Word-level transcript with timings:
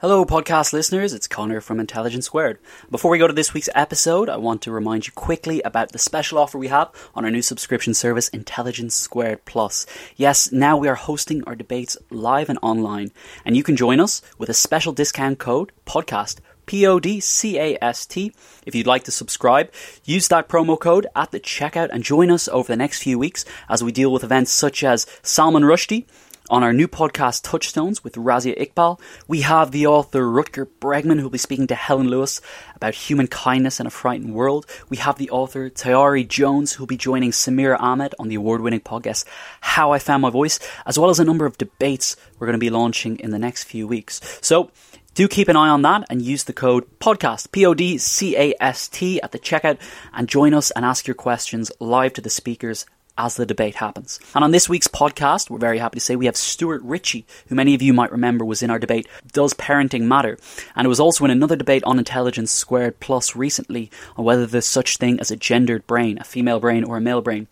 Hello, 0.00 0.24
podcast 0.24 0.72
listeners. 0.72 1.12
It's 1.12 1.28
Connor 1.28 1.60
from 1.60 1.78
Intelligence 1.78 2.24
Squared. 2.24 2.58
Before 2.90 3.10
we 3.10 3.18
go 3.18 3.26
to 3.26 3.34
this 3.34 3.52
week's 3.52 3.68
episode, 3.74 4.30
I 4.30 4.38
want 4.38 4.62
to 4.62 4.70
remind 4.70 5.06
you 5.06 5.12
quickly 5.12 5.60
about 5.60 5.92
the 5.92 5.98
special 5.98 6.38
offer 6.38 6.56
we 6.56 6.68
have 6.68 6.90
on 7.14 7.26
our 7.26 7.30
new 7.30 7.42
subscription 7.42 7.92
service, 7.92 8.30
Intelligence 8.30 8.94
Squared 8.94 9.44
Plus. 9.44 9.84
Yes, 10.16 10.50
now 10.50 10.78
we 10.78 10.88
are 10.88 10.94
hosting 10.94 11.44
our 11.44 11.54
debates 11.54 11.98
live 12.08 12.48
and 12.48 12.58
online, 12.62 13.10
and 13.44 13.58
you 13.58 13.62
can 13.62 13.76
join 13.76 14.00
us 14.00 14.22
with 14.38 14.48
a 14.48 14.54
special 14.54 14.94
discount 14.94 15.38
code, 15.38 15.70
podcast, 15.84 16.38
P 16.64 16.86
O 16.86 16.98
D 16.98 17.20
C 17.20 17.58
A 17.58 17.76
S 17.82 18.06
T. 18.06 18.32
If 18.64 18.74
you'd 18.74 18.86
like 18.86 19.04
to 19.04 19.10
subscribe, 19.10 19.70
use 20.06 20.28
that 20.28 20.48
promo 20.48 20.80
code 20.80 21.08
at 21.14 21.30
the 21.30 21.40
checkout 21.40 21.90
and 21.92 22.02
join 22.02 22.30
us 22.30 22.48
over 22.48 22.68
the 22.68 22.76
next 22.76 23.02
few 23.02 23.18
weeks 23.18 23.44
as 23.68 23.84
we 23.84 23.92
deal 23.92 24.10
with 24.10 24.24
events 24.24 24.50
such 24.50 24.82
as 24.82 25.04
Salman 25.22 25.64
Rushdie. 25.64 26.06
On 26.50 26.64
our 26.64 26.72
new 26.72 26.88
podcast, 26.88 27.44
Touchstones, 27.44 28.02
with 28.02 28.14
Razia 28.14 28.58
Iqbal, 28.58 28.98
we 29.28 29.42
have 29.42 29.70
the 29.70 29.86
author 29.86 30.22
Rutger 30.22 30.66
Bregman, 30.80 31.18
who 31.18 31.22
will 31.22 31.30
be 31.30 31.38
speaking 31.38 31.68
to 31.68 31.76
Helen 31.76 32.08
Lewis 32.08 32.40
about 32.74 32.96
human 32.96 33.28
kindness 33.28 33.78
in 33.78 33.86
a 33.86 33.90
frightened 33.90 34.34
world. 34.34 34.66
We 34.88 34.96
have 34.96 35.16
the 35.16 35.30
author 35.30 35.70
Tayari 35.70 36.26
Jones, 36.26 36.72
who 36.72 36.82
will 36.82 36.88
be 36.88 36.96
joining 36.96 37.30
Samira 37.30 37.78
Ahmed 37.78 38.16
on 38.18 38.26
the 38.26 38.34
award 38.34 38.62
winning 38.62 38.80
podcast, 38.80 39.26
How 39.60 39.92
I 39.92 40.00
Found 40.00 40.22
My 40.22 40.30
Voice, 40.30 40.58
as 40.86 40.98
well 40.98 41.08
as 41.08 41.20
a 41.20 41.24
number 41.24 41.46
of 41.46 41.56
debates 41.56 42.16
we're 42.40 42.48
going 42.48 42.58
to 42.58 42.58
be 42.58 42.68
launching 42.68 43.20
in 43.20 43.30
the 43.30 43.38
next 43.38 43.62
few 43.62 43.86
weeks. 43.86 44.20
So, 44.42 44.72
do 45.14 45.28
keep 45.28 45.46
an 45.46 45.56
eye 45.56 45.68
on 45.68 45.82
that 45.82 46.04
and 46.10 46.20
use 46.20 46.42
the 46.42 46.52
code 46.52 46.84
podcast, 46.98 47.52
P 47.52 47.64
O 47.64 47.74
D 47.74 47.96
C 47.96 48.36
A 48.36 48.54
S 48.60 48.88
T, 48.88 49.22
at 49.22 49.30
the 49.30 49.38
checkout 49.38 49.78
and 50.12 50.28
join 50.28 50.52
us 50.52 50.72
and 50.72 50.84
ask 50.84 51.06
your 51.06 51.14
questions 51.14 51.70
live 51.78 52.12
to 52.14 52.20
the 52.20 52.28
speakers 52.28 52.86
as 53.20 53.36
the 53.36 53.44
debate 53.44 53.74
happens. 53.74 54.18
And 54.34 54.42
on 54.42 54.50
this 54.50 54.66
week's 54.66 54.88
podcast, 54.88 55.50
we're 55.50 55.58
very 55.58 55.78
happy 55.78 55.98
to 55.98 56.04
say 56.04 56.16
we 56.16 56.24
have 56.24 56.38
Stuart 56.38 56.80
Ritchie, 56.82 57.26
who 57.48 57.54
many 57.54 57.74
of 57.74 57.82
you 57.82 57.92
might 57.92 58.10
remember 58.10 58.46
was 58.46 58.62
in 58.62 58.70
our 58.70 58.78
debate, 58.78 59.06
Does 59.32 59.52
Parenting 59.52 60.04
Matter? 60.04 60.38
And 60.74 60.86
it 60.86 60.88
was 60.88 61.00
also 61.00 61.26
in 61.26 61.30
another 61.30 61.54
debate 61.54 61.84
on 61.84 61.98
Intelligence 61.98 62.50
Squared 62.50 62.98
Plus 62.98 63.36
recently 63.36 63.90
on 64.16 64.24
whether 64.24 64.46
there's 64.46 64.64
such 64.64 64.96
thing 64.96 65.20
as 65.20 65.30
a 65.30 65.36
gendered 65.36 65.86
brain, 65.86 66.16
a 66.18 66.24
female 66.24 66.60
brain 66.60 66.82
or 66.82 66.96
a 66.96 67.00
male 67.00 67.20
brain. 67.20 67.46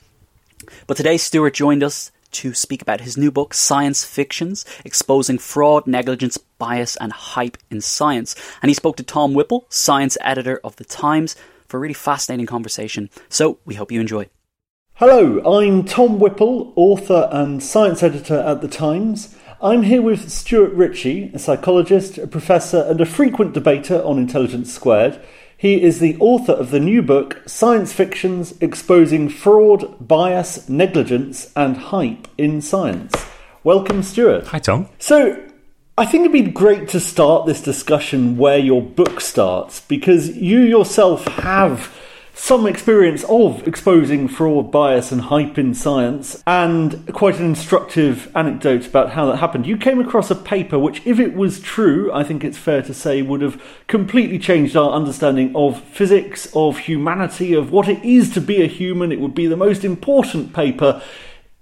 But 0.86 0.96
today, 0.96 1.18
Stuart 1.18 1.52
joined 1.52 1.82
us 1.82 2.12
to 2.30 2.54
speak 2.54 2.80
about 2.80 3.02
his 3.02 3.18
new 3.18 3.30
book, 3.30 3.52
Science 3.52 4.04
Fictions 4.04 4.64
Exposing 4.86 5.36
Fraud, 5.36 5.86
Negligence, 5.86 6.38
Bias, 6.58 6.96
and 6.96 7.12
Hype 7.12 7.58
in 7.70 7.82
Science. 7.82 8.34
And 8.62 8.70
he 8.70 8.74
spoke 8.74 8.96
to 8.96 9.02
Tom 9.02 9.34
Whipple, 9.34 9.66
science 9.68 10.16
editor 10.22 10.60
of 10.64 10.76
The 10.76 10.84
Times, 10.84 11.36
for 11.66 11.76
a 11.76 11.80
really 11.80 11.94
fascinating 11.94 12.46
conversation. 12.46 13.10
So 13.28 13.58
we 13.66 13.74
hope 13.74 13.92
you 13.92 14.00
enjoy. 14.00 14.28
Hello, 14.98 15.40
I'm 15.60 15.84
Tom 15.84 16.18
Whipple, 16.18 16.72
author 16.74 17.28
and 17.30 17.62
science 17.62 18.02
editor 18.02 18.34
at 18.40 18.62
The 18.62 18.66
Times. 18.66 19.36
I'm 19.62 19.84
here 19.84 20.02
with 20.02 20.28
Stuart 20.28 20.72
Ritchie, 20.72 21.30
a 21.32 21.38
psychologist, 21.38 22.18
a 22.18 22.26
professor, 22.26 22.82
and 22.82 23.00
a 23.00 23.06
frequent 23.06 23.54
debater 23.54 24.02
on 24.02 24.18
Intelligence 24.18 24.74
Squared. 24.74 25.20
He 25.56 25.80
is 25.80 26.00
the 26.00 26.16
author 26.18 26.50
of 26.50 26.72
the 26.72 26.80
new 26.80 27.00
book, 27.00 27.44
Science 27.46 27.92
Fictions 27.92 28.60
Exposing 28.60 29.28
Fraud, 29.28 30.04
Bias, 30.04 30.68
Negligence, 30.68 31.52
and 31.54 31.76
Hype 31.76 32.26
in 32.36 32.60
Science. 32.60 33.14
Welcome, 33.62 34.02
Stuart. 34.02 34.48
Hi, 34.48 34.58
Tom. 34.58 34.88
So, 34.98 35.40
I 35.96 36.06
think 36.06 36.22
it'd 36.22 36.32
be 36.32 36.50
great 36.50 36.88
to 36.88 36.98
start 36.98 37.46
this 37.46 37.62
discussion 37.62 38.36
where 38.36 38.58
your 38.58 38.82
book 38.82 39.20
starts, 39.20 39.80
because 39.80 40.36
you 40.36 40.58
yourself 40.58 41.24
have 41.26 41.94
some 42.40 42.68
experience 42.68 43.24
of 43.24 43.66
exposing 43.66 44.28
fraud, 44.28 44.70
bias, 44.70 45.10
and 45.10 45.22
hype 45.22 45.58
in 45.58 45.74
science, 45.74 46.40
and 46.46 47.12
quite 47.12 47.38
an 47.40 47.44
instructive 47.44 48.30
anecdote 48.34 48.86
about 48.86 49.10
how 49.10 49.26
that 49.26 49.38
happened. 49.38 49.66
You 49.66 49.76
came 49.76 49.98
across 49.98 50.30
a 50.30 50.36
paper 50.36 50.78
which, 50.78 51.02
if 51.04 51.18
it 51.18 51.34
was 51.34 51.58
true, 51.58 52.12
I 52.12 52.22
think 52.22 52.44
it's 52.44 52.56
fair 52.56 52.80
to 52.82 52.94
say, 52.94 53.22
would 53.22 53.42
have 53.42 53.60
completely 53.88 54.38
changed 54.38 54.76
our 54.76 54.92
understanding 54.92 55.54
of 55.56 55.82
physics, 55.82 56.48
of 56.54 56.78
humanity, 56.78 57.54
of 57.54 57.72
what 57.72 57.88
it 57.88 58.02
is 58.04 58.32
to 58.34 58.40
be 58.40 58.62
a 58.62 58.68
human. 58.68 59.10
It 59.10 59.20
would 59.20 59.34
be 59.34 59.48
the 59.48 59.56
most 59.56 59.84
important 59.84 60.54
paper 60.54 61.02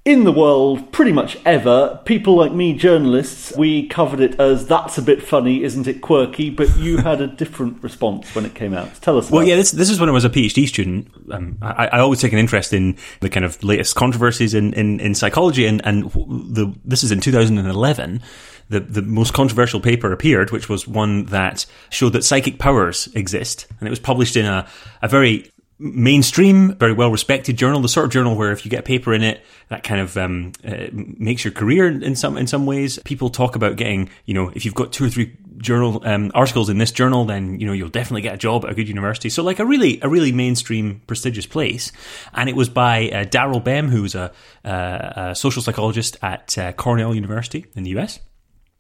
in 0.06 0.22
the 0.22 0.32
world 0.32 0.92
pretty 0.92 1.12
much 1.12 1.36
ever. 1.44 2.00
People 2.04 2.36
like 2.36 2.52
me, 2.52 2.72
journalists, 2.72 3.52
we 3.56 3.88
covered 3.88 4.20
it 4.20 4.38
as 4.40 4.66
that's 4.68 4.96
a 4.96 5.02
bit 5.02 5.20
funny, 5.20 5.64
isn't 5.64 5.88
it 5.88 6.00
quirky? 6.00 6.48
But 6.48 6.74
you 6.78 6.96
had 7.02 7.20
a 7.20 7.26
different 7.26 7.82
response 7.82 8.32
when 8.34 8.46
it 8.46 8.54
came 8.54 8.72
out. 8.72 8.94
Tell 9.02 9.18
us. 9.18 9.30
Well, 9.30 9.42
yeah, 9.42 9.56
this, 9.56 9.72
this 9.72 9.90
is 9.90 9.98
when 9.98 10.08
I 10.08 10.12
was 10.12 10.24
a 10.24 10.30
PhD 10.30 10.68
student. 10.68 11.10
Um, 11.30 11.58
I, 11.60 11.88
I, 11.88 11.98
always 11.98 12.20
take 12.20 12.32
an 12.32 12.38
interest 12.38 12.72
in 12.72 12.96
the 13.20 13.28
kind 13.28 13.44
of 13.44 13.62
latest 13.64 13.96
controversies 13.96 14.54
in, 14.54 14.72
in, 14.74 15.00
in 15.00 15.14
psychology, 15.16 15.66
and, 15.66 15.84
and 15.84 16.04
the, 16.04 16.72
this 16.84 17.02
is 17.02 17.10
in 17.10 17.20
2011 17.20 18.22
the, 18.68 18.80
the 18.80 19.02
most 19.02 19.32
controversial 19.32 19.80
paper 19.80 20.12
appeared, 20.12 20.50
which 20.50 20.68
was 20.68 20.88
one 20.88 21.26
that 21.26 21.66
showed 21.90 22.12
that 22.14 22.24
psychic 22.24 22.58
powers 22.58 23.08
exist. 23.14 23.66
And 23.78 23.86
it 23.86 23.90
was 23.90 24.00
published 24.00 24.36
in 24.36 24.44
a, 24.44 24.66
a 25.02 25.08
very 25.08 25.50
mainstream, 25.78 26.74
very 26.76 26.92
well 26.92 27.10
respected 27.10 27.56
journal, 27.56 27.80
the 27.80 27.88
sort 27.88 28.06
of 28.06 28.12
journal 28.12 28.36
where 28.36 28.52
if 28.52 28.64
you 28.64 28.70
get 28.70 28.80
a 28.80 28.82
paper 28.82 29.12
in 29.12 29.22
it, 29.22 29.44
that 29.68 29.82
kind 29.82 30.00
of 30.00 30.16
um, 30.16 30.52
uh, 30.64 30.86
makes 30.92 31.44
your 31.44 31.52
career 31.52 31.86
in 31.86 32.16
some 32.16 32.36
in 32.36 32.46
some 32.46 32.66
ways. 32.66 32.98
People 33.04 33.30
talk 33.30 33.56
about 33.56 33.76
getting, 33.76 34.08
you 34.24 34.34
know, 34.34 34.50
if 34.54 34.64
you've 34.64 34.74
got 34.74 34.92
two 34.92 35.04
or 35.04 35.10
three 35.10 35.36
journal 35.58 36.02
um, 36.04 36.30
articles 36.34 36.68
in 36.68 36.78
this 36.78 36.92
journal, 36.92 37.24
then 37.24 37.60
you 37.60 37.66
know 37.66 37.72
you'll 37.72 37.88
definitely 37.88 38.22
get 38.22 38.34
a 38.34 38.38
job 38.38 38.64
at 38.64 38.70
a 38.70 38.74
good 38.74 38.88
university. 38.88 39.28
So 39.28 39.42
like 39.42 39.58
a 39.58 39.66
really 39.66 40.00
a 40.02 40.08
really 40.08 40.32
mainstream 40.32 41.02
prestigious 41.06 41.46
place. 41.46 41.92
And 42.32 42.48
it 42.48 42.56
was 42.56 42.68
by 42.68 43.10
uh, 43.10 43.24
Daryl 43.24 43.62
Bem, 43.62 43.88
who's 43.88 44.14
a, 44.14 44.32
uh, 44.64 45.30
a 45.30 45.34
social 45.34 45.62
psychologist 45.62 46.16
at 46.22 46.56
uh, 46.56 46.72
Cornell 46.72 47.14
University 47.14 47.66
in 47.74 47.82
the 47.82 47.90
US. 47.98 48.20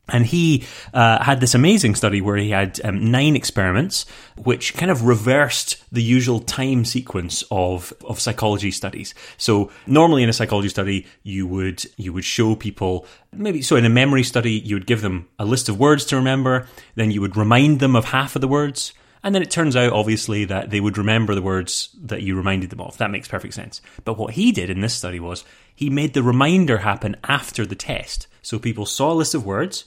And 0.08 0.24
he 0.24 0.64
uh, 0.94 1.22
had 1.22 1.40
this 1.40 1.54
amazing 1.54 1.96
study 1.96 2.20
where 2.20 2.36
he 2.36 2.50
had 2.50 2.80
um, 2.84 3.10
nine 3.10 3.34
experiments, 3.34 4.06
which 4.36 4.74
kind 4.74 4.90
of 4.90 5.02
reversed 5.02 5.82
the 5.90 6.02
usual 6.02 6.38
time 6.40 6.84
sequence 6.84 7.42
of 7.50 7.92
of 8.04 8.20
psychology 8.20 8.70
studies. 8.70 9.14
So 9.36 9.70
normally 9.86 10.22
in 10.22 10.28
a 10.28 10.32
psychology 10.32 10.68
study, 10.68 11.06
you 11.24 11.46
would 11.48 11.84
you 11.96 12.12
would 12.12 12.24
show 12.24 12.54
people 12.54 13.06
maybe 13.32 13.62
so 13.62 13.74
in 13.74 13.84
a 13.84 13.90
memory 13.90 14.22
study, 14.22 14.52
you 14.52 14.76
would 14.76 14.86
give 14.86 15.02
them 15.02 15.28
a 15.38 15.44
list 15.44 15.68
of 15.68 15.78
words 15.78 16.04
to 16.06 16.16
remember, 16.16 16.68
then 16.94 17.10
you 17.10 17.20
would 17.20 17.36
remind 17.36 17.80
them 17.80 17.96
of 17.96 18.06
half 18.06 18.36
of 18.36 18.40
the 18.40 18.48
words, 18.48 18.92
and 19.24 19.34
then 19.34 19.42
it 19.42 19.50
turns 19.50 19.74
out 19.74 19.92
obviously 19.92 20.44
that 20.44 20.70
they 20.70 20.78
would 20.78 20.96
remember 20.96 21.34
the 21.34 21.42
words 21.42 21.90
that 22.00 22.22
you 22.22 22.36
reminded 22.36 22.70
them 22.70 22.80
of. 22.80 22.96
That 22.98 23.10
makes 23.10 23.26
perfect 23.26 23.54
sense. 23.54 23.82
But 24.04 24.18
what 24.18 24.34
he 24.34 24.52
did 24.52 24.70
in 24.70 24.82
this 24.82 24.94
study 24.94 25.18
was 25.18 25.44
he 25.74 25.90
made 25.90 26.14
the 26.14 26.22
reminder 26.22 26.78
happen 26.78 27.16
after 27.24 27.66
the 27.66 27.74
test. 27.74 28.28
So 28.40 28.60
people 28.60 28.86
saw 28.86 29.12
a 29.12 29.14
list 29.14 29.34
of 29.34 29.44
words 29.44 29.84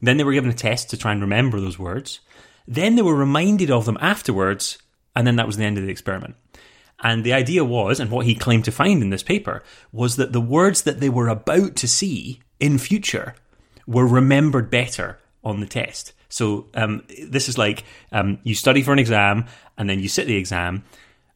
then 0.00 0.16
they 0.16 0.24
were 0.24 0.32
given 0.32 0.50
a 0.50 0.54
test 0.54 0.90
to 0.90 0.96
try 0.96 1.12
and 1.12 1.20
remember 1.20 1.60
those 1.60 1.78
words. 1.78 2.20
Then 2.66 2.96
they 2.96 3.02
were 3.02 3.14
reminded 3.14 3.70
of 3.70 3.84
them 3.84 3.98
afterwards, 4.00 4.78
and 5.14 5.26
then 5.26 5.36
that 5.36 5.46
was 5.46 5.56
the 5.56 5.64
end 5.64 5.78
of 5.78 5.84
the 5.84 5.90
experiment. 5.90 6.36
And 7.02 7.24
the 7.24 7.32
idea 7.32 7.64
was, 7.64 7.98
and 7.98 8.10
what 8.10 8.26
he 8.26 8.34
claimed 8.34 8.64
to 8.66 8.72
find 8.72 9.02
in 9.02 9.10
this 9.10 9.22
paper, 9.22 9.62
was 9.92 10.16
that 10.16 10.32
the 10.32 10.40
words 10.40 10.82
that 10.82 11.00
they 11.00 11.08
were 11.08 11.28
about 11.28 11.76
to 11.76 11.88
see 11.88 12.40
in 12.58 12.78
future 12.78 13.34
were 13.86 14.06
remembered 14.06 14.70
better 14.70 15.18
on 15.42 15.60
the 15.60 15.66
test. 15.66 16.12
So 16.28 16.66
um, 16.74 17.02
this 17.26 17.48
is 17.48 17.58
like 17.58 17.84
um, 18.12 18.38
you 18.44 18.54
study 18.54 18.82
for 18.82 18.92
an 18.92 18.98
exam, 18.98 19.46
and 19.76 19.88
then 19.88 20.00
you 20.00 20.08
sit 20.08 20.26
the 20.26 20.36
exam, 20.36 20.84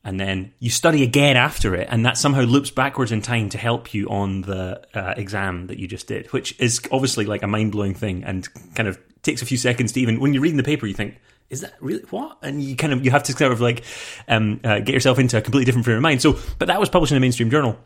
and 0.04 0.20
then 0.20 0.52
you 0.58 0.70
study 0.70 1.02
again 1.02 1.36
after 1.36 1.74
it, 1.74 1.88
and 1.90 2.04
that 2.04 2.18
somehow 2.18 2.42
loops 2.42 2.70
backwards 2.70 3.10
in 3.10 3.22
time 3.22 3.48
to 3.50 3.58
help 3.58 3.94
you 3.94 4.08
on 4.08 4.42
the 4.42 4.82
uh, 4.94 5.14
exam 5.16 5.66
that 5.68 5.78
you 5.78 5.88
just 5.88 6.06
did, 6.06 6.26
which 6.32 6.58
is 6.60 6.80
obviously 6.92 7.24
like 7.24 7.42
a 7.42 7.46
mind 7.46 7.72
blowing 7.72 7.94
thing 7.94 8.22
and 8.24 8.48
kind 8.74 8.88
of 8.88 8.98
takes 9.22 9.42
a 9.42 9.46
few 9.46 9.56
seconds 9.56 9.92
to 9.92 10.00
even 10.00 10.20
when 10.20 10.34
you're 10.34 10.42
reading 10.42 10.58
the 10.58 10.62
paper, 10.62 10.86
you 10.86 10.94
think, 10.94 11.18
is 11.50 11.62
that 11.62 11.74
really 11.80 12.02
what? 12.10 12.38
And 12.42 12.62
you 12.62 12.76
kind 12.76 12.92
of 12.92 13.04
you 13.04 13.10
have 13.10 13.22
to 13.24 13.32
sort 13.32 13.52
of 13.52 13.60
like 13.60 13.84
um, 14.28 14.60
uh, 14.62 14.80
get 14.80 14.90
yourself 14.90 15.18
into 15.18 15.38
a 15.38 15.40
completely 15.40 15.64
different 15.64 15.84
frame 15.84 15.96
of 15.96 16.02
mind. 16.02 16.20
So, 16.20 16.38
but 16.58 16.68
that 16.68 16.80
was 16.80 16.88
published 16.88 17.12
in 17.12 17.16
a 17.16 17.20
mainstream 17.20 17.50
journal. 17.50 17.78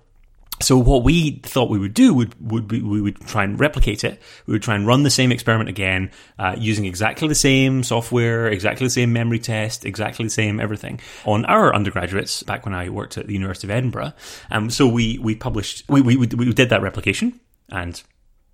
So 0.60 0.76
what 0.76 1.05
we 1.05 1.40
thought 1.44 1.70
we 1.70 1.78
would 1.78 1.94
do 1.94 2.12
would 2.14 2.34
would 2.50 2.66
be 2.69 2.82
we 2.82 3.00
would 3.00 3.20
try 3.20 3.44
and 3.44 3.58
replicate 3.58 4.05
it. 4.05 4.20
We 4.46 4.52
would 4.52 4.62
try 4.62 4.75
and 4.75 4.87
run 4.87 5.02
the 5.02 5.10
same 5.10 5.31
experiment 5.31 5.69
again, 5.69 6.10
uh, 6.38 6.56
using 6.58 6.84
exactly 6.84 7.28
the 7.28 7.34
same 7.34 7.82
software, 7.82 8.49
exactly 8.49 8.87
the 8.87 8.90
same 8.90 9.12
memory 9.12 9.38
test, 9.38 9.84
exactly 9.84 10.25
the 10.25 10.31
same 10.31 10.60
everything 10.60 11.00
on 11.25 11.44
our 11.44 11.75
undergraduates. 11.75 12.43
Back 12.43 12.64
when 12.64 12.75
I 12.75 12.88
worked 12.88 13.19
at 13.19 13.26
the 13.26 13.34
University 13.34 13.66
of 13.66 13.70
Edinburgh, 13.70 14.12
um, 14.50 14.70
so 14.70 14.87
we 14.88 15.19
we 15.19 15.34
published 15.37 15.84
we 15.88 16.02
we 16.02 16.16
we 16.16 16.52
did 16.52 16.70
that 16.70 16.82
replication, 16.82 17.38
and 17.70 18.02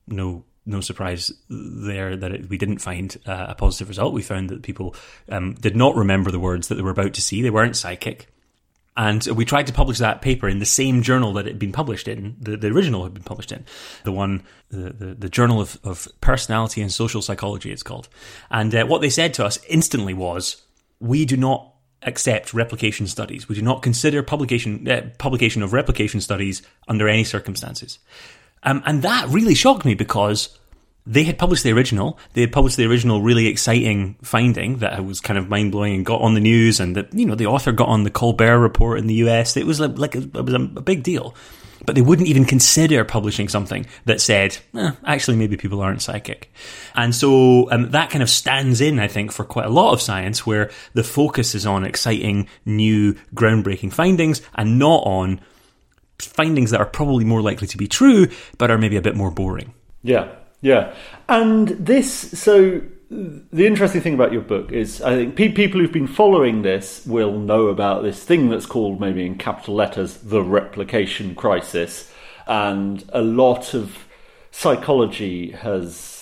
no 0.07 0.45
no 0.67 0.81
surprise 0.81 1.33
there 1.49 2.17
that 2.17 2.33
it, 2.33 2.49
we 2.49 2.59
didn't 2.59 2.79
find 2.79 3.17
uh, 3.27 3.47
a 3.51 3.55
positive 3.55 3.89
result. 3.89 4.15
We 4.15 4.23
found 4.23 4.51
that 4.51 4.63
people 4.63 4.95
um, 5.29 5.55
did 5.55 5.77
not 5.77 5.97
remember 5.97 6.31
the 6.31 6.41
words 6.41 6.69
that 6.69 6.77
they 6.77 6.83
were 6.83 6.91
about 6.91 7.15
to 7.15 7.23
see. 7.23 7.43
They 7.43 7.51
weren't 7.51 7.77
psychic. 7.77 8.29
And 8.97 9.27
we 9.27 9.45
tried 9.45 9.67
to 9.67 9.73
publish 9.73 9.99
that 9.99 10.23
paper 10.23 10.49
in 10.49 10.61
the 10.61 10.67
same 10.67 11.03
journal 11.03 11.33
that 11.33 11.47
it 11.47 11.51
had 11.51 11.59
been 11.59 11.73
published 11.73 12.07
in, 12.07 12.37
the, 12.41 12.57
the 12.57 12.69
original 12.69 13.03
had 13.03 13.15
been 13.15 13.25
published 13.25 13.51
in, 13.51 13.65
the 14.05 14.13
one, 14.13 14.45
the, 14.71 14.93
the, 14.93 15.15
the 15.15 15.29
Journal 15.29 15.61
of, 15.61 15.79
of 15.83 16.07
Personality 16.21 16.81
and 16.81 16.93
Social 16.93 17.21
Psychology, 17.21 17.73
it's 17.73 17.83
called. 17.83 18.09
And 18.51 18.73
uh, 18.73 18.87
what 18.87 19.01
they 19.01 19.11
said 19.11 19.35
to 19.35 19.45
us 19.45 19.59
instantly 19.69 20.15
was, 20.15 20.63
we 21.01 21.25
do 21.25 21.37
not 21.37 21.75
accept 22.03 22.55
replication 22.55 23.07
studies. 23.07 23.49
We 23.49 23.57
do 23.57 23.63
not 23.63 23.83
consider 23.83 24.23
publication, 24.23 24.87
uh, 24.89 25.11
publication 25.19 25.63
of 25.63 25.73
replication 25.73 26.21
studies 26.21 26.63
under 26.87 27.09
any 27.09 27.25
circumstances. 27.25 27.99
Um, 28.63 28.83
and 28.87 29.03
that 29.03 29.29
really 29.29 29.55
shocked 29.55 29.85
me 29.85 29.95
because 29.95 30.57
they 31.07 31.25
had 31.25 31.39
published 31.39 31.65
the 31.65 31.73
original. 31.73 32.19
They 32.33 32.41
had 32.41 32.53
published 32.53 32.77
the 32.77 32.87
original 32.87 33.21
really 33.21 33.47
exciting 33.47 34.17
finding 34.23 34.79
that 34.79 35.05
was 35.05 35.21
kind 35.21 35.39
of 35.39 35.49
mind 35.49 35.73
blowing 35.73 35.95
and 35.95 36.07
got 36.07 36.23
on 36.23 36.35
the 36.35 36.41
news, 36.41 36.81
and 36.81 36.97
that 36.97 37.13
you 37.13 37.27
know 37.27 37.35
the 37.35 37.47
author 37.47 37.73
got 37.73 37.89
on 37.89 38.05
the 38.05 38.11
Colbert 38.11 38.59
Report 38.59 38.99
in 38.99 39.07
the 39.07 39.15
US. 39.15 39.57
It 39.57 39.67
was 39.67 39.81
like, 39.81 39.99
like 39.99 40.15
a, 40.15 40.19
it 40.21 40.45
was 40.45 40.55
a, 40.55 40.59
big 40.59 41.03
deal, 41.03 41.35
but 41.85 41.95
they 41.95 42.01
wouldn't 42.01 42.29
even 42.29 42.47
consider 42.47 43.05
publishing 43.05 43.49
something 43.49 43.87
that 44.07 44.21
said, 44.21 44.57
eh, 44.75 44.93
actually, 45.05 45.37
maybe 45.37 45.59
people 45.59 45.83
aren't 45.83 46.01
psychic. 46.01 46.51
And 46.95 47.15
so 47.15 47.71
um, 47.71 47.91
that 47.91 48.11
kind 48.11 48.23
of 48.23 48.31
stands 48.31 48.81
in, 48.81 48.99
I 48.99 49.09
think, 49.09 49.31
for 49.31 49.45
quite 49.45 49.67
a 49.67 49.71
lot 49.71 49.93
of 49.93 50.01
science, 50.01 50.47
where 50.47 50.71
the 50.95 51.05
focus 51.05 51.55
is 51.55 51.67
on 51.67 51.85
exciting, 51.85 52.49
new, 52.65 53.15
groundbreaking 53.35 53.93
findings, 53.93 54.41
and 54.55 54.79
not 54.79 55.03
on 55.05 55.43
findings 56.19 56.71
that 56.71 56.81
are 56.81 56.87
probably 56.87 57.25
more 57.25 57.43
likely 57.43 57.67
to 57.67 57.77
be 57.77 57.89
true, 57.89 58.29
but 58.57 58.71
are 58.71 58.79
maybe 58.79 58.97
a 58.97 59.03
bit 59.03 59.17
more 59.17 59.31
boring. 59.31 59.75
Yeah. 60.03 60.35
Yeah, 60.65 60.95
and 61.29 61.69
this 61.69 62.11
so 62.41 62.81
the 63.11 63.67
interesting 63.67 64.01
thing 64.01 64.15
about 64.15 64.33
your 64.33 64.41
book 64.41 64.73
is 64.73 65.03
I 65.03 65.15
think 65.15 65.37
pe- 65.37 65.53
people 65.53 65.79
who've 65.79 65.93
been 65.93 66.07
following 66.07 66.63
this 66.63 67.05
will 67.05 67.39
know 67.39 67.67
about 67.67 68.03
this 68.03 68.25
thing 68.25 68.49
that's 68.49 68.65
called 68.65 68.99
maybe 68.99 69.27
in 69.27 69.37
capital 69.37 69.75
letters 69.75 70.17
the 70.17 70.43
replication 70.43 71.35
crisis, 71.35 72.11
and 72.47 73.05
a 73.13 73.21
lot 73.21 73.75
of 73.75 74.07
psychology 74.53 75.51
has 75.51 76.14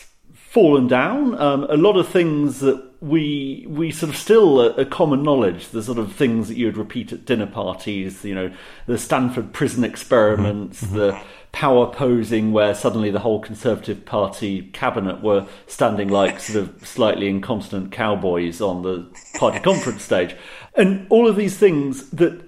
fallen 0.52 0.86
down. 0.86 1.34
Um, 1.40 1.64
a 1.70 1.78
lot 1.78 1.96
of 1.96 2.06
things 2.06 2.60
that 2.60 2.84
we 3.00 3.64
we 3.70 3.90
sort 3.90 4.10
of 4.10 4.18
still 4.18 4.60
a, 4.60 4.68
a, 4.74 4.84
common 4.84 5.22
knowledge. 5.22 5.68
The 5.68 5.82
sort 5.82 5.96
of 5.96 6.12
things 6.12 6.48
that 6.48 6.58
you 6.58 6.66
would 6.66 6.76
repeat 6.76 7.10
at 7.10 7.24
dinner 7.24 7.46
parties. 7.46 8.22
You 8.22 8.34
know, 8.34 8.52
the 8.86 8.98
Stanford 8.98 9.54
prison 9.54 9.82
experiments. 9.82 10.84
Mm-hmm. 10.84 10.96
The 10.96 11.20
power 11.52 11.86
posing 11.86 12.52
where 12.52 12.74
suddenly 12.74 13.10
the 13.10 13.20
whole 13.20 13.40
Conservative 13.40 14.04
Party 14.04 14.68
cabinet 14.72 15.22
were 15.22 15.46
standing 15.66 16.08
like 16.08 16.38
sort 16.38 16.64
of 16.64 16.86
slightly 16.86 17.28
incontinent 17.28 17.90
cowboys 17.92 18.60
on 18.60 18.82
the 18.82 19.06
party 19.38 19.58
conference 19.70 20.02
stage. 20.02 20.36
And 20.74 21.06
all 21.08 21.28
of 21.28 21.36
these 21.36 21.56
things 21.56 22.10
that, 22.10 22.42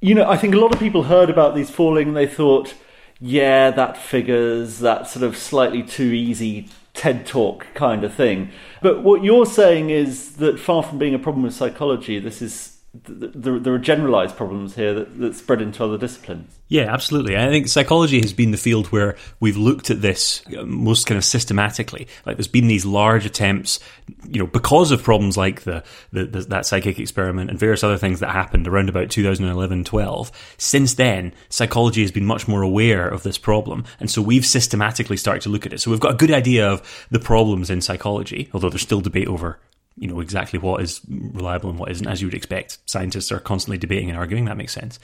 you 0.00 0.14
know, 0.14 0.28
I 0.28 0.38
think 0.38 0.54
a 0.54 0.58
lot 0.58 0.72
of 0.72 0.78
people 0.78 1.04
heard 1.04 1.28
about 1.28 1.54
these 1.54 1.70
falling 1.70 2.08
and 2.08 2.16
they 2.16 2.26
thought, 2.26 2.74
yeah, 3.18 3.70
that 3.70 3.96
figures, 3.96 4.78
that 4.80 5.08
sort 5.08 5.24
of 5.24 5.36
slightly 5.36 5.82
too 5.82 6.12
easy 6.12 6.68
TED 6.94 7.26
talk 7.26 7.66
kind 7.74 8.04
of 8.04 8.14
thing. 8.14 8.50
But 8.80 9.02
what 9.02 9.22
you're 9.22 9.46
saying 9.46 9.90
is 9.90 10.36
that 10.36 10.58
far 10.58 10.82
from 10.82 10.98
being 10.98 11.14
a 11.14 11.18
problem 11.18 11.42
with 11.42 11.54
psychology, 11.54 12.18
this 12.18 12.40
is 12.40 12.73
there, 13.02 13.58
there 13.58 13.74
are 13.74 13.78
generalized 13.78 14.36
problems 14.36 14.76
here 14.76 14.94
that, 14.94 15.18
that 15.18 15.34
spread 15.34 15.60
into 15.60 15.82
other 15.84 15.98
disciplines. 15.98 16.60
Yeah, 16.68 16.92
absolutely. 16.92 17.36
I 17.36 17.48
think 17.48 17.68
psychology 17.68 18.20
has 18.20 18.32
been 18.32 18.52
the 18.52 18.56
field 18.56 18.86
where 18.86 19.16
we've 19.40 19.56
looked 19.56 19.90
at 19.90 20.00
this 20.00 20.42
uh, 20.56 20.62
most 20.64 21.06
kind 21.06 21.18
of 21.18 21.24
systematically. 21.24 22.06
Like 22.24 22.36
there's 22.36 22.48
been 22.48 22.68
these 22.68 22.86
large 22.86 23.26
attempts, 23.26 23.80
you 24.28 24.38
know, 24.38 24.46
because 24.46 24.92
of 24.92 25.02
problems 25.02 25.36
like 25.36 25.62
the, 25.62 25.82
the, 26.12 26.24
the 26.24 26.40
that 26.42 26.66
psychic 26.66 26.98
experiment 26.98 27.50
and 27.50 27.58
various 27.58 27.82
other 27.82 27.98
things 27.98 28.20
that 28.20 28.30
happened 28.30 28.68
around 28.68 28.88
about 28.88 29.10
2011, 29.10 29.84
12. 29.84 30.54
Since 30.56 30.94
then, 30.94 31.32
psychology 31.48 32.02
has 32.02 32.12
been 32.12 32.26
much 32.26 32.46
more 32.46 32.62
aware 32.62 33.08
of 33.08 33.24
this 33.24 33.38
problem, 33.38 33.84
and 33.98 34.10
so 34.10 34.22
we've 34.22 34.46
systematically 34.46 35.16
started 35.16 35.42
to 35.42 35.48
look 35.48 35.66
at 35.66 35.72
it. 35.72 35.80
So 35.80 35.90
we've 35.90 36.00
got 36.00 36.14
a 36.14 36.16
good 36.16 36.30
idea 36.30 36.68
of 36.68 37.06
the 37.10 37.20
problems 37.20 37.70
in 37.70 37.80
psychology, 37.80 38.48
although 38.54 38.70
there's 38.70 38.82
still 38.82 39.00
debate 39.00 39.28
over 39.28 39.58
you 39.96 40.08
know 40.08 40.20
exactly 40.20 40.58
what 40.58 40.82
is 40.82 41.00
reliable 41.08 41.70
and 41.70 41.78
what 41.78 41.90
isn't, 41.90 42.06
as 42.06 42.20
you 42.20 42.26
would 42.26 42.34
expect. 42.34 42.78
Scientists 42.86 43.30
are 43.32 43.40
constantly 43.40 43.78
debating 43.78 44.10
and 44.10 44.18
arguing. 44.18 44.46
That 44.46 44.56
makes 44.56 44.72
sense. 44.72 44.98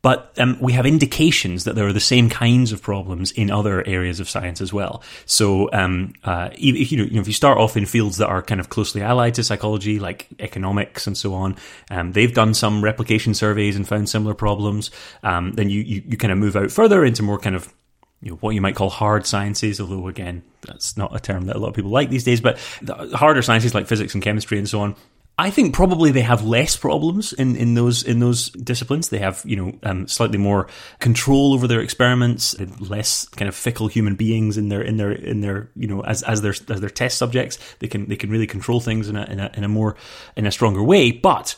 But 0.00 0.32
um, 0.38 0.56
we 0.60 0.74
have 0.74 0.86
indications 0.86 1.64
that 1.64 1.74
there 1.74 1.86
are 1.86 1.92
the 1.92 2.00
same 2.00 2.30
kinds 2.30 2.70
of 2.70 2.80
problems 2.80 3.32
in 3.32 3.50
other 3.50 3.84
areas 3.86 4.20
of 4.20 4.28
science 4.28 4.60
as 4.60 4.72
well. 4.72 5.02
So, 5.26 5.68
um, 5.72 6.12
uh, 6.22 6.50
if, 6.52 6.92
you 6.92 6.98
know, 7.04 7.20
if 7.20 7.26
you 7.26 7.32
start 7.32 7.58
off 7.58 7.76
in 7.76 7.84
fields 7.84 8.18
that 8.18 8.28
are 8.28 8.40
kind 8.40 8.60
of 8.60 8.68
closely 8.68 9.02
allied 9.02 9.34
to 9.34 9.44
psychology, 9.44 9.98
like 9.98 10.28
economics 10.38 11.08
and 11.08 11.18
so 11.18 11.34
on, 11.34 11.56
um, 11.90 12.12
they've 12.12 12.32
done 12.32 12.54
some 12.54 12.82
replication 12.82 13.34
surveys 13.34 13.74
and 13.74 13.88
found 13.88 14.08
similar 14.08 14.34
problems. 14.34 14.92
Um, 15.24 15.52
then 15.54 15.68
you, 15.68 15.80
you, 15.80 16.02
you 16.06 16.16
kind 16.16 16.32
of 16.32 16.38
move 16.38 16.54
out 16.54 16.70
further 16.70 17.04
into 17.04 17.24
more 17.24 17.38
kind 17.38 17.56
of 17.56 17.72
you 18.20 18.30
know, 18.30 18.36
what 18.36 18.54
you 18.54 18.60
might 18.60 18.74
call 18.74 18.90
hard 18.90 19.26
sciences, 19.26 19.80
although 19.80 20.08
again, 20.08 20.42
that's 20.62 20.96
not 20.96 21.14
a 21.14 21.20
term 21.20 21.46
that 21.46 21.56
a 21.56 21.58
lot 21.58 21.68
of 21.68 21.74
people 21.74 21.90
like 21.90 22.10
these 22.10 22.24
days, 22.24 22.40
but 22.40 22.58
the 22.82 23.16
harder 23.16 23.42
sciences 23.42 23.74
like 23.74 23.86
physics 23.86 24.14
and 24.14 24.22
chemistry 24.22 24.58
and 24.58 24.68
so 24.68 24.80
on. 24.80 24.96
I 25.40 25.50
think 25.50 25.72
probably 25.72 26.10
they 26.10 26.22
have 26.22 26.44
less 26.44 26.76
problems 26.76 27.32
in, 27.32 27.54
in 27.54 27.74
those 27.74 28.02
in 28.02 28.18
those 28.18 28.50
disciplines. 28.50 29.10
They 29.10 29.18
have 29.18 29.40
you 29.44 29.54
know 29.54 29.78
um, 29.84 30.08
slightly 30.08 30.36
more 30.36 30.66
control 30.98 31.54
over 31.54 31.68
their 31.68 31.80
experiments, 31.80 32.58
less 32.80 33.28
kind 33.28 33.48
of 33.48 33.54
fickle 33.54 33.86
human 33.86 34.16
beings 34.16 34.58
in 34.58 34.68
their 34.68 34.82
in 34.82 34.96
their 34.96 35.12
in 35.12 35.40
their 35.40 35.70
you 35.76 35.86
know 35.86 36.00
as 36.00 36.24
as 36.24 36.42
their 36.42 36.54
as 36.68 36.80
their 36.80 36.90
test 36.90 37.18
subjects. 37.18 37.56
They 37.78 37.86
can 37.86 38.08
they 38.08 38.16
can 38.16 38.30
really 38.30 38.48
control 38.48 38.80
things 38.80 39.08
in 39.08 39.14
a 39.14 39.24
in 39.26 39.38
a, 39.38 39.50
in 39.54 39.62
a 39.62 39.68
more 39.68 39.94
in 40.34 40.44
a 40.44 40.50
stronger 40.50 40.82
way. 40.82 41.12
But 41.12 41.54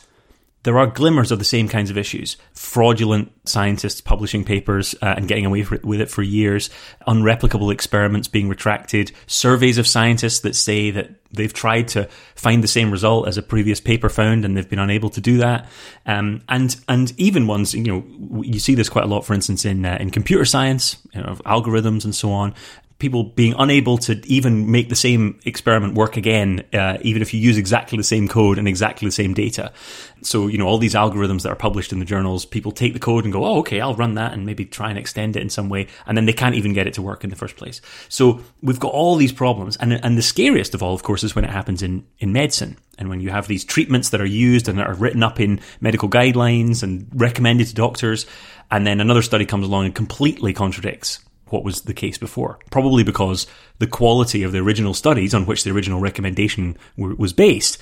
there 0.63 0.77
are 0.77 0.87
glimmers 0.87 1.31
of 1.31 1.39
the 1.39 1.45
same 1.45 1.67
kinds 1.67 1.89
of 1.89 1.97
issues. 1.97 2.37
Fraudulent 2.53 3.31
scientists 3.45 3.99
publishing 3.99 4.43
papers 4.43 4.93
uh, 5.01 5.15
and 5.17 5.27
getting 5.27 5.45
away 5.45 5.65
with 5.83 6.01
it 6.01 6.09
for 6.09 6.21
years, 6.21 6.69
unreplicable 7.07 7.73
experiments 7.73 8.27
being 8.27 8.47
retracted, 8.47 9.11
surveys 9.25 9.77
of 9.77 9.87
scientists 9.87 10.41
that 10.41 10.55
say 10.55 10.91
that 10.91 11.09
they've 11.33 11.53
tried 11.53 11.87
to 11.87 12.07
find 12.35 12.63
the 12.63 12.67
same 12.67 12.91
result 12.91 13.27
as 13.27 13.37
a 13.37 13.41
previous 13.41 13.79
paper 13.79 14.09
found 14.09 14.45
and 14.45 14.55
they've 14.55 14.69
been 14.69 14.79
unable 14.79 15.09
to 15.09 15.21
do 15.21 15.37
that. 15.37 15.67
Um, 16.05 16.41
and 16.47 16.75
and 16.87 17.13
even 17.17 17.47
ones, 17.47 17.73
you 17.73 17.83
know, 17.83 18.41
you 18.43 18.59
see 18.59 18.75
this 18.75 18.89
quite 18.89 19.05
a 19.05 19.07
lot, 19.07 19.25
for 19.25 19.33
instance, 19.33 19.65
in 19.65 19.85
uh, 19.85 19.97
in 19.99 20.11
computer 20.11 20.45
science, 20.45 20.97
you 21.13 21.21
know, 21.21 21.35
algorithms 21.45 22.03
and 22.05 22.13
so 22.13 22.31
on 22.31 22.53
people 23.01 23.23
being 23.23 23.55
unable 23.57 23.97
to 23.97 24.21
even 24.27 24.71
make 24.71 24.87
the 24.87 24.95
same 24.95 25.39
experiment 25.43 25.95
work 25.95 26.15
again, 26.15 26.63
uh, 26.71 26.97
even 27.01 27.21
if 27.21 27.33
you 27.33 27.39
use 27.39 27.57
exactly 27.57 27.97
the 27.97 28.03
same 28.03 28.27
code 28.27 28.59
and 28.59 28.67
exactly 28.67 29.07
the 29.07 29.11
same 29.11 29.33
data. 29.33 29.73
So, 30.21 30.47
you 30.47 30.59
know, 30.59 30.67
all 30.67 30.77
these 30.77 30.93
algorithms 30.93 31.41
that 31.41 31.49
are 31.49 31.55
published 31.55 31.91
in 31.91 31.99
the 31.99 32.05
journals, 32.05 32.45
people 32.45 32.71
take 32.71 32.93
the 32.93 32.99
code 32.99 33.23
and 33.23 33.33
go, 33.33 33.43
oh, 33.43 33.57
okay, 33.59 33.81
I'll 33.81 33.95
run 33.95 34.13
that 34.13 34.33
and 34.33 34.45
maybe 34.45 34.65
try 34.65 34.89
and 34.89 34.99
extend 34.99 35.35
it 35.35 35.41
in 35.41 35.49
some 35.49 35.67
way. 35.67 35.87
And 36.05 36.15
then 36.15 36.27
they 36.27 36.33
can't 36.33 36.53
even 36.53 36.73
get 36.73 36.85
it 36.85 36.93
to 36.93 37.01
work 37.01 37.23
in 37.23 37.31
the 37.31 37.35
first 37.35 37.57
place. 37.57 37.81
So 38.07 38.41
we've 38.61 38.79
got 38.79 38.93
all 38.93 39.15
these 39.15 39.33
problems. 39.33 39.77
And, 39.77 39.93
and 39.93 40.15
the 40.15 40.21
scariest 40.21 40.75
of 40.75 40.83
all, 40.83 40.93
of 40.93 41.01
course, 41.01 41.23
is 41.23 41.35
when 41.35 41.43
it 41.43 41.49
happens 41.49 41.81
in, 41.81 42.05
in 42.19 42.31
medicine. 42.31 42.77
And 42.99 43.09
when 43.09 43.19
you 43.19 43.31
have 43.31 43.47
these 43.47 43.65
treatments 43.65 44.11
that 44.11 44.21
are 44.21 44.25
used 44.25 44.69
and 44.69 44.77
that 44.77 44.87
are 44.87 44.93
written 44.93 45.23
up 45.23 45.39
in 45.39 45.59
medical 45.79 46.07
guidelines 46.07 46.83
and 46.83 47.09
recommended 47.15 47.65
to 47.67 47.73
doctors, 47.73 48.27
and 48.69 48.85
then 48.85 49.01
another 49.01 49.23
study 49.23 49.47
comes 49.47 49.65
along 49.65 49.85
and 49.85 49.95
completely 49.95 50.53
contradicts 50.53 51.19
what 51.51 51.63
was 51.63 51.81
the 51.81 51.93
case 51.93 52.17
before. 52.17 52.59
Probably 52.69 53.03
because 53.03 53.47
the 53.79 53.87
quality 53.87 54.43
of 54.43 54.51
the 54.51 54.59
original 54.59 54.93
studies 54.93 55.33
on 55.33 55.45
which 55.45 55.63
the 55.63 55.71
original 55.71 55.99
recommendation 55.99 56.77
was 56.97 57.33
based 57.33 57.77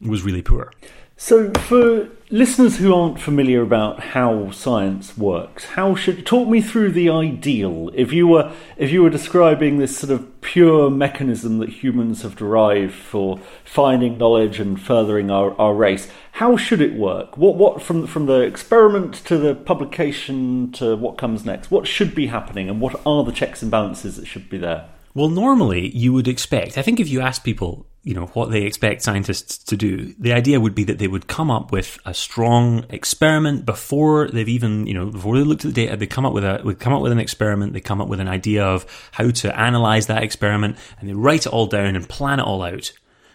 was 0.00 0.22
really 0.22 0.42
poor. 0.42 0.72
So, 1.16 1.52
for 1.52 2.08
listeners 2.30 2.78
who 2.78 2.94
aren't 2.94 3.20
familiar 3.20 3.62
about 3.62 4.00
how 4.00 4.50
science 4.50 5.16
works, 5.16 5.64
how 5.66 5.94
should 5.94 6.26
talk 6.26 6.48
me 6.48 6.60
through 6.60 6.92
the 6.92 7.10
ideal? 7.10 7.90
If 7.94 8.12
you 8.12 8.26
were 8.26 8.52
if 8.76 8.90
you 8.90 9.02
were 9.02 9.10
describing 9.10 9.78
this 9.78 9.96
sort 9.96 10.10
of 10.10 10.40
pure 10.40 10.90
mechanism 10.90 11.58
that 11.58 11.68
humans 11.68 12.22
have 12.22 12.34
derived 12.34 12.94
for 12.94 13.38
finding 13.64 14.18
knowledge 14.18 14.58
and 14.58 14.80
furthering 14.80 15.30
our, 15.30 15.54
our 15.60 15.74
race, 15.74 16.08
how 16.32 16.56
should 16.56 16.80
it 16.80 16.94
work? 16.94 17.36
What 17.36 17.56
what 17.56 17.82
from 17.82 18.06
from 18.06 18.26
the 18.26 18.40
experiment 18.40 19.14
to 19.26 19.36
the 19.36 19.54
publication 19.54 20.72
to 20.72 20.96
what 20.96 21.18
comes 21.18 21.44
next? 21.44 21.70
What 21.70 21.86
should 21.86 22.14
be 22.14 22.28
happening, 22.28 22.68
and 22.68 22.80
what 22.80 23.00
are 23.06 23.22
the 23.22 23.32
checks 23.32 23.62
and 23.62 23.70
balances 23.70 24.16
that 24.16 24.26
should 24.26 24.48
be 24.48 24.58
there? 24.58 24.88
Well, 25.14 25.28
normally 25.28 25.94
you 25.94 26.12
would 26.14 26.28
expect, 26.28 26.78
I 26.78 26.82
think 26.82 26.98
if 26.98 27.08
you 27.08 27.20
ask 27.20 27.44
people, 27.44 27.86
you 28.02 28.14
know, 28.14 28.26
what 28.26 28.50
they 28.50 28.62
expect 28.62 29.02
scientists 29.02 29.58
to 29.58 29.76
do, 29.76 30.14
the 30.18 30.32
idea 30.32 30.58
would 30.58 30.74
be 30.74 30.84
that 30.84 30.98
they 30.98 31.06
would 31.06 31.28
come 31.28 31.50
up 31.50 31.70
with 31.70 31.98
a 32.04 32.14
strong 32.14 32.84
experiment 32.88 33.64
before 33.66 34.28
they've 34.28 34.48
even, 34.48 34.86
you 34.86 34.94
know, 34.94 35.06
before 35.06 35.36
they 35.36 35.44
looked 35.44 35.64
at 35.64 35.74
the 35.74 35.86
data, 35.86 35.96
they 35.96 36.06
come 36.06 36.26
up 36.26 36.32
with 36.32 36.44
a, 36.44 36.62
would 36.64 36.80
come 36.80 36.92
up 36.92 37.02
with 37.02 37.12
an 37.12 37.20
experiment, 37.20 37.74
they 37.74 37.80
come 37.80 38.00
up 38.00 38.08
with 38.08 38.20
an 38.20 38.28
idea 38.28 38.64
of 38.64 38.86
how 39.12 39.30
to 39.30 39.58
analyze 39.58 40.06
that 40.06 40.22
experiment, 40.22 40.76
and 40.98 41.08
they 41.08 41.14
write 41.14 41.46
it 41.46 41.52
all 41.52 41.66
down 41.66 41.94
and 41.94 42.08
plan 42.08 42.40
it 42.40 42.46
all 42.46 42.62
out. 42.62 42.92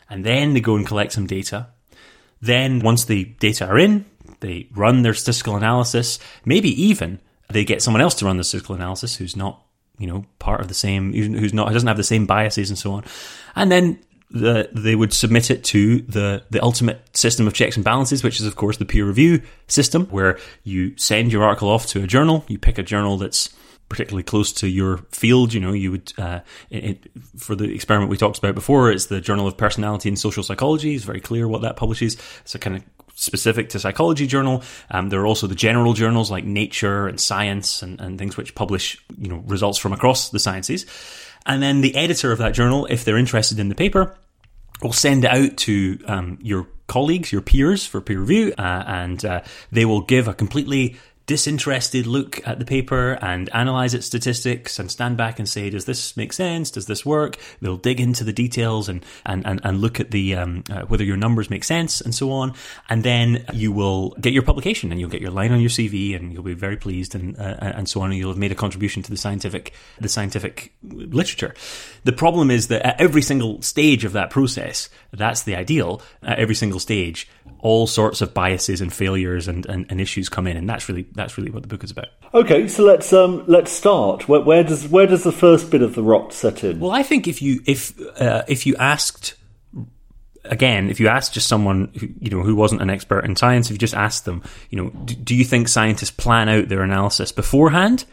And 0.10 0.26
then 0.26 0.54
they 0.54 0.62
go 0.62 0.76
and 0.76 0.86
collect 0.86 1.14
some 1.14 1.28
data. 1.28 1.68
Then 2.42 2.80
once 2.80 3.06
the 3.06 3.26
data 3.40 3.68
are 3.68 3.78
in, 3.78 4.06
they 4.40 4.68
run 4.76 5.02
their 5.04 5.14
statistical 5.14 5.56
analysis, 5.56 6.20
maybe 6.44 6.70
even 6.82 7.20
they 7.50 7.64
get 7.64 7.82
someone 7.82 8.02
else 8.02 8.16
to 8.16 8.26
run 8.26 8.38
the 8.38 8.44
statistical 8.44 8.76
analysis 8.76 9.16
who's 9.16 9.36
not 9.36 9.64
you 9.98 10.08
know, 10.08 10.26
part 10.40 10.62
of 10.62 10.68
the 10.68 10.74
same, 10.74 11.14
who's 11.14 11.54
not, 11.54 11.72
doesn't 11.72 11.88
have 11.88 11.98
the 11.98 12.04
same 12.04 12.26
biases 12.26 12.70
and 12.70 12.78
so 12.78 12.92
on. 12.94 13.04
And 13.56 13.72
then 13.72 14.00
the, 14.30 14.70
they 14.74 14.96
would 14.96 15.14
submit 15.14 15.50
it 15.50 15.64
to 15.66 16.02
the, 16.02 16.44
the 16.50 16.62
ultimate 16.62 17.18
system 17.18 17.48
of 17.48 17.54
checks 17.54 17.76
and 17.76 17.86
balances, 17.86 18.24
which 18.24 18.40
is, 18.40 18.46
of 18.46 18.56
course, 18.56 18.78
the 18.78 18.86
peer 18.86 19.06
review 19.06 19.42
system, 19.68 20.06
where 20.08 20.38
you 20.64 20.96
send 20.98 21.32
your 21.32 21.44
article 21.44 21.70
off 21.70 21.88
to 21.88 22.04
a 22.04 22.08
journal. 22.08 22.44
You 22.48 22.58
pick 22.58 22.78
a 22.78 22.84
journal 22.84 23.18
that's 23.18 23.50
particularly 23.90 24.24
close 24.24 24.52
to 24.52 24.68
your 24.68 24.98
field. 25.12 25.54
You 25.54 25.62
know, 25.62 25.72
you 25.72 25.92
would, 25.92 26.14
uh, 26.18 26.42
it, 26.70 27.10
for 27.38 27.56
the 27.56 27.74
experiment 27.74 28.12
we 28.12 28.18
talked 28.18 28.38
about 28.38 28.54
before, 28.54 28.92
it's 28.92 29.06
the 29.06 29.22
Journal 29.22 29.48
of 29.48 29.56
Personality 29.56 30.10
and 30.10 30.20
Social 30.20 30.44
Psychology. 30.44 30.94
It's 30.94 31.06
very 31.06 31.22
clear 31.22 31.48
what 31.48 31.62
that 31.62 31.78
publishes. 31.78 32.18
It's 32.42 32.54
a 32.54 32.60
kind 32.60 32.76
of 32.76 32.84
specific 33.18 33.70
to 33.70 33.80
psychology 33.80 34.28
journal. 34.28 34.64
Um, 34.92 35.10
there 35.10 35.20
are 35.20 35.28
also 35.28 35.48
the 35.48 35.56
general 35.56 35.94
journals 35.94 36.30
like 36.30 36.46
Nature 36.46 37.08
and 37.08 37.20
Science 37.20 37.82
and, 37.82 38.00
and 38.00 38.18
things 38.18 38.38
which 38.38 38.56
publish 38.56 39.04
you 39.18 39.28
know 39.28 39.44
results 39.48 39.78
from 39.78 39.92
across 39.92 40.30
the 40.30 40.40
sciences. 40.40 40.86
And 41.46 41.62
then 41.62 41.82
the 41.82 41.96
editor 41.96 42.32
of 42.32 42.38
that 42.40 42.54
journal, 42.54 42.86
if 42.90 43.04
they're 43.04 43.18
interested 43.18 43.60
in 43.60 43.70
the 43.70 43.76
paper, 43.76 44.16
will 44.82 44.94
send 44.94 45.24
it 45.26 45.32
out 45.32 45.58
to 45.58 46.00
um, 46.06 46.38
your 46.42 46.68
colleagues, 46.88 47.32
your 47.32 47.42
peers 47.42 47.86
for 47.86 48.02
peer 48.02 48.20
review, 48.20 48.54
uh, 48.58 48.84
and 48.86 49.26
uh, 49.26 49.42
they 49.72 49.86
will 49.86 50.02
give 50.02 50.28
a 50.28 50.34
completely 50.34 50.98
disinterested 51.28 52.08
look 52.08 52.46
at 52.48 52.58
the 52.58 52.66
paper 52.66 53.20
and 53.22 53.50
analyze 53.54 53.94
its 53.94 54.08
statistics 54.08 54.80
and 54.80 54.90
stand 54.90 55.18
back 55.18 55.40
and 55.40 55.48
say, 55.48 55.70
does 55.70 55.84
this 55.84 56.16
make 56.16 56.32
sense? 56.32 56.72
Does 56.72 56.86
this 56.86 57.06
work? 57.06 57.38
They'll 57.62 57.78
dig 57.78 58.00
into 58.00 58.24
the 58.24 58.32
details 58.32 58.88
and, 58.88 59.06
and, 59.26 59.46
and, 59.46 59.60
and 59.64 59.82
look 59.82 60.00
at 60.00 60.12
the, 60.12 60.36
um, 60.36 60.64
uh, 60.72 60.84
whether 60.84 61.04
your 61.04 61.18
numbers 61.18 61.50
make 61.50 61.66
sense 61.66 62.00
and 62.00 62.16
so 62.16 62.32
on. 62.32 62.54
And 62.90 63.04
then 63.04 63.46
you 63.54 63.74
will 63.74 64.12
get 64.22 64.32
your 64.32 64.44
publication 64.44 64.90
and 64.92 65.02
you'll 65.02 65.10
get 65.10 65.22
your 65.22 65.32
line 65.32 65.52
on 65.52 65.60
your 65.60 65.70
CV 65.70 66.16
and 66.16 66.32
you'll 66.32 66.44
be 66.44 66.54
very 66.54 66.78
pleased 66.78 67.14
and, 67.14 67.38
uh, 67.38 67.58
and 67.60 67.90
so 67.90 68.02
on. 68.02 68.12
And 68.12 68.18
you'll 68.18 68.32
have 68.32 68.38
made 68.38 68.54
a 68.54 68.56
contribution 68.56 69.04
to 69.04 69.12
the 69.12 69.18
scientific, 69.18 69.74
the 70.00 70.10
scientific 70.10 70.74
literature. 70.82 71.54
The 72.06 72.14
problem 72.14 72.50
is 72.50 72.70
that 72.70 72.86
at 72.88 73.02
every 73.02 73.22
single 73.22 73.62
stage 73.62 74.06
of 74.06 74.14
that 74.14 74.30
process, 74.30 74.90
that's 75.12 75.44
the 75.44 75.56
ideal. 75.56 76.02
At 76.24 76.40
every 76.40 76.56
single 76.56 76.80
stage, 76.80 77.28
all 77.60 77.88
sorts 77.88 78.22
of 78.22 78.34
biases 78.34 78.82
and 78.82 78.94
failures 78.94 79.48
and, 79.48 79.66
and, 79.66 79.86
and 79.90 80.00
issues 80.00 80.30
come 80.30 80.48
in. 80.48 80.58
And 80.58 80.70
that's 80.70 80.88
really, 80.88 81.06
that's 81.18 81.38
really 81.38 81.52
what 81.52 81.64
the 81.64 81.68
book 81.68 81.84
is 81.84 81.92
about. 81.92 82.08
Okay, 82.34 82.68
so 82.68 82.84
let's 82.84 83.12
um, 83.14 83.44
let's 83.48 83.72
start. 83.72 84.28
Where, 84.28 84.42
where, 84.42 84.64
does 84.64 84.88
where 84.88 85.08
does 85.08 85.24
the 85.24 85.32
first 85.32 85.72
bit 85.72 85.82
of 85.82 85.96
the 85.96 86.04
rot 86.04 86.34
set 86.34 86.64
in? 86.64 86.80
Well, 86.80 86.92
I 86.92 87.04
think 87.04 87.28
if 87.28 87.42
you 87.42 87.62
if 87.66 88.00
uh, 88.22 88.44
if 88.48 88.66
you 88.66 88.76
asked 88.78 89.36
again, 90.46 90.90
if 90.90 91.00
you 91.00 91.08
asked 91.08 91.34
just 91.34 91.48
someone 91.48 91.92
who, 92.00 92.08
you 92.20 92.30
know 92.30 92.44
who 92.44 92.56
wasn't 92.56 92.82
an 92.82 92.90
expert 92.90 93.26
in 93.26 93.36
science, 93.36 93.68
if 93.68 93.74
you 93.74 93.78
just 93.78 93.96
asked 93.96 94.26
them, 94.26 94.44
you 94.70 94.82
know, 94.82 94.90
do, 94.90 95.14
do 95.16 95.36
you 95.36 95.44
think 95.44 95.68
scientists 95.68 96.12
plan 96.12 96.50
out 96.50 96.70
their 96.70 96.84
analysis 96.84 97.32
beforehand, 97.32 98.06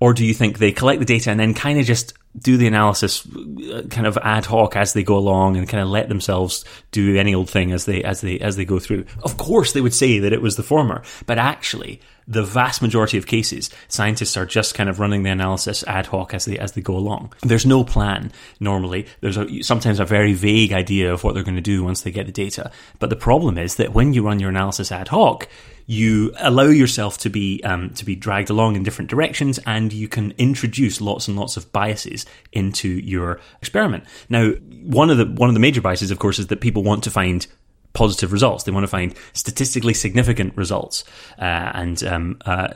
or 0.00 0.14
do 0.14 0.24
you 0.24 0.34
think 0.34 0.58
they 0.58 0.72
collect 0.72 0.98
the 0.98 1.06
data 1.06 1.30
and 1.30 1.38
then 1.38 1.54
kind 1.54 1.78
of 1.78 1.86
just 1.86 2.14
do 2.38 2.56
the 2.56 2.66
analysis 2.66 3.26
uh, 3.72 3.82
kind 3.90 4.06
of 4.06 4.16
ad 4.18 4.46
hoc 4.46 4.76
as 4.76 4.92
they 4.92 5.02
go 5.02 5.16
along 5.16 5.56
and 5.56 5.68
kind 5.68 5.82
of 5.82 5.88
let 5.88 6.08
themselves 6.08 6.64
do 6.92 7.16
any 7.16 7.34
old 7.34 7.50
thing 7.50 7.72
as 7.72 7.86
they 7.86 8.02
as 8.04 8.20
they 8.20 8.38
as 8.38 8.56
they 8.56 8.64
go 8.64 8.78
through. 8.78 9.04
Of 9.22 9.36
course 9.36 9.72
they 9.72 9.80
would 9.80 9.94
say 9.94 10.18
that 10.20 10.32
it 10.32 10.42
was 10.42 10.56
the 10.56 10.62
former, 10.62 11.02
but 11.26 11.38
actually 11.38 12.00
the 12.30 12.44
vast 12.44 12.80
majority 12.80 13.18
of 13.18 13.26
cases 13.26 13.68
scientists 13.88 14.36
are 14.36 14.46
just 14.46 14.74
kind 14.74 14.88
of 14.88 15.00
running 15.00 15.24
the 15.24 15.30
analysis 15.30 15.82
ad 15.88 16.06
hoc 16.06 16.32
as 16.32 16.44
they 16.44 16.56
as 16.58 16.72
they 16.72 16.80
go 16.80 16.96
along. 16.96 17.32
There's 17.42 17.66
no 17.66 17.84
plan 17.84 18.32
normally. 18.60 19.06
There's 19.20 19.36
a, 19.36 19.62
sometimes 19.62 19.98
a 19.98 20.04
very 20.04 20.32
vague 20.32 20.72
idea 20.72 21.12
of 21.12 21.24
what 21.24 21.34
they're 21.34 21.42
going 21.42 21.56
to 21.56 21.60
do 21.60 21.82
once 21.84 22.02
they 22.02 22.12
get 22.12 22.26
the 22.26 22.32
data. 22.32 22.70
But 23.00 23.10
the 23.10 23.16
problem 23.16 23.58
is 23.58 23.76
that 23.76 23.92
when 23.92 24.14
you 24.14 24.24
run 24.24 24.38
your 24.38 24.50
analysis 24.50 24.92
ad 24.92 25.08
hoc, 25.08 25.48
you 25.86 26.32
allow 26.38 26.66
yourself 26.66 27.18
to 27.18 27.28
be 27.28 27.60
um, 27.64 27.90
to 27.90 28.04
be 28.04 28.14
dragged 28.14 28.48
along 28.48 28.76
in 28.76 28.84
different 28.84 29.10
directions, 29.10 29.58
and 29.66 29.92
you 29.92 30.06
can 30.06 30.32
introduce 30.38 31.00
lots 31.00 31.26
and 31.26 31.36
lots 31.36 31.56
of 31.56 31.72
biases 31.72 32.26
into 32.52 32.88
your 32.88 33.40
experiment. 33.60 34.04
Now, 34.28 34.52
one 34.84 35.10
of 35.10 35.18
the 35.18 35.26
one 35.26 35.50
of 35.50 35.54
the 35.54 35.60
major 35.60 35.80
biases, 35.80 36.12
of 36.12 36.20
course, 36.20 36.38
is 36.38 36.46
that 36.46 36.60
people 36.60 36.84
want 36.84 37.02
to 37.04 37.10
find 37.10 37.44
positive 37.92 38.32
results. 38.32 38.64
They 38.64 38.72
want 38.72 38.84
to 38.84 38.88
find 38.88 39.14
statistically 39.32 39.94
significant 39.94 40.56
results. 40.56 41.04
Uh, 41.38 41.72
and 41.74 42.02
um, 42.04 42.38
uh, 42.44 42.68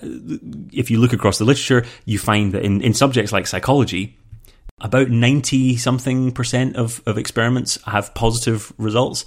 if 0.72 0.90
you 0.90 0.98
look 0.98 1.12
across 1.12 1.38
the 1.38 1.44
literature, 1.44 1.84
you 2.04 2.18
find 2.18 2.52
that 2.52 2.64
in, 2.64 2.80
in 2.80 2.94
subjects 2.94 3.32
like 3.32 3.46
psychology, 3.46 4.16
about 4.80 5.08
90 5.08 5.76
something 5.76 6.32
percent 6.32 6.76
of, 6.76 7.02
of 7.06 7.18
experiments 7.18 7.78
have 7.86 8.14
positive 8.14 8.72
results 8.78 9.24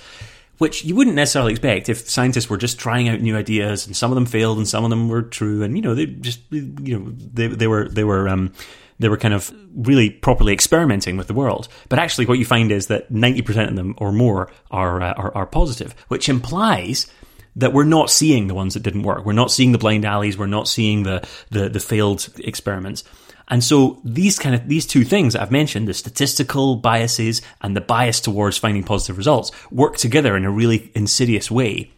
which 0.58 0.84
you 0.84 0.96
wouldn't 0.96 1.16
necessarily 1.16 1.52
expect 1.52 1.90
if 1.90 2.10
scientists 2.10 2.50
were 2.50 2.58
just 2.58 2.80
trying 2.80 3.08
out 3.10 3.22
new 3.22 3.36
ideas 3.36 3.86
and 3.86 3.96
some 3.96 4.12
of 4.12 4.16
them 4.16 4.26
failed 4.26 4.58
and 4.58 4.68
some 4.68 4.84
of 4.84 4.90
them 4.90 5.08
were 5.08 5.22
true 5.22 5.64
and 5.64 5.76
you 5.76 5.82
know 5.82 5.94
they 5.94 6.06
just 6.06 6.42
you 6.52 6.98
know 7.00 7.12
they 7.34 7.48
they 7.48 7.68
were 7.68 7.88
they 7.90 8.04
were 8.04 8.28
um 8.28 8.52
they 9.00 9.10
were 9.10 9.18
kind 9.18 9.34
of 9.34 9.54
really 9.76 10.10
properly 10.10 10.54
experimenting 10.54 11.18
with 11.18 11.28
the 11.28 11.34
world. 11.34 11.68
But 11.90 12.00
actually, 12.00 12.26
what 12.26 12.40
you 12.40 12.46
find 12.46 12.72
is 12.72 12.88
that 12.88 13.12
90% 13.12 13.70
of 13.70 13.76
them 13.76 13.96
or 13.98 14.12
more 14.12 14.52
are, 14.72 15.02
uh, 15.02 15.14
are, 15.14 15.36
are 15.36 15.46
positive, 15.46 15.94
which 16.08 16.30
implies 16.30 17.08
that 17.56 17.74
we're 17.74 17.84
not 17.84 18.10
seeing 18.10 18.48
the 18.48 18.54
ones 18.54 18.76
that 18.76 18.84
didn't 18.84 19.04
work. 19.04 19.26
We're 19.26 19.34
not 19.34 19.52
seeing 19.52 19.72
the 19.72 19.78
blind 19.78 20.06
alleys. 20.06 20.38
We're 20.38 20.46
not 20.46 20.68
seeing 20.68 21.04
the, 21.04 21.28
the, 21.50 21.70
the 21.70 21.80
failed 21.80 22.30
experiments. 22.40 23.04
And 23.50 23.64
so 23.64 24.00
these 24.04 24.38
kind 24.38 24.54
of, 24.54 24.68
these 24.68 24.86
two 24.86 25.04
things 25.04 25.34
that 25.34 25.42
I've 25.42 25.52
mentioned, 25.52 25.88
the 25.88 25.94
statistical 25.94 26.76
biases 26.76 27.42
and 27.62 27.76
the 27.76 27.82
bias 27.82 28.20
towards 28.20 28.58
finding 28.58 28.84
positive 28.84 29.18
results 29.18 29.52
work 29.72 29.98
together 29.98 30.36
in 30.36 30.46
a 30.46 30.52
really 30.52 30.92
insidious 30.94 31.50
way, 31.50 31.92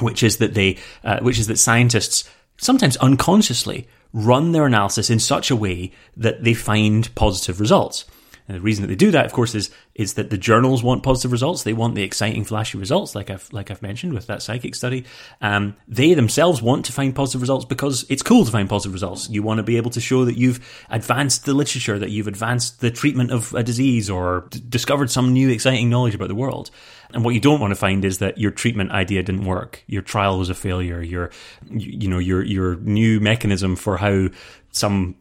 which 0.00 0.22
is 0.22 0.38
that 0.38 0.54
they, 0.54 0.78
uh, 1.04 1.20
which 1.20 1.38
is 1.38 1.46
that 1.46 1.58
scientists 1.58 2.28
sometimes 2.56 2.96
unconsciously 2.96 3.86
run 4.12 4.52
their 4.52 4.66
analysis 4.66 5.10
in 5.10 5.18
such 5.18 5.50
a 5.50 5.56
way 5.56 5.92
that 6.16 6.44
they 6.44 6.54
find 6.54 7.14
positive 7.14 7.60
results. 7.60 8.04
And 8.48 8.56
the 8.56 8.62
reason 8.62 8.82
that 8.82 8.88
they 8.88 8.96
do 8.96 9.10
that, 9.10 9.26
of 9.26 9.32
course, 9.32 9.54
is 9.54 9.70
is 9.94 10.14
that 10.14 10.30
the 10.30 10.38
journals 10.38 10.82
want 10.82 11.02
positive 11.02 11.32
results. 11.32 11.64
They 11.64 11.74
want 11.74 11.96
the 11.96 12.02
exciting, 12.02 12.44
flashy 12.44 12.78
results, 12.78 13.14
like 13.14 13.28
I've 13.28 13.52
like 13.52 13.70
I've 13.70 13.82
mentioned 13.82 14.14
with 14.14 14.26
that 14.28 14.42
psychic 14.42 14.74
study. 14.74 15.04
Um, 15.42 15.76
they 15.86 16.14
themselves 16.14 16.62
want 16.62 16.86
to 16.86 16.92
find 16.92 17.14
positive 17.14 17.42
results 17.42 17.66
because 17.66 18.06
it's 18.08 18.22
cool 18.22 18.46
to 18.46 18.50
find 18.50 18.66
positive 18.66 18.94
results. 18.94 19.28
You 19.28 19.42
want 19.42 19.58
to 19.58 19.64
be 19.64 19.76
able 19.76 19.90
to 19.90 20.00
show 20.00 20.24
that 20.24 20.38
you've 20.38 20.66
advanced 20.88 21.44
the 21.44 21.52
literature, 21.52 21.98
that 21.98 22.08
you've 22.08 22.26
advanced 22.26 22.80
the 22.80 22.90
treatment 22.90 23.32
of 23.32 23.52
a 23.52 23.62
disease, 23.62 24.08
or 24.08 24.46
d- 24.48 24.62
discovered 24.66 25.10
some 25.10 25.34
new 25.34 25.50
exciting 25.50 25.90
knowledge 25.90 26.14
about 26.14 26.28
the 26.28 26.34
world. 26.34 26.70
And 27.12 27.24
what 27.24 27.34
you 27.34 27.40
don't 27.40 27.60
want 27.60 27.70
to 27.70 27.76
find 27.76 28.04
is 28.04 28.18
that 28.18 28.38
your 28.38 28.50
treatment 28.50 28.90
idea 28.90 29.22
didn't 29.22 29.44
work, 29.44 29.82
your 29.86 30.02
trial 30.02 30.38
was 30.38 30.50
a 30.50 30.54
failure, 30.54 31.02
your 31.02 31.30
you, 31.70 32.08
know 32.08 32.18
your 32.18 32.42
your 32.42 32.76
new 32.76 33.20
mechanism 33.20 33.76
for 33.76 33.96
how 33.96 34.28
some 34.72 35.16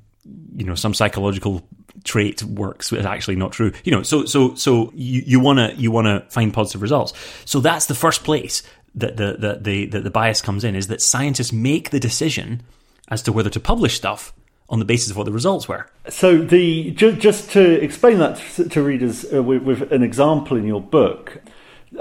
you 0.56 0.65
know 0.65 0.75
some 0.75 0.94
psychological 0.94 1.67
trait 2.03 2.44
works 2.44 2.91
is 2.91 3.06
actually 3.06 3.36
not 3.36 3.51
true. 3.51 3.72
You 3.84 3.91
know, 3.91 4.03
so 4.03 4.25
so 4.25 4.56
so 4.56 4.91
you, 4.94 5.24
you 5.25 5.39
wanna 5.39 5.74
you 5.77 5.91
wanna 5.91 6.25
find 6.29 6.53
positive 6.53 6.82
results. 6.82 7.13
So 7.46 7.60
that's 7.60 7.86
the 7.86 7.96
first 7.96 8.24
place 8.24 8.63
that 8.96 9.17
the 9.17 9.38
the 9.39 9.60
the, 9.62 9.86
the, 9.86 10.01
the 10.01 10.12
bias 10.12 10.41
comes 10.41 10.63
in 10.63 10.75
is 10.75 10.88
that 10.88 11.01
scientists 11.01 11.53
make 11.53 11.91
the 11.91 12.00
decision 12.00 12.63
as 13.10 13.22
to 13.24 13.32
whether 13.32 13.50
to 13.50 13.60
publish 13.60 13.96
stuff 13.96 14.34
on 14.70 14.79
the 14.79 14.86
basis 14.86 15.12
of 15.12 15.17
what 15.17 15.25
the 15.25 15.32
results 15.32 15.67
were. 15.67 15.88
So 16.10 16.38
the 16.38 16.91
just, 16.91 17.20
just 17.20 17.51
to 17.51 17.82
explain 17.82 18.20
that 18.20 18.41
to 18.72 18.84
readers 18.84 19.25
uh, 19.34 19.41
with, 19.41 19.63
with, 19.63 19.91
an 19.94 20.03
example 20.03 20.58
in 20.58 20.65
your 20.65 20.82
book, 20.82 21.41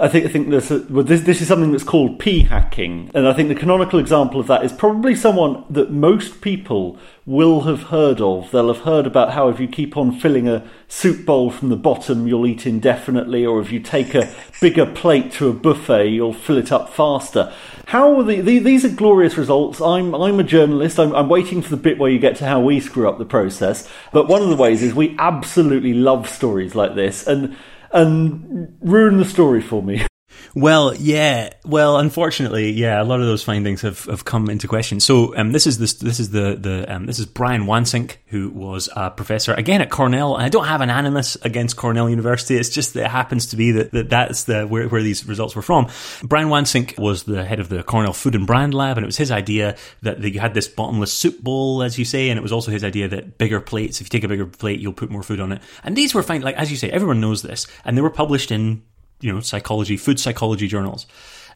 I 0.00 0.08
think 0.08 0.26
I 0.26 0.28
think 0.28 0.50
this, 0.50 0.68
well, 0.68 1.04
this 1.04 1.20
this 1.20 1.40
is 1.40 1.46
something 1.46 1.70
that's 1.70 1.84
called 1.84 2.18
p 2.18 2.40
hacking, 2.40 3.08
and 3.14 3.28
I 3.28 3.32
think 3.32 3.48
the 3.48 3.54
canonical 3.54 4.00
example 4.00 4.40
of 4.40 4.48
that 4.48 4.64
is 4.64 4.72
probably 4.72 5.14
someone 5.14 5.64
that 5.70 5.92
most 5.92 6.40
people 6.40 6.98
will 7.24 7.62
have 7.62 7.84
heard 7.84 8.20
of. 8.20 8.50
They'll 8.50 8.72
have 8.72 8.82
heard 8.82 9.06
about 9.06 9.32
how 9.32 9.48
if 9.48 9.60
you 9.60 9.68
keep 9.68 9.96
on 9.96 10.18
filling 10.18 10.48
a 10.48 10.68
soup 10.88 11.24
bowl 11.24 11.52
from 11.52 11.68
the 11.68 11.76
bottom, 11.76 12.26
you'll 12.26 12.48
eat 12.48 12.66
indefinitely, 12.66 13.46
or 13.46 13.60
if 13.60 13.70
you 13.70 13.78
take 13.78 14.12
a 14.16 14.34
bigger 14.60 14.86
plate 14.86 15.30
to 15.32 15.48
a 15.48 15.52
buffet, 15.52 16.08
you'll 16.08 16.32
fill 16.32 16.58
it 16.58 16.72
up 16.72 16.92
faster. 16.92 17.52
How 17.86 18.22
the, 18.22 18.40
the, 18.40 18.58
these 18.58 18.84
are 18.84 18.88
glorious 18.88 19.38
results. 19.38 19.80
I'm 19.80 20.16
I'm 20.16 20.40
a 20.40 20.44
journalist. 20.44 20.98
I'm, 20.98 21.14
I'm 21.14 21.28
waiting 21.28 21.62
for 21.62 21.70
the 21.70 21.76
bit 21.76 21.96
where 21.96 22.10
you 22.10 22.18
get 22.18 22.34
to 22.38 22.46
how 22.46 22.60
we 22.60 22.80
screw 22.80 23.08
up 23.08 23.18
the 23.18 23.24
process. 23.24 23.88
But 24.12 24.26
one 24.26 24.42
of 24.42 24.48
the 24.48 24.56
ways 24.56 24.82
is 24.82 24.94
we 24.94 25.14
absolutely 25.20 25.94
love 25.94 26.28
stories 26.28 26.74
like 26.74 26.96
this, 26.96 27.24
and 27.24 27.56
and 27.92 28.76
ruin 28.80 29.18
the 29.18 29.24
story 29.24 29.60
for 29.60 29.82
me. 29.82 30.04
Well, 30.56 30.94
yeah. 30.94 31.50
Well, 31.66 31.98
unfortunately, 31.98 32.70
yeah, 32.70 33.02
a 33.02 33.04
lot 33.04 33.20
of 33.20 33.26
those 33.26 33.42
findings 33.42 33.82
have, 33.82 34.06
have 34.06 34.24
come 34.24 34.48
into 34.48 34.66
question. 34.66 35.00
So, 35.00 35.36
um, 35.36 35.52
this 35.52 35.66
is 35.66 35.76
this 35.76 35.92
this 35.92 36.18
is 36.18 36.30
the 36.30 36.56
the 36.58 36.90
um, 36.90 37.04
this 37.04 37.18
is 37.18 37.26
Brian 37.26 37.64
Wansink, 37.64 38.16
who 38.28 38.48
was 38.48 38.88
a 38.96 39.10
professor 39.10 39.52
again 39.52 39.82
at 39.82 39.90
Cornell. 39.90 40.34
And 40.34 40.42
I 40.42 40.48
don't 40.48 40.64
have 40.64 40.80
an 40.80 40.88
animus 40.88 41.36
against 41.42 41.76
Cornell 41.76 42.08
University. 42.08 42.56
It's 42.56 42.70
just 42.70 42.94
that 42.94 43.04
it 43.04 43.10
happens 43.10 43.48
to 43.48 43.56
be 43.56 43.72
that, 43.72 43.92
that 43.92 44.08
that's 44.08 44.44
the 44.44 44.66
where, 44.66 44.88
where 44.88 45.02
these 45.02 45.26
results 45.26 45.54
were 45.54 45.60
from. 45.60 45.90
Brian 46.22 46.48
Wansink 46.48 46.98
was 46.98 47.24
the 47.24 47.44
head 47.44 47.60
of 47.60 47.68
the 47.68 47.82
Cornell 47.82 48.14
Food 48.14 48.34
and 48.34 48.46
Brand 48.46 48.72
Lab, 48.72 48.96
and 48.96 49.04
it 49.04 49.06
was 49.08 49.18
his 49.18 49.30
idea 49.30 49.76
that, 50.00 50.22
you 50.22 50.40
had 50.40 50.54
this 50.54 50.68
bottomless 50.68 51.12
soup 51.12 51.38
bowl, 51.42 51.82
as 51.82 51.98
you 51.98 52.06
say, 52.06 52.30
and 52.30 52.38
it 52.38 52.42
was 52.42 52.52
also 52.52 52.70
his 52.70 52.82
idea 52.82 53.08
that 53.08 53.36
bigger 53.36 53.60
plates, 53.60 54.00
if 54.00 54.06
you 54.06 54.08
take 54.08 54.24
a 54.24 54.28
bigger 54.28 54.46
plate, 54.46 54.80
you'll 54.80 54.94
put 54.94 55.10
more 55.10 55.22
food 55.22 55.38
on 55.38 55.52
it. 55.52 55.60
And 55.84 55.94
these 55.94 56.14
were 56.14 56.22
fine, 56.22 56.40
like 56.40 56.56
as 56.56 56.70
you 56.70 56.78
say, 56.78 56.88
everyone 56.88 57.20
knows 57.20 57.42
this, 57.42 57.66
and 57.84 57.94
they 57.94 58.00
were 58.00 58.08
published 58.08 58.50
in 58.50 58.82
you 59.20 59.32
know, 59.32 59.40
psychology, 59.40 59.96
food 59.96 60.20
psychology 60.20 60.68
journals. 60.68 61.06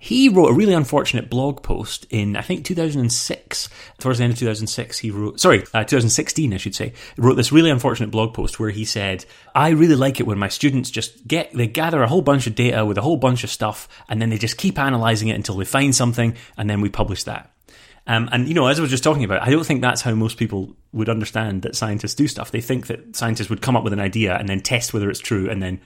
He 0.03 0.31
wrote 0.31 0.51
a 0.51 0.55
really 0.55 0.73
unfortunate 0.73 1.29
blog 1.29 1.63
post 1.63 2.07
in, 2.09 2.35
I 2.35 2.41
think, 2.41 2.65
2006. 2.65 3.69
Towards 3.99 4.19
the 4.19 4.25
end 4.25 4.33
of 4.33 4.39
2006, 4.39 4.99
he 4.99 5.11
wrote, 5.11 5.39
sorry, 5.39 5.61
uh, 5.75 5.85
2016, 5.85 6.55
I 6.55 6.57
should 6.57 6.75
say, 6.75 6.95
wrote 7.19 7.35
this 7.35 7.53
really 7.53 7.69
unfortunate 7.69 8.11
blog 8.11 8.33
post 8.33 8.59
where 8.59 8.71
he 8.71 8.87
said, 8.87 9.27
I 9.55 9.69
really 9.69 9.97
like 9.97 10.19
it 10.19 10.27
when 10.27 10.39
my 10.39 10.49
students 10.49 10.91
just 10.91 11.29
get, 11.29 11.53
they 11.53 11.67
gather 11.67 12.03
a 12.03 12.09
whole 12.09 12.23
bunch 12.23 12.47
of 12.47 12.55
data 12.55 12.87
with 12.87 12.97
a 12.97 13.03
whole 13.03 13.19
bunch 13.19 13.45
of 13.45 13.51
stuff 13.51 13.89
and 14.09 14.23
then 14.23 14.31
they 14.31 14.39
just 14.39 14.57
keep 14.57 14.79
analyzing 14.79 15.29
it 15.29 15.35
until 15.35 15.57
they 15.57 15.67
find 15.67 15.95
something 15.95 16.35
and 16.57 16.71
then 16.71 16.81
we 16.81 16.89
publish 16.89 17.25
that. 17.25 17.53
Um, 18.07 18.31
and 18.33 18.49
you 18.49 18.55
know, 18.55 18.69
as 18.69 18.79
I 18.79 18.83
was 18.83 18.91
just 18.91 19.05
talking 19.05 19.25
about, 19.25 19.43
I 19.43 19.51
don't 19.51 19.67
think 19.67 19.83
that's 19.83 20.01
how 20.01 20.15
most 20.15 20.39
people 20.39 20.75
would 20.93 21.11
understand 21.11 21.61
that 21.63 21.77
scientists 21.77 22.15
do 22.15 22.27
stuff. 22.27 22.51
They 22.51 22.63
think 22.63 22.87
that 22.87 23.15
scientists 23.15 23.51
would 23.51 23.61
come 23.61 23.77
up 23.77 23.85
with 23.85 23.93
an 23.93 24.01
idea 24.01 24.35
and 24.35 24.49
then 24.49 24.61
test 24.61 24.95
whether 24.95 25.11
it's 25.11 25.21
true 25.21 25.51
and 25.51 25.63
then 25.63 25.81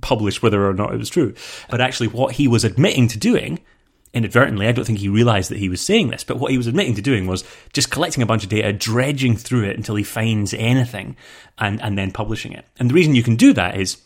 publish 0.00 0.42
whether 0.42 0.68
or 0.68 0.74
not 0.74 0.92
it 0.92 0.98
was 0.98 1.10
true. 1.10 1.34
But 1.70 1.80
actually, 1.80 2.08
what 2.08 2.34
he 2.34 2.48
was 2.48 2.64
admitting 2.64 3.08
to 3.08 3.18
doing 3.18 3.60
inadvertently, 4.14 4.66
I 4.66 4.72
don't 4.72 4.84
think 4.84 4.98
he 4.98 5.08
realized 5.08 5.50
that 5.50 5.58
he 5.58 5.68
was 5.68 5.80
saying 5.80 6.08
this, 6.08 6.24
but 6.24 6.38
what 6.38 6.50
he 6.50 6.56
was 6.56 6.66
admitting 6.66 6.94
to 6.94 7.02
doing 7.02 7.26
was 7.26 7.44
just 7.72 7.90
collecting 7.90 8.22
a 8.22 8.26
bunch 8.26 8.42
of 8.42 8.48
data, 8.48 8.72
dredging 8.72 9.36
through 9.36 9.64
it 9.64 9.76
until 9.76 9.96
he 9.96 10.04
finds 10.04 10.54
anything, 10.54 11.16
and, 11.58 11.80
and 11.82 11.98
then 11.98 12.10
publishing 12.10 12.52
it. 12.52 12.64
And 12.78 12.88
the 12.90 12.94
reason 12.94 13.14
you 13.14 13.22
can 13.22 13.36
do 13.36 13.52
that 13.52 13.78
is 13.78 13.98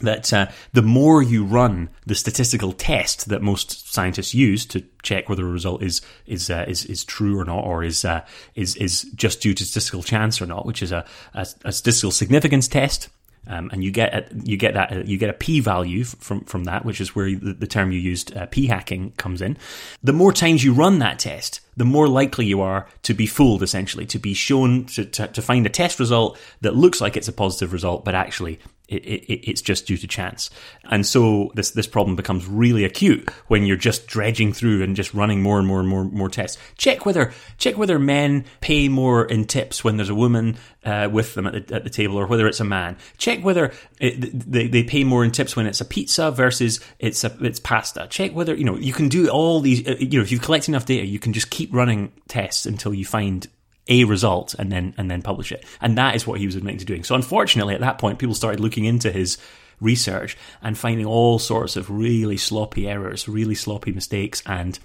that 0.00 0.32
uh, 0.32 0.46
the 0.72 0.82
more 0.82 1.22
you 1.22 1.44
run 1.44 1.88
the 2.04 2.14
statistical 2.14 2.72
test 2.72 3.28
that 3.28 3.40
most 3.40 3.92
scientists 3.92 4.34
use 4.34 4.66
to 4.66 4.84
check 5.02 5.28
whether 5.28 5.46
a 5.46 5.50
result 5.50 5.82
is 5.82 6.02
is 6.26 6.50
uh, 6.50 6.64
is, 6.68 6.84
is 6.84 7.04
true 7.04 7.38
or 7.38 7.44
not, 7.44 7.64
or 7.64 7.82
is 7.82 8.04
uh, 8.04 8.24
is 8.54 8.76
is 8.76 9.02
just 9.14 9.40
due 9.40 9.54
to 9.54 9.64
statistical 9.64 10.02
chance 10.02 10.40
or 10.40 10.46
not, 10.46 10.66
which 10.66 10.82
is 10.82 10.92
a, 10.92 11.04
a, 11.32 11.46
a 11.64 11.72
statistical 11.72 12.10
significance 12.10 12.68
test, 12.68 13.08
um, 13.46 13.70
and 13.72 13.84
you 13.84 13.90
get 13.90 14.14
a, 14.14 14.26
you 14.44 14.56
get 14.56 14.74
that 14.74 14.92
uh, 14.92 15.02
you 15.04 15.18
get 15.18 15.30
a 15.30 15.34
p 15.34 15.60
value 15.60 16.04
from 16.04 16.44
from 16.44 16.64
that, 16.64 16.84
which 16.84 17.00
is 17.00 17.14
where 17.14 17.34
the, 17.34 17.52
the 17.52 17.66
term 17.66 17.92
you 17.92 17.98
used 17.98 18.36
uh, 18.36 18.46
p 18.46 18.66
hacking 18.66 19.12
comes 19.12 19.40
in. 19.40 19.56
The 20.02 20.12
more 20.12 20.32
times 20.32 20.64
you 20.64 20.72
run 20.72 20.98
that 20.98 21.18
test, 21.18 21.60
the 21.76 21.84
more 21.84 22.08
likely 22.08 22.46
you 22.46 22.60
are 22.60 22.88
to 23.02 23.14
be 23.14 23.26
fooled, 23.26 23.62
essentially, 23.62 24.06
to 24.06 24.18
be 24.18 24.34
shown 24.34 24.86
to, 24.86 25.04
to, 25.04 25.28
to 25.28 25.42
find 25.42 25.66
a 25.66 25.70
test 25.70 26.00
result 26.00 26.38
that 26.62 26.74
looks 26.74 27.00
like 27.00 27.16
it's 27.16 27.28
a 27.28 27.32
positive 27.32 27.72
result, 27.72 28.04
but 28.04 28.14
actually 28.14 28.58
it, 28.88 29.04
it, 29.04 29.50
it's 29.50 29.62
just 29.62 29.86
due 29.86 29.96
to 29.96 30.06
chance. 30.06 30.50
And 30.84 31.04
so 31.04 31.50
this 31.54 31.72
this 31.72 31.86
problem 31.86 32.16
becomes 32.16 32.46
really 32.46 32.84
acute 32.84 33.28
when 33.48 33.66
you're 33.66 33.76
just 33.76 34.06
dredging 34.06 34.52
through 34.52 34.82
and 34.82 34.94
just 34.94 35.14
running 35.14 35.42
more 35.42 35.58
and 35.58 35.66
more 35.66 35.80
and 35.80 35.88
more 35.88 36.04
more 36.04 36.28
tests. 36.28 36.58
Check 36.76 37.04
whether 37.04 37.32
check 37.58 37.76
whether 37.76 37.98
men 37.98 38.44
pay 38.60 38.88
more 38.88 39.24
in 39.24 39.44
tips 39.44 39.82
when 39.82 39.96
there's 39.96 40.08
a 40.08 40.14
woman 40.14 40.56
uh, 40.84 41.08
with 41.12 41.34
them 41.34 41.46
at 41.46 41.66
the, 41.66 41.74
at 41.74 41.84
the 41.84 41.90
table, 41.90 42.16
or 42.16 42.26
whether 42.26 42.46
it's 42.46 42.60
a 42.60 42.64
man. 42.64 42.96
Check 43.18 43.44
whether 43.44 43.72
it, 44.00 44.50
they 44.50 44.68
they 44.68 44.84
pay 44.84 45.04
more 45.04 45.24
in 45.24 45.32
tips 45.32 45.56
when 45.56 45.66
it's 45.66 45.80
a 45.80 45.84
pizza 45.84 46.30
versus 46.30 46.80
it's 46.98 47.24
a 47.24 47.36
it's 47.40 47.58
pasta. 47.58 48.06
Check 48.08 48.34
whether 48.34 48.54
you 48.54 48.64
know 48.64 48.76
you 48.76 48.92
can 48.92 49.08
do 49.08 49.28
all 49.28 49.60
these. 49.60 49.86
Uh, 49.86 49.96
you 49.98 50.18
know 50.18 50.22
if 50.22 50.30
you 50.30 50.38
collect 50.38 50.68
enough 50.68 50.86
data, 50.86 51.04
you 51.04 51.18
can 51.18 51.32
just 51.32 51.50
keep 51.50 51.74
running 51.74 52.12
tests 52.28 52.66
until 52.66 52.94
you 52.94 53.04
find 53.04 53.48
a 53.88 54.04
result 54.04 54.54
and 54.58 54.70
then 54.70 54.94
and 54.96 55.10
then 55.10 55.22
publish 55.22 55.52
it. 55.52 55.64
And 55.80 55.96
that 55.98 56.14
is 56.14 56.26
what 56.26 56.40
he 56.40 56.46
was 56.46 56.56
admitting 56.56 56.80
to 56.80 56.84
doing. 56.84 57.04
So 57.04 57.14
unfortunately, 57.14 57.74
at 57.74 57.80
that 57.80 57.98
point, 57.98 58.18
people 58.18 58.34
started 58.34 58.60
looking 58.60 58.84
into 58.84 59.10
his 59.12 59.38
research 59.80 60.36
and 60.62 60.76
finding 60.76 61.06
all 61.06 61.38
sorts 61.38 61.76
of 61.76 61.90
really 61.90 62.36
sloppy 62.36 62.88
errors, 62.88 63.28
really 63.28 63.54
sloppy 63.54 63.92
mistakes, 63.92 64.42
and 64.46 64.78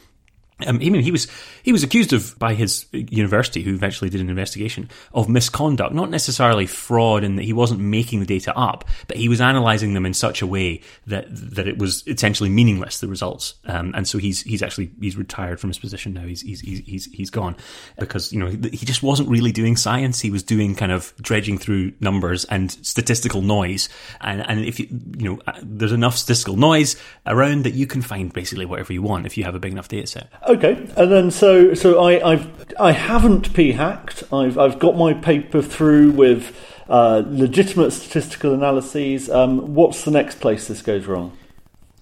um, 0.68 0.76
I 0.78 0.90
mean, 0.90 1.02
he 1.02 1.12
was 1.12 1.28
he 1.64 1.72
was 1.72 1.84
accused 1.84 2.14
of 2.14 2.38
by 2.40 2.54
his 2.54 2.86
university, 2.92 3.62
who 3.62 3.74
eventually 3.74 4.10
did 4.10 4.22
an 4.22 4.30
investigation, 4.30 4.90
of 5.14 5.30
misconduct. 5.30 5.94
Not 5.94 6.10
necessarily 6.10 6.66
fraud, 6.66 7.24
in 7.24 7.36
that 7.36 7.44
he 7.44 7.54
wasn't 7.54 7.80
making 7.80 8.20
the 8.20 8.26
data 8.26 8.56
up, 8.58 8.86
but 9.08 9.18
he 9.18 9.30
was 9.30 9.40
analysing 9.40 9.94
them 9.94 10.06
in 10.06 10.14
such 10.14 10.42
a 10.42 10.48
way 10.48 10.82
that 11.08 11.26
that 11.30 11.68
it 11.68 11.78
was 11.78 12.06
essentially 12.08 12.50
meaningless. 12.50 13.00
The 13.00 13.08
results, 13.08 13.56
um, 13.66 13.94
and 13.96 14.08
so 14.08 14.18
he's 14.18 14.42
he's 14.42 14.62
actually 14.62 14.92
he's 15.00 15.18
retired 15.18 15.60
from 15.60 15.70
his 15.70 15.80
position 15.80 16.14
now. 16.14 16.24
He's 16.24 16.42
he's 16.42 16.62
he's 16.62 17.06
he's 17.06 17.30
gone 17.30 17.56
because 17.98 18.32
you 18.32 18.40
know 18.40 18.48
he 18.48 18.86
just 18.86 19.04
wasn't 19.04 19.30
really 19.30 19.52
doing 19.52 19.76
science. 19.76 20.20
He 20.20 20.30
was 20.30 20.44
doing 20.44 20.76
kind 20.76 20.92
of 20.92 21.14
dredging 21.22 21.58
through 21.58 21.94
numbers 22.00 22.46
and 22.46 22.72
statistical 22.72 23.42
noise. 23.42 23.90
And 24.22 24.48
and 24.50 24.66
if 24.66 24.80
you 24.80 24.88
you 25.18 25.30
know 25.30 25.42
uh, 25.48 25.60
there's 25.62 25.92
enough 25.92 26.18
statistical 26.18 26.58
noise 26.58 26.96
around 27.26 27.64
that 27.64 27.74
you 27.74 27.88
can 27.88 28.02
find 28.02 28.32
basically 28.32 28.66
whatever 28.66 28.94
you 28.94 29.02
want 29.02 29.26
if 29.26 29.38
you 29.38 29.44
have 29.44 29.56
a 29.56 29.60
big 29.60 29.72
enough 29.72 29.88
data 29.88 30.08
set. 30.08 30.30
Okay, 30.52 30.86
and 30.98 31.10
then 31.10 31.32
so 31.32 31.74
so 31.74 32.04
I 32.04 32.34
I've 32.34 32.76
I 32.78 32.92
haven't 32.92 33.54
p 33.54 33.72
hacked. 33.72 34.24
I've 34.34 34.58
I've 34.58 34.80
got 34.80 34.98
my 34.98 35.14
paper 35.14 35.62
through 35.62 36.12
with 36.12 36.54
uh, 36.90 37.24
legitimate 37.26 37.92
statistical 37.92 38.54
analyses. 38.54 39.30
Um, 39.30 39.74
what's 39.74 40.04
the 40.04 40.12
next 40.12 40.42
place 40.42 40.68
this 40.68 40.82
goes 40.82 41.06
wrong? 41.06 41.38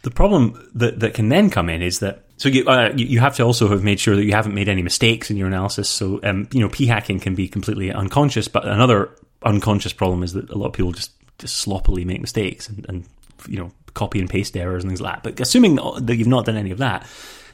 The 0.01 0.09
problem 0.09 0.67
that 0.73 0.99
that 0.99 1.13
can 1.13 1.29
then 1.29 1.51
come 1.51 1.69
in 1.69 1.83
is 1.83 1.99
that 1.99 2.23
so 2.37 2.49
you, 2.49 2.65
uh, 2.65 2.91
you 2.95 3.19
have 3.19 3.35
to 3.35 3.43
also 3.43 3.67
have 3.67 3.83
made 3.83 3.99
sure 3.99 4.15
that 4.15 4.25
you 4.25 4.31
haven't 4.31 4.55
made 4.55 4.67
any 4.67 4.81
mistakes 4.81 5.29
in 5.29 5.37
your 5.37 5.47
analysis. 5.47 5.87
So 5.87 6.19
um, 6.23 6.47
you 6.51 6.59
know 6.59 6.69
p 6.69 6.87
hacking 6.87 7.19
can 7.19 7.35
be 7.35 7.47
completely 7.47 7.91
unconscious, 7.91 8.47
but 8.47 8.65
another 8.65 9.11
unconscious 9.43 9.93
problem 9.93 10.23
is 10.23 10.33
that 10.33 10.49
a 10.49 10.57
lot 10.57 10.67
of 10.67 10.73
people 10.73 10.91
just 10.91 11.11
just 11.37 11.57
sloppily 11.57 12.03
make 12.03 12.19
mistakes 12.19 12.67
and, 12.67 12.83
and 12.89 13.05
you 13.47 13.59
know 13.59 13.71
copy 13.93 14.19
and 14.19 14.27
paste 14.27 14.57
errors 14.57 14.83
and 14.83 14.89
things 14.89 15.01
like 15.01 15.21
that. 15.21 15.23
But 15.23 15.39
assuming 15.39 15.75
that 15.75 16.15
you've 16.15 16.27
not 16.27 16.45
done 16.45 16.57
any 16.57 16.71
of 16.71 16.79
that, 16.79 17.05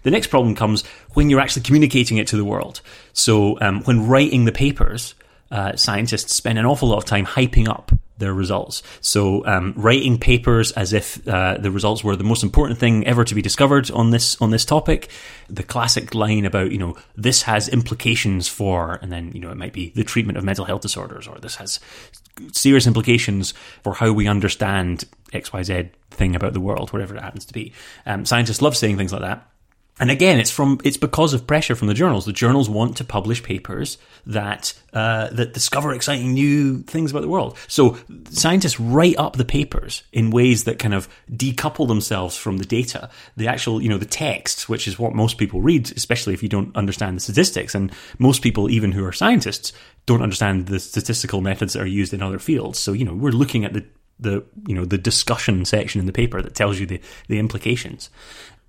the 0.05 0.11
next 0.11 0.27
problem 0.27 0.53
comes 0.55 0.83
when 1.15 1.29
you're 1.29 1.41
actually 1.41 1.63
communicating 1.63 2.17
it 2.17 2.27
to 2.27 2.37
the 2.37 2.45
world. 2.45 2.81
So 3.11 3.59
um, 3.59 3.81
when 3.83 4.07
writing 4.07 4.45
the 4.45 4.51
papers, 4.51 5.15
uh, 5.49 5.75
scientists 5.75 6.35
spend 6.35 6.59
an 6.59 6.65
awful 6.65 6.89
lot 6.89 6.99
of 6.99 7.05
time 7.05 7.25
hyping 7.25 7.67
up 7.67 7.91
their 8.17 8.33
results. 8.33 8.83
So 9.01 9.45
um, 9.45 9.73
writing 9.75 10.19
papers 10.19 10.71
as 10.73 10.93
if 10.93 11.27
uh, 11.27 11.57
the 11.57 11.71
results 11.71 12.03
were 12.03 12.15
the 12.15 12.23
most 12.23 12.43
important 12.43 12.79
thing 12.79 13.05
ever 13.07 13.23
to 13.25 13.35
be 13.35 13.41
discovered 13.41 13.89
on 13.91 14.11
this 14.11 14.39
on 14.41 14.51
this 14.51 14.63
topic. 14.63 15.09
The 15.49 15.63
classic 15.63 16.13
line 16.13 16.45
about 16.45 16.71
you 16.71 16.77
know 16.77 16.95
this 17.15 17.41
has 17.41 17.67
implications 17.67 18.47
for, 18.47 18.99
and 19.01 19.11
then 19.11 19.31
you 19.33 19.41
know 19.41 19.51
it 19.51 19.57
might 19.57 19.73
be 19.73 19.89
the 19.95 20.03
treatment 20.03 20.37
of 20.37 20.43
mental 20.43 20.65
health 20.65 20.81
disorders, 20.81 21.27
or 21.27 21.39
this 21.39 21.55
has 21.55 21.79
serious 22.53 22.87
implications 22.87 23.53
for 23.83 23.95
how 23.95 24.11
we 24.13 24.27
understand 24.27 25.05
X 25.33 25.51
Y 25.51 25.63
Z 25.63 25.89
thing 26.11 26.35
about 26.35 26.53
the 26.53 26.61
world, 26.61 26.93
whatever 26.93 27.15
it 27.15 27.21
happens 27.21 27.45
to 27.45 27.53
be. 27.53 27.73
Um, 28.05 28.25
scientists 28.25 28.61
love 28.61 28.77
saying 28.77 28.97
things 28.97 29.11
like 29.11 29.23
that. 29.23 29.49
And 29.97 30.11
again, 30.11 30.39
it's 30.39 30.51
from 30.51 30.79
it's 30.83 30.97
because 30.97 31.33
of 31.33 31.47
pressure 31.47 31.73
from 31.73 31.87
the 31.87 31.93
journals. 31.93 32.25
The 32.25 32.33
journals 32.33 32.69
want 32.69 32.97
to 32.97 33.05
publish 33.05 33.41
papers 33.41 33.97
that 34.25 34.73
uh, 34.91 35.29
that 35.29 35.53
discover 35.53 35.93
exciting 35.93 36.33
new 36.33 36.81
things 36.83 37.11
about 37.11 37.21
the 37.21 37.29
world. 37.29 37.57
So 37.69 37.97
scientists 38.29 38.77
write 38.77 39.17
up 39.17 39.37
the 39.37 39.45
papers 39.45 40.03
in 40.11 40.31
ways 40.31 40.65
that 40.65 40.79
kind 40.79 40.93
of 40.93 41.07
decouple 41.31 41.87
themselves 41.87 42.35
from 42.35 42.57
the 42.57 42.65
data, 42.65 43.09
the 43.37 43.47
actual 43.47 43.81
you 43.81 43.87
know 43.87 43.97
the 43.97 44.05
text, 44.05 44.67
which 44.67 44.85
is 44.85 44.99
what 44.99 45.15
most 45.15 45.37
people 45.37 45.61
read, 45.61 45.89
especially 45.95 46.33
if 46.33 46.43
you 46.43 46.49
don't 46.49 46.75
understand 46.75 47.15
the 47.15 47.21
statistics. 47.21 47.73
And 47.73 47.89
most 48.19 48.41
people, 48.41 48.69
even 48.69 48.91
who 48.91 49.05
are 49.05 49.13
scientists, 49.13 49.71
don't 50.05 50.21
understand 50.21 50.67
the 50.67 50.79
statistical 50.79 51.39
methods 51.39 51.71
that 51.71 51.81
are 51.81 51.87
used 51.87 52.13
in 52.13 52.21
other 52.21 52.39
fields. 52.39 52.79
So 52.79 52.91
you 52.91 53.05
know 53.05 53.13
we're 53.13 53.31
looking 53.31 53.63
at 53.63 53.71
the 53.71 53.85
the 54.19 54.43
you 54.67 54.75
know 54.75 54.85
the 54.85 54.97
discussion 54.97 55.63
section 55.63 55.99
in 55.99 56.05
the 56.05 56.13
paper 56.13 56.41
that 56.41 56.55
tells 56.55 56.79
you 56.79 56.85
the 56.85 56.99
the 57.27 57.39
implications 57.39 58.09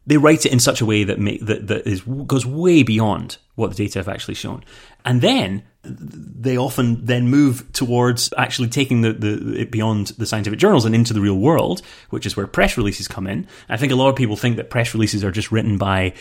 they 0.07 0.17
write 0.17 0.47
it 0.47 0.53
in 0.53 0.61
such 0.61 0.81
a 0.81 0.87
way 0.87 1.05
that 1.05 1.19
make, 1.19 1.45
that 1.45 1.67
that 1.67 1.87
is 1.87 2.03
goes 2.03 2.47
way 2.47 2.83
beyond 2.83 3.39
what 3.55 3.71
the 3.71 3.77
data 3.77 3.99
have 3.99 4.09
actually 4.09 4.35
shown, 4.35 4.65
and 5.05 5.21
then 5.21 5.63
they 5.87 6.57
often 6.57 7.05
then 7.05 7.29
move 7.29 7.71
towards 7.73 8.33
actually 8.37 8.69
taking 8.69 9.03
the, 9.03 9.13
the 9.13 9.61
it 9.61 9.71
beyond 9.71 10.09
the 10.19 10.27
scientific 10.27 10.59
journals 10.59 10.85
and 10.85 10.95
into 10.95 11.15
the 11.15 11.21
real 11.21 11.39
world, 11.39 11.83
which 12.11 12.27
is 12.27 12.37
where 12.37 12.47
press 12.47 12.77
releases 12.77 13.09
come 13.09 13.27
in. 13.27 13.47
I 13.69 13.77
think 13.77 13.93
a 13.93 13.97
lot 13.97 14.09
of 14.09 14.17
people 14.17 14.37
think 14.37 14.57
that 14.57 14.71
press 14.71 14.95
releases 14.95 15.25
are 15.25 15.31
just 15.31 15.53
written 15.53 15.79
by 15.79 16.15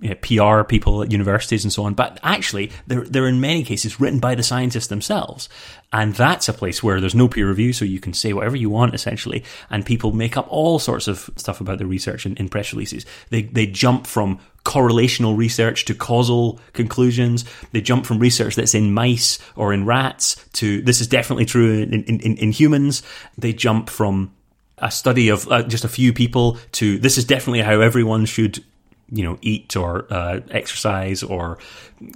you 0.00 0.10
know, 0.10 0.14
PR 0.16 0.64
people 0.64 1.02
at 1.02 1.12
universities 1.12 1.64
and 1.64 1.72
so 1.72 1.84
on, 1.84 1.94
but 1.94 2.18
actually 2.22 2.70
they're 2.86 3.04
they're 3.04 3.28
in 3.28 3.40
many 3.40 3.62
cases 3.62 4.00
written 4.00 4.18
by 4.18 4.34
the 4.34 4.42
scientists 4.42 4.88
themselves, 4.88 5.48
and 5.92 6.14
that's 6.14 6.48
a 6.48 6.52
place 6.52 6.82
where 6.82 7.00
there's 7.00 7.14
no 7.14 7.28
peer 7.28 7.48
review, 7.48 7.72
so 7.72 7.84
you 7.84 8.00
can 8.00 8.12
say 8.12 8.32
whatever 8.32 8.56
you 8.56 8.70
want 8.70 8.94
essentially, 8.94 9.44
and 9.70 9.84
people 9.84 10.12
make 10.12 10.36
up 10.36 10.46
all 10.50 10.78
sorts 10.78 11.08
of 11.08 11.30
stuff 11.36 11.60
about 11.60 11.78
the 11.78 11.86
research 11.86 12.26
in, 12.26 12.36
in 12.36 12.48
press 12.48 12.72
releases. 12.72 13.04
They 13.30 13.42
they 13.42 13.66
jump 13.66 14.06
from 14.06 14.40
correlational 14.64 15.36
research 15.36 15.84
to 15.86 15.94
causal 15.94 16.60
conclusions. 16.72 17.44
They 17.72 17.80
jump 17.80 18.06
from 18.06 18.18
research 18.18 18.56
that's 18.56 18.74
in 18.74 18.92
mice 18.92 19.38
or 19.56 19.72
in 19.72 19.86
rats 19.86 20.36
to 20.54 20.82
this 20.82 21.00
is 21.00 21.06
definitely 21.06 21.46
true 21.46 21.82
in, 21.82 22.04
in, 22.04 22.20
in, 22.20 22.36
in 22.36 22.52
humans. 22.52 23.02
They 23.38 23.52
jump 23.52 23.90
from 23.90 24.32
a 24.78 24.90
study 24.90 25.28
of 25.28 25.50
uh, 25.50 25.62
just 25.62 25.84
a 25.84 25.88
few 25.88 26.12
people 26.12 26.58
to 26.72 26.98
this 26.98 27.18
is 27.18 27.24
definitely 27.24 27.60
how 27.60 27.80
everyone 27.80 28.24
should 28.24 28.64
you 29.12 29.24
know, 29.24 29.38
eat 29.42 29.76
or 29.76 30.06
uh, 30.10 30.40
exercise 30.50 31.22
or 31.22 31.58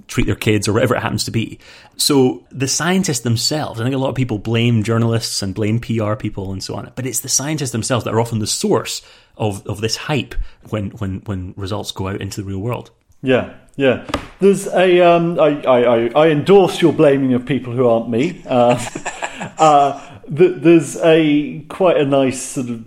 treat 0.07 0.25
their 0.25 0.35
kids 0.35 0.67
or 0.67 0.73
whatever 0.73 0.95
it 0.95 1.01
happens 1.01 1.25
to 1.25 1.31
be. 1.31 1.59
So 1.97 2.43
the 2.51 2.67
scientists 2.67 3.21
themselves, 3.21 3.79
I 3.79 3.83
think 3.83 3.95
a 3.95 3.99
lot 3.99 4.09
of 4.09 4.15
people 4.15 4.39
blame 4.39 4.83
journalists 4.83 5.41
and 5.41 5.53
blame 5.53 5.79
PR 5.79 6.15
people 6.15 6.51
and 6.51 6.63
so 6.63 6.75
on, 6.75 6.91
but 6.95 7.05
it's 7.05 7.19
the 7.19 7.29
scientists 7.29 7.71
themselves 7.71 8.05
that 8.05 8.13
are 8.13 8.19
often 8.19 8.39
the 8.39 8.47
source 8.47 9.01
of, 9.37 9.65
of 9.67 9.81
this 9.81 9.97
hype 9.97 10.35
when, 10.69 10.91
when, 10.91 11.19
when 11.21 11.53
results 11.57 11.91
go 11.91 12.07
out 12.07 12.21
into 12.21 12.41
the 12.41 12.47
real 12.47 12.59
world. 12.59 12.91
Yeah, 13.21 13.55
yeah. 13.75 14.05
There's 14.39 14.67
a. 14.67 15.01
Um, 15.01 15.39
I, 15.39 15.61
I, 15.63 16.07
I 16.09 16.29
endorse 16.29 16.81
your 16.81 16.93
blaming 16.93 17.33
of 17.33 17.45
people 17.45 17.73
who 17.73 17.87
aren't 17.87 18.09
me. 18.09 18.43
Uh, 18.47 18.77
uh, 19.57 20.19
there's 20.27 20.97
a 20.97 21.61
quite 21.69 21.97
a 21.97 22.05
nice 22.05 22.41
sort 22.41 22.69
of 22.69 22.85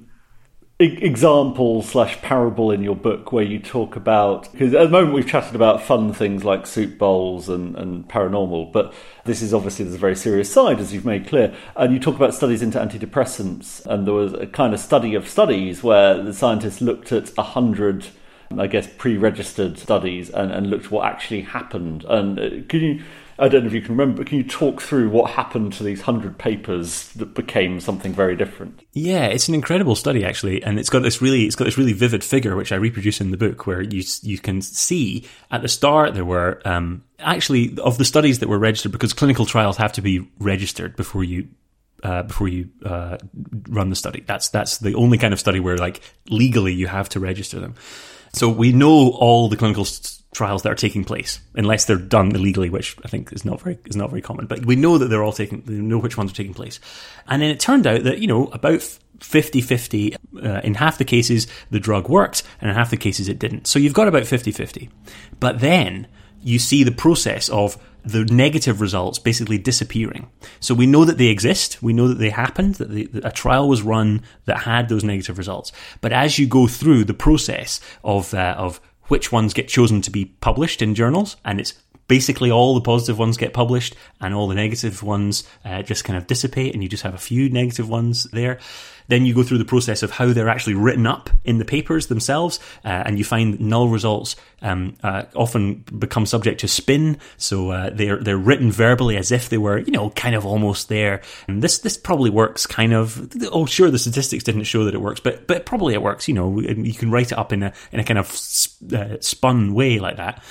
example 0.80 1.82
slash 1.82 2.20
parable 2.22 2.70
in 2.70 2.84
your 2.84 2.94
book 2.94 3.32
where 3.32 3.44
you 3.44 3.58
talk 3.58 3.96
about 3.96 4.50
because 4.52 4.72
at 4.72 4.84
the 4.84 4.88
moment 4.88 5.12
we've 5.12 5.26
chatted 5.26 5.56
about 5.56 5.82
fun 5.82 6.12
things 6.12 6.44
like 6.44 6.68
soup 6.68 6.96
bowls 6.96 7.48
and, 7.48 7.74
and 7.74 8.08
paranormal 8.08 8.72
but 8.72 8.94
this 9.24 9.42
is 9.42 9.52
obviously 9.52 9.84
there's 9.84 9.96
a 9.96 9.98
very 9.98 10.14
serious 10.14 10.52
side 10.52 10.78
as 10.78 10.92
you've 10.92 11.04
made 11.04 11.26
clear. 11.26 11.52
And 11.74 11.92
you 11.92 11.98
talk 11.98 12.14
about 12.14 12.32
studies 12.32 12.62
into 12.62 12.78
antidepressants 12.78 13.84
and 13.86 14.06
there 14.06 14.14
was 14.14 14.32
a 14.34 14.46
kind 14.46 14.72
of 14.72 14.78
study 14.78 15.16
of 15.16 15.28
studies 15.28 15.82
where 15.82 16.22
the 16.22 16.32
scientists 16.32 16.80
looked 16.80 17.10
at 17.10 17.36
a 17.36 17.42
hundred 17.42 18.06
I 18.56 18.66
guess 18.66 18.88
pre-registered 18.96 19.78
studies 19.78 20.30
and, 20.30 20.50
and 20.50 20.70
looked 20.70 20.90
what 20.90 21.06
actually 21.06 21.42
happened. 21.42 22.04
And 22.08 22.38
uh, 22.38 22.50
can 22.68 22.80
you 22.80 23.02
I 23.40 23.48
don't 23.48 23.62
know 23.62 23.68
if 23.68 23.74
you 23.74 23.80
can 23.80 23.96
remember, 23.96 24.18
but 24.18 24.26
can 24.26 24.38
you 24.38 24.44
talk 24.44 24.80
through 24.80 25.10
what 25.10 25.30
happened 25.30 25.72
to 25.74 25.84
these 25.84 26.00
hundred 26.00 26.38
papers 26.38 27.08
that 27.12 27.34
became 27.34 27.78
something 27.78 28.12
very 28.12 28.34
different? 28.34 28.82
Yeah, 28.92 29.26
it's 29.26 29.48
an 29.48 29.54
incredible 29.54 29.94
study 29.94 30.24
actually, 30.24 30.62
and 30.62 30.78
it's 30.78 30.90
got 30.90 31.02
this 31.02 31.22
really 31.22 31.44
it's 31.44 31.54
got 31.54 31.66
this 31.66 31.78
really 31.78 31.92
vivid 31.92 32.24
figure 32.24 32.56
which 32.56 32.72
I 32.72 32.76
reproduce 32.76 33.20
in 33.20 33.30
the 33.30 33.36
book, 33.36 33.66
where 33.66 33.80
you 33.80 34.02
you 34.22 34.38
can 34.38 34.60
see 34.60 35.26
at 35.50 35.62
the 35.62 35.68
start 35.68 36.14
there 36.14 36.24
were 36.24 36.60
um, 36.64 37.04
actually 37.20 37.78
of 37.78 37.96
the 37.98 38.04
studies 38.04 38.40
that 38.40 38.48
were 38.48 38.58
registered 38.58 38.92
because 38.92 39.12
clinical 39.12 39.46
trials 39.46 39.76
have 39.76 39.92
to 39.92 40.02
be 40.02 40.28
registered 40.40 40.96
before 40.96 41.22
you 41.22 41.48
uh, 42.02 42.24
before 42.24 42.48
you 42.48 42.68
uh, 42.84 43.18
run 43.68 43.90
the 43.90 43.96
study. 43.96 44.24
That's 44.26 44.48
that's 44.48 44.78
the 44.78 44.94
only 44.94 45.18
kind 45.18 45.32
of 45.32 45.38
study 45.38 45.60
where 45.60 45.76
like 45.76 46.00
legally 46.28 46.72
you 46.72 46.88
have 46.88 47.08
to 47.10 47.20
register 47.20 47.60
them. 47.60 47.74
So 48.32 48.48
we 48.48 48.72
know 48.72 49.10
all 49.10 49.48
the 49.48 49.56
clinical 49.56 49.84
st- 49.84 50.17
trials 50.38 50.62
that 50.62 50.70
are 50.70 50.76
taking 50.76 51.02
place, 51.02 51.40
unless 51.56 51.84
they're 51.84 51.96
done 51.96 52.34
illegally, 52.34 52.70
which 52.70 52.96
I 53.04 53.08
think 53.08 53.32
is 53.32 53.44
not 53.44 53.60
very 53.60 53.76
is 53.86 53.96
not 53.96 54.10
very 54.10 54.22
common. 54.22 54.46
But 54.46 54.64
we 54.64 54.76
know 54.76 54.96
that 54.96 55.06
they're 55.06 55.24
all 55.24 55.32
taking, 55.32 55.64
we 55.66 55.74
know 55.74 55.98
which 55.98 56.16
ones 56.16 56.30
are 56.30 56.34
taking 56.34 56.54
place. 56.54 56.78
And 57.26 57.42
then 57.42 57.50
it 57.50 57.58
turned 57.58 57.88
out 57.88 58.04
that 58.04 58.20
you 58.20 58.28
know 58.28 58.46
about 58.46 58.78
50-50 59.18 60.14
uh, 60.40 60.60
in 60.62 60.74
half 60.74 60.96
the 60.96 61.04
cases 61.04 61.48
the 61.72 61.80
drug 61.80 62.08
worked, 62.08 62.44
and 62.60 62.70
in 62.70 62.76
half 62.76 62.90
the 62.90 62.96
cases 62.96 63.28
it 63.28 63.40
didn't. 63.40 63.66
So 63.66 63.80
you've 63.80 63.94
got 63.94 64.06
about 64.06 64.22
50-50. 64.22 64.88
But 65.40 65.58
then 65.58 66.06
you 66.40 66.60
see 66.60 66.84
the 66.84 66.92
process 66.92 67.48
of 67.48 67.76
the 68.04 68.24
negative 68.26 68.80
results 68.80 69.18
basically 69.18 69.58
disappearing. 69.58 70.30
So 70.60 70.72
we 70.72 70.86
know 70.86 71.04
that 71.04 71.18
they 71.18 71.26
exist. 71.26 71.82
We 71.82 71.92
know 71.92 72.06
that 72.06 72.18
they 72.18 72.30
happened, 72.30 72.76
that, 72.76 73.12
that, 73.12 73.24
a 73.24 73.32
trial 73.32 73.68
was 73.68 73.82
run 73.82 74.22
that 74.44 74.58
had 74.58 74.88
those 74.88 75.02
negative 75.02 75.36
results. 75.36 75.72
But 76.00 76.12
as 76.12 76.38
you 76.38 76.46
go 76.46 76.68
through 76.68 77.04
the 77.04 77.12
process 77.26 77.80
of, 78.04 78.32
uh, 78.34 78.54
of 78.56 78.80
which 79.08 79.32
ones 79.32 79.52
get 79.52 79.68
chosen 79.68 80.00
to 80.02 80.10
be 80.10 80.26
published 80.40 80.80
in 80.80 80.94
journals, 80.94 81.36
and 81.44 81.60
it's 81.60 81.74
basically 82.08 82.50
all 82.50 82.74
the 82.74 82.80
positive 82.80 83.18
ones 83.18 83.36
get 83.36 83.52
published 83.52 83.94
and 84.20 84.34
all 84.34 84.48
the 84.48 84.54
negative 84.54 85.02
ones 85.02 85.44
uh, 85.64 85.82
just 85.82 86.04
kind 86.04 86.16
of 86.16 86.26
dissipate 86.26 86.72
and 86.72 86.82
you 86.82 86.88
just 86.88 87.02
have 87.02 87.14
a 87.14 87.18
few 87.18 87.50
negative 87.50 87.88
ones 87.88 88.24
there. 88.32 88.58
Then 89.08 89.26
you 89.26 89.34
go 89.34 89.42
through 89.42 89.58
the 89.58 89.64
process 89.64 90.02
of 90.02 90.10
how 90.10 90.32
they're 90.32 90.48
actually 90.48 90.74
written 90.74 91.06
up 91.06 91.30
in 91.44 91.58
the 91.58 91.64
papers 91.64 92.06
themselves, 92.06 92.60
uh, 92.84 92.88
and 92.88 93.18
you 93.18 93.24
find 93.24 93.58
null 93.60 93.88
results 93.88 94.36
um, 94.62 94.96
uh, 95.02 95.24
often 95.34 95.84
become 95.98 96.26
subject 96.26 96.60
to 96.60 96.68
spin. 96.68 97.18
So 97.36 97.70
uh, 97.70 97.90
they're 97.90 98.18
they're 98.18 98.36
written 98.36 98.70
verbally 98.70 99.16
as 99.16 99.32
if 99.32 99.48
they 99.48 99.58
were, 99.58 99.78
you 99.78 99.92
know, 99.92 100.10
kind 100.10 100.34
of 100.34 100.44
almost 100.44 100.88
there. 100.88 101.22
And 101.46 101.62
this 101.62 101.78
this 101.78 101.96
probably 101.96 102.30
works, 102.30 102.66
kind 102.66 102.92
of. 102.92 103.32
Oh, 103.52 103.66
sure, 103.66 103.90
the 103.90 103.98
statistics 103.98 104.44
didn't 104.44 104.64
show 104.64 104.84
that 104.84 104.94
it 104.94 105.00
works, 105.00 105.20
but 105.20 105.46
but 105.46 105.66
probably 105.66 105.94
it 105.94 106.02
works. 106.02 106.28
You 106.28 106.34
know, 106.34 106.60
you 106.60 106.94
can 106.94 107.10
write 107.10 107.32
it 107.32 107.38
up 107.38 107.52
in 107.52 107.62
a 107.62 107.72
in 107.92 108.00
a 108.00 108.04
kind 108.04 108.18
of 108.18 108.30
uh, 108.92 109.20
spun 109.20 109.74
way 109.74 109.98
like 109.98 110.16
that. 110.16 110.42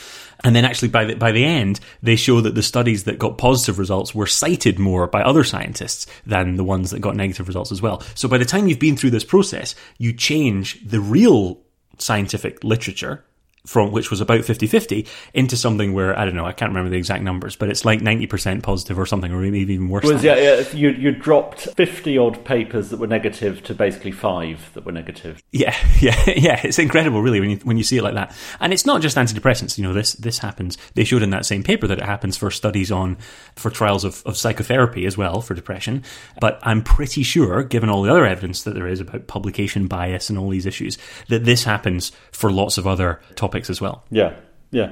And 0.44 0.56
then 0.56 0.66
actually 0.66 0.90
by 0.90 1.06
the, 1.06 1.16
by 1.16 1.32
the 1.32 1.44
end, 1.44 1.80
they 2.04 2.16
show 2.16 2.42
that 2.42 2.56
the 2.56 2.64
studies 2.64 3.06
that 3.06 3.20
got 3.20 3.38
positive 3.38 3.80
results 3.80 4.14
were 4.14 4.28
cited 4.28 4.78
more 4.80 5.08
by 5.08 5.22
other 5.22 5.44
scientists 5.44 6.08
than 6.26 6.58
the 6.58 6.64
ones 6.64 6.92
that 6.92 7.00
got 7.00 7.16
negative 7.16 7.48
results 7.48 7.72
as 7.72 7.82
well. 7.82 8.02
So 8.16 8.28
by 8.28 8.38
the 8.38 8.46
time 8.46 8.68
you've 8.68 8.80
been 8.80 8.98
through 8.98 9.12
this 9.12 9.24
process, 9.24 9.76
you 9.98 10.14
change 10.14 10.80
the 10.88 11.00
real 11.00 11.60
scientific 11.98 12.64
literature 12.64 13.26
from 13.68 13.92
which 13.92 14.10
was 14.10 14.22
about 14.22 14.40
50-50 14.40 15.08
into 15.34 15.58
something 15.58 15.94
where 15.94 16.18
I 16.18 16.26
don't 16.26 16.36
know 16.36 16.46
I 16.46 16.54
can't 16.54 16.70
remember 16.70 16.90
the 16.90 16.98
exact 16.98 17.24
numbers 17.24 17.56
but 17.56 17.70
it's 17.70 17.86
like 17.86 18.00
90% 18.00 18.64
positive 18.64 18.98
or 18.98 19.06
something 19.06 19.32
or 19.32 19.40
maybe 19.40 19.74
even 19.74 19.90
worse 19.90 20.06
was, 20.06 20.24
yeah, 20.24 20.36
yeah, 20.36 20.70
you, 20.72 20.90
you 20.90 21.12
dropped 21.12 21.62
50 21.62 22.18
odd 22.18 22.46
papers 22.46 22.90
that 22.90 23.00
were 23.00 23.08
negative 23.08 23.64
to 23.64 23.74
basically 23.74 24.12
5 24.12 24.74
that 24.74 24.86
were 24.86 24.92
negative. 24.92 25.44
Yeah 25.52 25.76
yeah 26.00 26.18
yeah 26.28 26.62
it's 26.64 26.80
incredible 26.80 27.22
really 27.22 27.40
when 27.40 27.50
you 27.50 27.58
when 27.58 27.78
you 27.78 27.84
see 27.84 27.98
it 27.98 28.04
like 28.04 28.16
that. 28.16 28.36
And 28.60 28.74
it's 28.74 28.86
not 28.86 29.02
just 29.02 29.18
antidepressants 29.18 29.78
you 29.78 29.84
know 29.84 29.94
this 29.94 30.14
this 30.14 30.40
happens 30.40 30.78
they 30.96 31.04
showed 31.04 31.24
in 31.24 31.30
that 31.32 31.46
same 31.46 31.64
paper 31.64 31.88
that 31.88 32.00
it 32.00 32.06
happens 32.06 32.38
for 32.38 32.50
studies 32.52 32.92
on 32.92 33.18
for 33.56 33.70
trials 33.70 34.04
of, 34.04 34.24
of 34.26 34.38
psychotherapy 34.38 35.06
as 35.06 35.18
well 35.18 35.42
for 35.42 35.54
depression. 35.54 36.04
But 36.40 36.60
I'm 36.64 36.84
pretty 36.84 37.24
sure 37.24 37.64
given 37.64 37.90
all 37.90 38.02
the 38.02 38.12
other 38.12 38.26
evidence 38.26 38.64
that 38.64 38.76
there 38.76 38.88
is 38.88 39.00
about 39.00 39.28
publication 39.28 39.88
bias 39.88 40.30
and 40.30 40.38
all 40.38 40.50
these 40.50 40.66
issues 40.66 40.98
that 41.28 41.46
this 41.46 41.64
happens 41.64 42.12
for 42.32 42.52
lots 42.52 42.78
of 42.78 42.88
other 42.88 43.20
topics 43.36 43.57
topics 43.58 43.70
as 43.70 43.82
well. 43.82 44.04
Yeah, 44.10 44.36
yeah. 44.72 44.92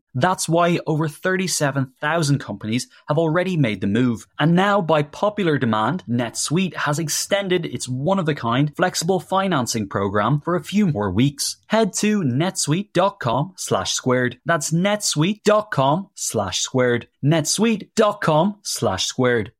That's 0.13 0.49
why 0.49 0.79
over 0.85 1.07
37,000 1.07 2.39
companies 2.39 2.87
have 3.07 3.17
already 3.17 3.57
made 3.57 3.81
the 3.81 3.87
move. 3.87 4.27
And 4.39 4.55
now, 4.55 4.81
by 4.81 5.03
popular 5.03 5.57
demand, 5.57 6.03
NetSuite 6.09 6.75
has 6.75 6.99
extended 6.99 7.65
its 7.65 7.87
one 7.87 8.19
of 8.19 8.27
a 8.27 8.35
kind 8.35 8.75
flexible 8.75 9.19
financing 9.19 9.87
program 9.87 10.41
for 10.41 10.55
a 10.55 10.63
few 10.63 10.87
more 10.87 11.11
weeks. 11.11 11.57
Head 11.67 11.93
to 11.93 12.21
netsuite.com 12.21 13.53
slash 13.55 13.93
squared. 13.93 14.39
That's 14.45 14.71
netsuite.com 14.71 16.09
slash 16.15 16.59
squared. 16.59 17.07
netsuite.com 17.23 18.59
slash 18.63 19.05
squared. 19.05 19.51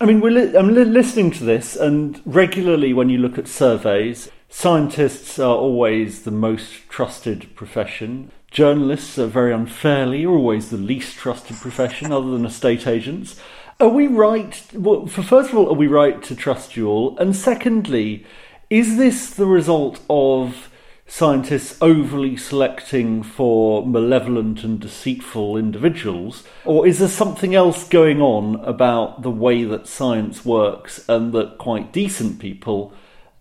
I 0.00 0.04
mean, 0.04 0.20
li- 0.20 0.56
I'm 0.56 0.74
li- 0.74 0.84
listening 0.84 1.30
to 1.32 1.44
this, 1.44 1.76
and 1.76 2.20
regularly 2.24 2.92
when 2.92 3.08
you 3.08 3.18
look 3.18 3.38
at 3.38 3.46
surveys, 3.46 4.30
scientists 4.48 5.38
are 5.38 5.54
always 5.54 6.24
the 6.24 6.32
most 6.32 6.88
trusted 6.88 7.54
profession. 7.54 8.32
Journalists 8.52 9.18
are 9.18 9.26
very 9.26 9.50
unfairly 9.50 10.26
always 10.26 10.68
the 10.68 10.76
least 10.76 11.16
trusted 11.16 11.56
profession, 11.56 12.12
other 12.12 12.30
than 12.30 12.44
estate 12.44 12.86
agents. 12.86 13.40
Are 13.80 13.88
we 13.88 14.06
right? 14.06 14.62
Well, 14.74 15.06
for 15.06 15.22
first 15.22 15.50
of 15.50 15.56
all, 15.56 15.70
are 15.70 15.74
we 15.74 15.86
right 15.86 16.22
to 16.24 16.36
trust 16.36 16.76
you 16.76 16.86
all? 16.86 17.16
And 17.16 17.34
secondly, 17.34 18.26
is 18.68 18.98
this 18.98 19.30
the 19.30 19.46
result 19.46 20.00
of 20.10 20.70
scientists 21.06 21.78
overly 21.80 22.36
selecting 22.36 23.22
for 23.22 23.86
malevolent 23.86 24.64
and 24.64 24.78
deceitful 24.78 25.56
individuals? 25.56 26.44
Or 26.66 26.86
is 26.86 26.98
there 26.98 27.08
something 27.08 27.54
else 27.54 27.88
going 27.88 28.20
on 28.20 28.56
about 28.66 29.22
the 29.22 29.30
way 29.30 29.64
that 29.64 29.88
science 29.88 30.44
works 30.44 31.06
and 31.08 31.32
that 31.32 31.56
quite 31.56 31.90
decent 31.90 32.38
people 32.38 32.92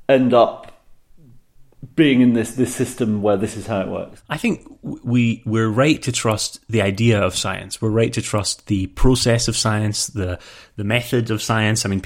end 0.08 0.34
up 0.34 0.71
being 1.96 2.22
in 2.22 2.34
this 2.34 2.54
this 2.56 2.74
system 2.74 3.22
where 3.22 3.38
this 3.38 3.58
is 3.58 3.66
how 3.66 3.82
it 3.82 3.88
works. 3.88 4.22
I 4.30 4.38
think 4.38 4.68
we 4.82 5.42
we're 5.46 5.70
right 5.70 6.02
to 6.04 6.12
trust 6.12 6.60
the 6.70 6.82
idea 6.82 7.20
of 7.20 7.36
science. 7.36 7.82
We're 7.82 7.90
right 7.90 8.14
to 8.14 8.22
trust 8.22 8.68
the 8.68 8.88
process 8.88 9.48
of 9.48 9.58
science, 9.58 10.08
the 10.08 10.40
the 10.76 10.84
method 10.84 11.32
of 11.32 11.42
science. 11.42 11.86
I 11.86 11.90
mean, 11.90 12.02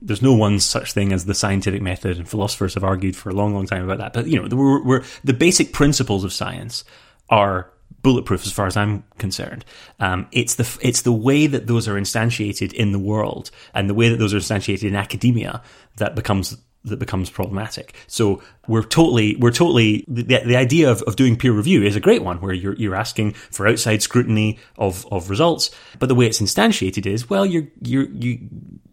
there's 0.00 0.22
no 0.22 0.34
one 0.34 0.60
such 0.60 0.92
thing 0.92 1.12
as 1.12 1.24
the 1.24 1.34
scientific 1.34 1.82
method, 1.82 2.16
and 2.16 2.28
philosophers 2.28 2.74
have 2.74 2.84
argued 2.84 3.16
for 3.16 3.30
a 3.30 3.34
long, 3.34 3.54
long 3.54 3.66
time 3.66 3.84
about 3.84 3.98
that. 3.98 4.12
But 4.12 4.28
you 4.28 4.40
know, 4.40 4.56
we're, 4.56 4.84
we're 4.84 5.04
the 5.24 5.34
basic 5.34 5.72
principles 5.72 6.22
of 6.22 6.32
science 6.32 6.84
are 7.28 7.70
bulletproof 8.02 8.46
as 8.46 8.52
far 8.52 8.66
as 8.66 8.76
I'm 8.76 9.02
concerned. 9.18 9.64
Um, 9.98 10.28
it's 10.30 10.54
the 10.54 10.78
it's 10.80 11.02
the 11.02 11.12
way 11.12 11.46
that 11.46 11.66
those 11.66 11.88
are 11.88 11.94
instantiated 11.94 12.72
in 12.72 12.92
the 12.92 12.98
world 12.98 13.50
and 13.74 13.90
the 13.90 13.94
way 13.94 14.08
that 14.08 14.18
those 14.18 14.32
are 14.32 14.38
instantiated 14.38 14.84
in 14.84 14.94
academia 14.94 15.62
that 15.96 16.14
becomes 16.14 16.56
that 16.84 16.98
becomes 16.98 17.30
problematic. 17.30 17.94
So 18.06 18.42
we're 18.66 18.82
totally, 18.82 19.36
we're 19.36 19.50
totally, 19.50 20.04
the, 20.08 20.22
the 20.22 20.56
idea 20.56 20.90
of, 20.90 21.02
of 21.02 21.16
doing 21.16 21.36
peer 21.36 21.52
review 21.52 21.82
is 21.82 21.96
a 21.96 22.00
great 22.00 22.22
one 22.22 22.40
where 22.40 22.52
you're, 22.52 22.74
you're 22.74 22.94
asking 22.94 23.32
for 23.32 23.66
outside 23.66 24.02
scrutiny 24.02 24.58
of, 24.76 25.06
of 25.10 25.30
results. 25.30 25.70
But 25.98 26.08
the 26.08 26.14
way 26.14 26.26
it's 26.26 26.40
instantiated 26.40 27.06
is, 27.06 27.28
well, 27.28 27.44
you're, 27.44 27.68
you're, 27.82 28.08
you, 28.08 28.48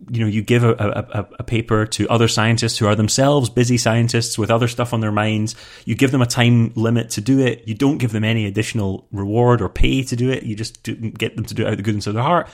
you 0.10 0.22
know, 0.22 0.28
you 0.28 0.42
give 0.42 0.64
a, 0.64 0.74
a, 0.74 1.28
a, 1.40 1.44
paper 1.44 1.86
to 1.88 2.08
other 2.10 2.28
scientists 2.28 2.78
who 2.78 2.86
are 2.86 2.96
themselves 2.96 3.50
busy 3.50 3.78
scientists 3.78 4.38
with 4.38 4.52
other 4.52 4.68
stuff 4.68 4.94
on 4.94 5.00
their 5.00 5.12
minds. 5.12 5.56
You 5.86 5.96
give 5.96 6.12
them 6.12 6.22
a 6.22 6.28
time 6.28 6.74
limit 6.76 7.10
to 7.12 7.22
do 7.22 7.40
it. 7.40 7.68
You 7.68 7.74
don't 7.74 7.98
give 7.98 8.12
them 8.12 8.24
any 8.24 8.46
additional 8.46 9.08
reward 9.12 9.62
or 9.62 9.70
pay 9.70 10.04
to 10.04 10.16
do 10.16 10.30
it. 10.30 10.44
You 10.44 10.56
just 10.56 10.84
do, 10.84 10.96
get 10.96 11.36
them 11.36 11.46
to 11.46 11.54
do 11.54 11.64
it 11.64 11.68
out 11.68 11.74
of 11.74 11.78
the 11.78 11.84
goodness 11.84 12.08
of 12.08 12.14
their 12.14 12.24
heart 12.24 12.50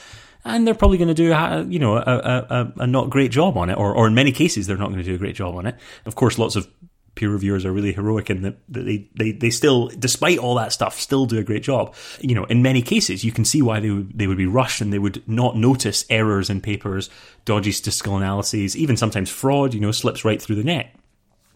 and 0.45 0.65
they're 0.65 0.73
probably 0.75 0.97
going 0.97 1.07
to 1.07 1.13
do 1.13 1.31
a, 1.31 1.63
you 1.63 1.79
know 1.79 1.97
a, 1.97 2.01
a, 2.01 2.73
a, 2.77 2.87
not 2.87 3.09
great 3.09 3.31
job 3.31 3.57
on 3.57 3.69
it, 3.69 3.77
or, 3.77 3.93
or 3.93 4.07
in 4.07 4.13
many 4.13 4.31
cases 4.31 4.67
they're 4.67 4.77
not 4.77 4.87
going 4.87 4.99
to 4.99 5.03
do 5.03 5.15
a 5.15 5.17
great 5.17 5.35
job 5.35 5.55
on 5.55 5.65
it. 5.65 5.75
Of 6.05 6.15
course, 6.15 6.37
lots 6.37 6.55
of 6.55 6.67
peer 7.15 7.29
reviewers 7.29 7.65
are 7.65 7.71
really 7.71 7.91
heroic 7.91 8.29
in 8.29 8.41
that 8.41 8.57
they, 8.69 9.09
they, 9.15 9.31
they 9.31 9.49
still, 9.49 9.87
despite 9.99 10.37
all 10.37 10.55
that 10.55 10.71
stuff, 10.71 10.99
still 10.99 11.25
do 11.25 11.37
a 11.37 11.43
great 11.43 11.63
job. 11.63 11.93
You 12.21 12.35
know, 12.35 12.45
in 12.45 12.61
many 12.61 12.81
cases, 12.81 13.23
you 13.23 13.31
can 13.31 13.43
see 13.43 13.61
why 13.61 13.79
they 13.79 13.89
would, 13.89 14.17
they 14.17 14.27
would 14.27 14.37
be 14.37 14.45
rushed 14.45 14.81
and 14.81 14.93
they 14.93 14.99
would 14.99 15.27
not 15.27 15.57
notice 15.57 16.05
errors 16.09 16.49
in 16.49 16.61
papers, 16.61 17.09
dodgy 17.43 17.73
statistical 17.73 18.15
analyses, 18.15 18.77
even 18.77 18.95
sometimes 18.95 19.29
fraud, 19.29 19.73
you 19.73 19.81
know, 19.81 19.91
slips 19.91 20.23
right 20.23 20.41
through 20.41 20.55
the 20.55 20.63
net. 20.63 20.95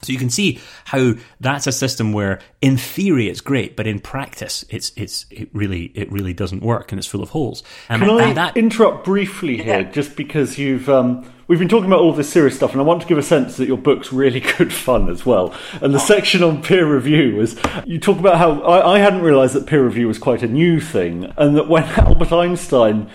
So 0.01 0.11
you 0.11 0.19
can 0.19 0.29
see 0.29 0.59
how 0.85 1.13
that's 1.39 1.67
a 1.67 1.71
system 1.71 2.13
where, 2.13 2.39
in 2.61 2.77
theory, 2.77 3.27
it's 3.27 3.41
great, 3.41 3.75
but 3.75 3.87
in 3.87 3.99
practice, 3.99 4.63
it's 4.69 4.91
it's 4.95 5.25
it 5.31 5.49
really 5.53 5.85
it 5.95 6.11
really 6.11 6.33
doesn't 6.33 6.61
work, 6.61 6.91
and 6.91 6.99
it's 6.99 7.07
full 7.07 7.23
of 7.23 7.29
holes. 7.29 7.63
Um, 7.89 8.01
Can 8.01 8.09
I 8.09 8.33
that, 8.33 8.57
interrupt 8.57 9.05
briefly 9.05 9.57
here, 9.57 9.81
yeah. 9.81 9.91
just 9.91 10.15
because 10.15 10.59
you've 10.59 10.89
um, 10.89 11.27
we've 11.47 11.59
been 11.59 11.69
talking 11.69 11.87
about 11.87 12.01
all 12.01 12.13
this 12.13 12.31
serious 12.31 12.55
stuff, 12.55 12.71
and 12.71 12.81
I 12.81 12.83
want 12.83 13.01
to 13.01 13.07
give 13.07 13.17
a 13.17 13.23
sense 13.23 13.57
that 13.57 13.67
your 13.67 13.77
book's 13.77 14.13
really 14.13 14.39
good 14.57 14.71
fun 14.71 15.09
as 15.09 15.25
well. 15.25 15.55
And 15.81 15.93
the 15.93 15.99
oh. 15.99 16.05
section 16.05 16.43
on 16.43 16.61
peer 16.61 16.85
review 16.85 17.37
was 17.37 17.59
you 17.85 17.99
talk 17.99 18.19
about 18.19 18.37
how 18.37 18.61
I, 18.61 18.95
I 18.95 18.99
hadn't 18.99 19.21
realised 19.21 19.55
that 19.55 19.65
peer 19.65 19.83
review 19.83 20.07
was 20.07 20.19
quite 20.19 20.43
a 20.43 20.47
new 20.47 20.79
thing, 20.79 21.33
and 21.37 21.55
that 21.57 21.67
when 21.67 21.83
Albert 21.97 22.31
Einstein 22.31 23.09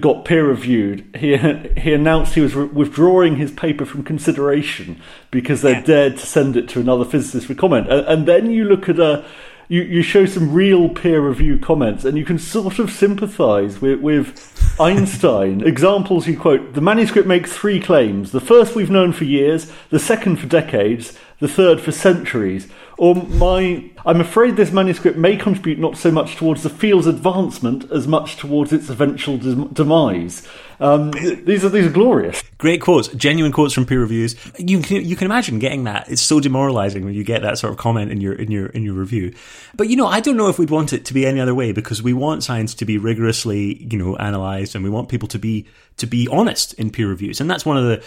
got 0.00 0.24
peer 0.24 0.46
reviewed, 0.46 1.04
he 1.16 1.36
he 1.36 1.92
announced 1.92 2.34
he 2.34 2.40
was 2.40 2.54
re- 2.54 2.66
withdrawing 2.66 3.36
his 3.36 3.50
paper 3.52 3.84
from 3.84 4.02
consideration 4.02 5.00
because 5.30 5.62
they 5.62 5.72
yeah. 5.72 5.82
dared 5.82 6.16
to 6.18 6.26
send 6.26 6.56
it 6.56 6.68
to 6.70 6.80
another 6.80 7.04
physicist 7.04 7.46
for 7.46 7.54
comment. 7.54 7.90
And, 7.90 8.06
and 8.06 8.28
then 8.28 8.50
you 8.50 8.64
look 8.64 8.88
at 8.88 8.98
a 8.98 9.24
you, 9.68 9.82
you 9.82 10.02
show 10.02 10.26
some 10.26 10.52
real 10.52 10.88
peer 10.88 11.20
review 11.26 11.58
comments, 11.58 12.04
and 12.04 12.18
you 12.18 12.24
can 12.24 12.38
sort 12.38 12.78
of 12.78 12.90
sympathise 12.90 13.80
with, 13.80 14.00
with 14.00 14.76
Einstein. 14.78 15.60
Examples 15.66 16.26
you 16.26 16.38
quote: 16.38 16.74
the 16.74 16.80
manuscript 16.80 17.26
makes 17.26 17.52
three 17.52 17.80
claims. 17.80 18.32
The 18.32 18.40
first 18.40 18.74
we've 18.74 18.90
known 18.90 19.12
for 19.12 19.24
years, 19.24 19.72
the 19.90 19.98
second 19.98 20.36
for 20.36 20.46
decades, 20.46 21.18
the 21.40 21.48
third 21.48 21.80
for 21.80 21.92
centuries. 21.92 22.68
Or 22.96 23.14
my, 23.14 23.90
I'm 24.06 24.20
afraid 24.20 24.56
this 24.56 24.70
manuscript 24.70 25.18
may 25.18 25.36
contribute 25.36 25.78
not 25.78 25.96
so 25.96 26.10
much 26.10 26.36
towards 26.36 26.62
the 26.62 26.70
field's 26.70 27.06
advancement 27.06 27.90
as 27.90 28.06
much 28.06 28.36
towards 28.36 28.72
its 28.72 28.88
eventual 28.88 29.36
demise. 29.36 30.46
Um, 30.80 31.12
these 31.12 31.64
are 31.64 31.68
these 31.68 31.86
are 31.86 31.90
glorious. 31.90 32.42
Great 32.58 32.80
quotes, 32.80 33.08
genuine 33.08 33.52
quotes 33.52 33.74
from 33.74 33.86
peer 33.86 34.00
reviews. 34.00 34.36
You 34.58 34.80
can 34.80 35.04
you 35.04 35.16
can 35.16 35.26
imagine 35.26 35.58
getting 35.58 35.84
that. 35.84 36.08
It's 36.08 36.22
so 36.22 36.40
demoralising 36.40 37.04
when 37.04 37.14
you 37.14 37.24
get 37.24 37.42
that 37.42 37.58
sort 37.58 37.72
of 37.72 37.78
comment 37.78 38.10
in 38.10 38.20
your 38.20 38.34
in 38.34 38.50
your 38.50 38.66
in 38.66 38.82
your 38.82 38.94
review. 38.94 39.34
But 39.74 39.88
you 39.88 39.96
know, 39.96 40.06
I 40.06 40.20
don't 40.20 40.36
know 40.36 40.48
if 40.48 40.58
we'd 40.58 40.70
want 40.70 40.92
it 40.92 41.04
to 41.06 41.14
be 41.14 41.26
any 41.26 41.40
other 41.40 41.54
way 41.54 41.72
because 41.72 42.02
we 42.02 42.12
want 42.12 42.42
science 42.42 42.74
to 42.74 42.84
be 42.84 42.98
rigorously 42.98 43.84
you 43.84 43.98
know 43.98 44.16
analysed 44.16 44.74
and 44.74 44.82
we 44.84 44.90
want 44.90 45.08
people 45.08 45.28
to 45.28 45.38
be 45.38 45.66
to 45.96 46.06
be 46.06 46.28
honest 46.28 46.74
in 46.74 46.90
peer 46.90 47.08
reviews, 47.08 47.40
and 47.40 47.50
that's 47.50 47.64
one 47.64 47.76
of 47.76 47.84
the 47.84 48.04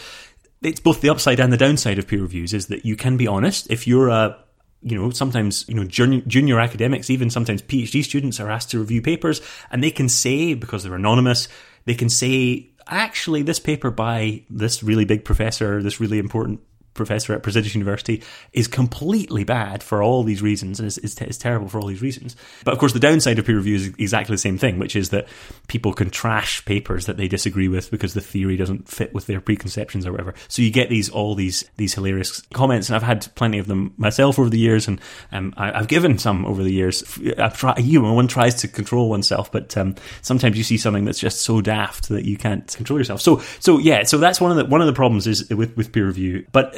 it's 0.61 0.79
both 0.79 1.01
the 1.01 1.09
upside 1.09 1.39
and 1.39 1.53
the 1.53 1.57
downside 1.57 1.99
of 1.99 2.07
peer 2.07 2.21
reviews 2.21 2.53
is 2.53 2.67
that 2.67 2.83
you 2.83 2.95
can 2.95 3.15
be 3.15 3.27
honest 3.27 3.69
if 3.69 3.87
you're 3.87 4.09
a 4.09 4.37
you 4.81 4.97
know 4.97 5.09
sometimes 5.09 5.67
you 5.67 5.75
know 5.75 5.83
junior, 5.83 6.21
junior 6.27 6.59
academics 6.59 7.09
even 7.09 7.29
sometimes 7.29 7.61
phd 7.63 8.03
students 8.03 8.39
are 8.39 8.49
asked 8.49 8.71
to 8.71 8.79
review 8.79 9.01
papers 9.01 9.41
and 9.71 9.83
they 9.83 9.91
can 9.91 10.07
say 10.07 10.53
because 10.53 10.83
they're 10.83 10.95
anonymous 10.95 11.47
they 11.85 11.95
can 11.95 12.09
say 12.09 12.69
actually 12.87 13.41
this 13.41 13.59
paper 13.59 13.91
by 13.91 14.43
this 14.49 14.83
really 14.83 15.05
big 15.05 15.25
professor 15.25 15.81
this 15.81 15.99
really 15.99 16.19
important 16.19 16.59
professor 16.97 17.33
at 17.33 17.43
Prestigious 17.43 17.75
University 17.75 18.21
is 18.53 18.67
completely 18.67 19.43
bad 19.43 19.83
for 19.83 20.03
all 20.03 20.23
these 20.23 20.41
reasons 20.41 20.79
and 20.79 20.87
is, 20.87 20.97
is, 20.97 21.19
is, 21.21 21.37
terrible 21.37 21.69
for 21.69 21.79
all 21.79 21.87
these 21.87 22.01
reasons. 22.01 22.35
But 22.65 22.73
of 22.73 22.79
course, 22.79 22.93
the 22.93 22.99
downside 22.99 23.39
of 23.39 23.45
peer 23.45 23.55
review 23.55 23.75
is 23.75 23.87
exactly 23.97 24.33
the 24.33 24.39
same 24.39 24.57
thing, 24.57 24.79
which 24.79 24.95
is 24.95 25.09
that 25.09 25.27
people 25.67 25.93
can 25.93 26.09
trash 26.09 26.65
papers 26.65 27.05
that 27.05 27.17
they 27.17 27.27
disagree 27.27 27.67
with 27.67 27.91
because 27.91 28.13
the 28.13 28.21
theory 28.21 28.57
doesn't 28.57 28.89
fit 28.89 29.13
with 29.13 29.27
their 29.27 29.39
preconceptions 29.39 30.05
or 30.05 30.11
whatever. 30.11 30.33
So 30.47 30.61
you 30.61 30.71
get 30.71 30.89
these 30.89 31.09
all 31.09 31.35
these 31.35 31.63
these 31.77 31.93
hilarious 31.93 32.41
comments, 32.53 32.89
and 32.89 32.95
I've 32.95 33.03
had 33.03 33.27
plenty 33.35 33.59
of 33.59 33.67
them 33.67 33.93
myself 33.97 34.39
over 34.39 34.49
the 34.49 34.59
years, 34.59 34.87
and 34.87 34.99
um, 35.31 35.53
I, 35.57 35.77
have 35.77 35.87
given 35.87 36.17
some 36.17 36.45
over 36.45 36.63
the 36.63 36.73
years. 36.73 37.03
I've 37.37 37.57
tried, 37.57 37.79
you 37.79 38.01
know, 38.01 38.13
one 38.13 38.27
tries 38.27 38.55
to 38.55 38.67
control 38.67 39.09
oneself, 39.09 39.51
but 39.51 39.77
um, 39.77 39.95
sometimes 40.21 40.57
you 40.57 40.63
see 40.63 40.77
something 40.77 41.05
that's 41.05 41.19
just 41.19 41.41
so 41.41 41.61
daft 41.61 42.09
that 42.09 42.25
you 42.25 42.37
can't 42.37 42.67
control 42.75 42.99
yourself. 42.99 43.21
So 43.21 43.41
so 43.59 43.77
yeah, 43.77 44.03
so 44.03 44.17
that's 44.17 44.41
one 44.41 44.51
of 44.51 44.57
the 44.57 44.65
one 44.65 44.81
of 44.81 44.87
the 44.87 44.93
problems 44.93 45.27
is 45.27 45.49
with 45.49 45.75
with 45.77 45.91
peer 45.91 46.07
review, 46.07 46.45
but 46.51 46.73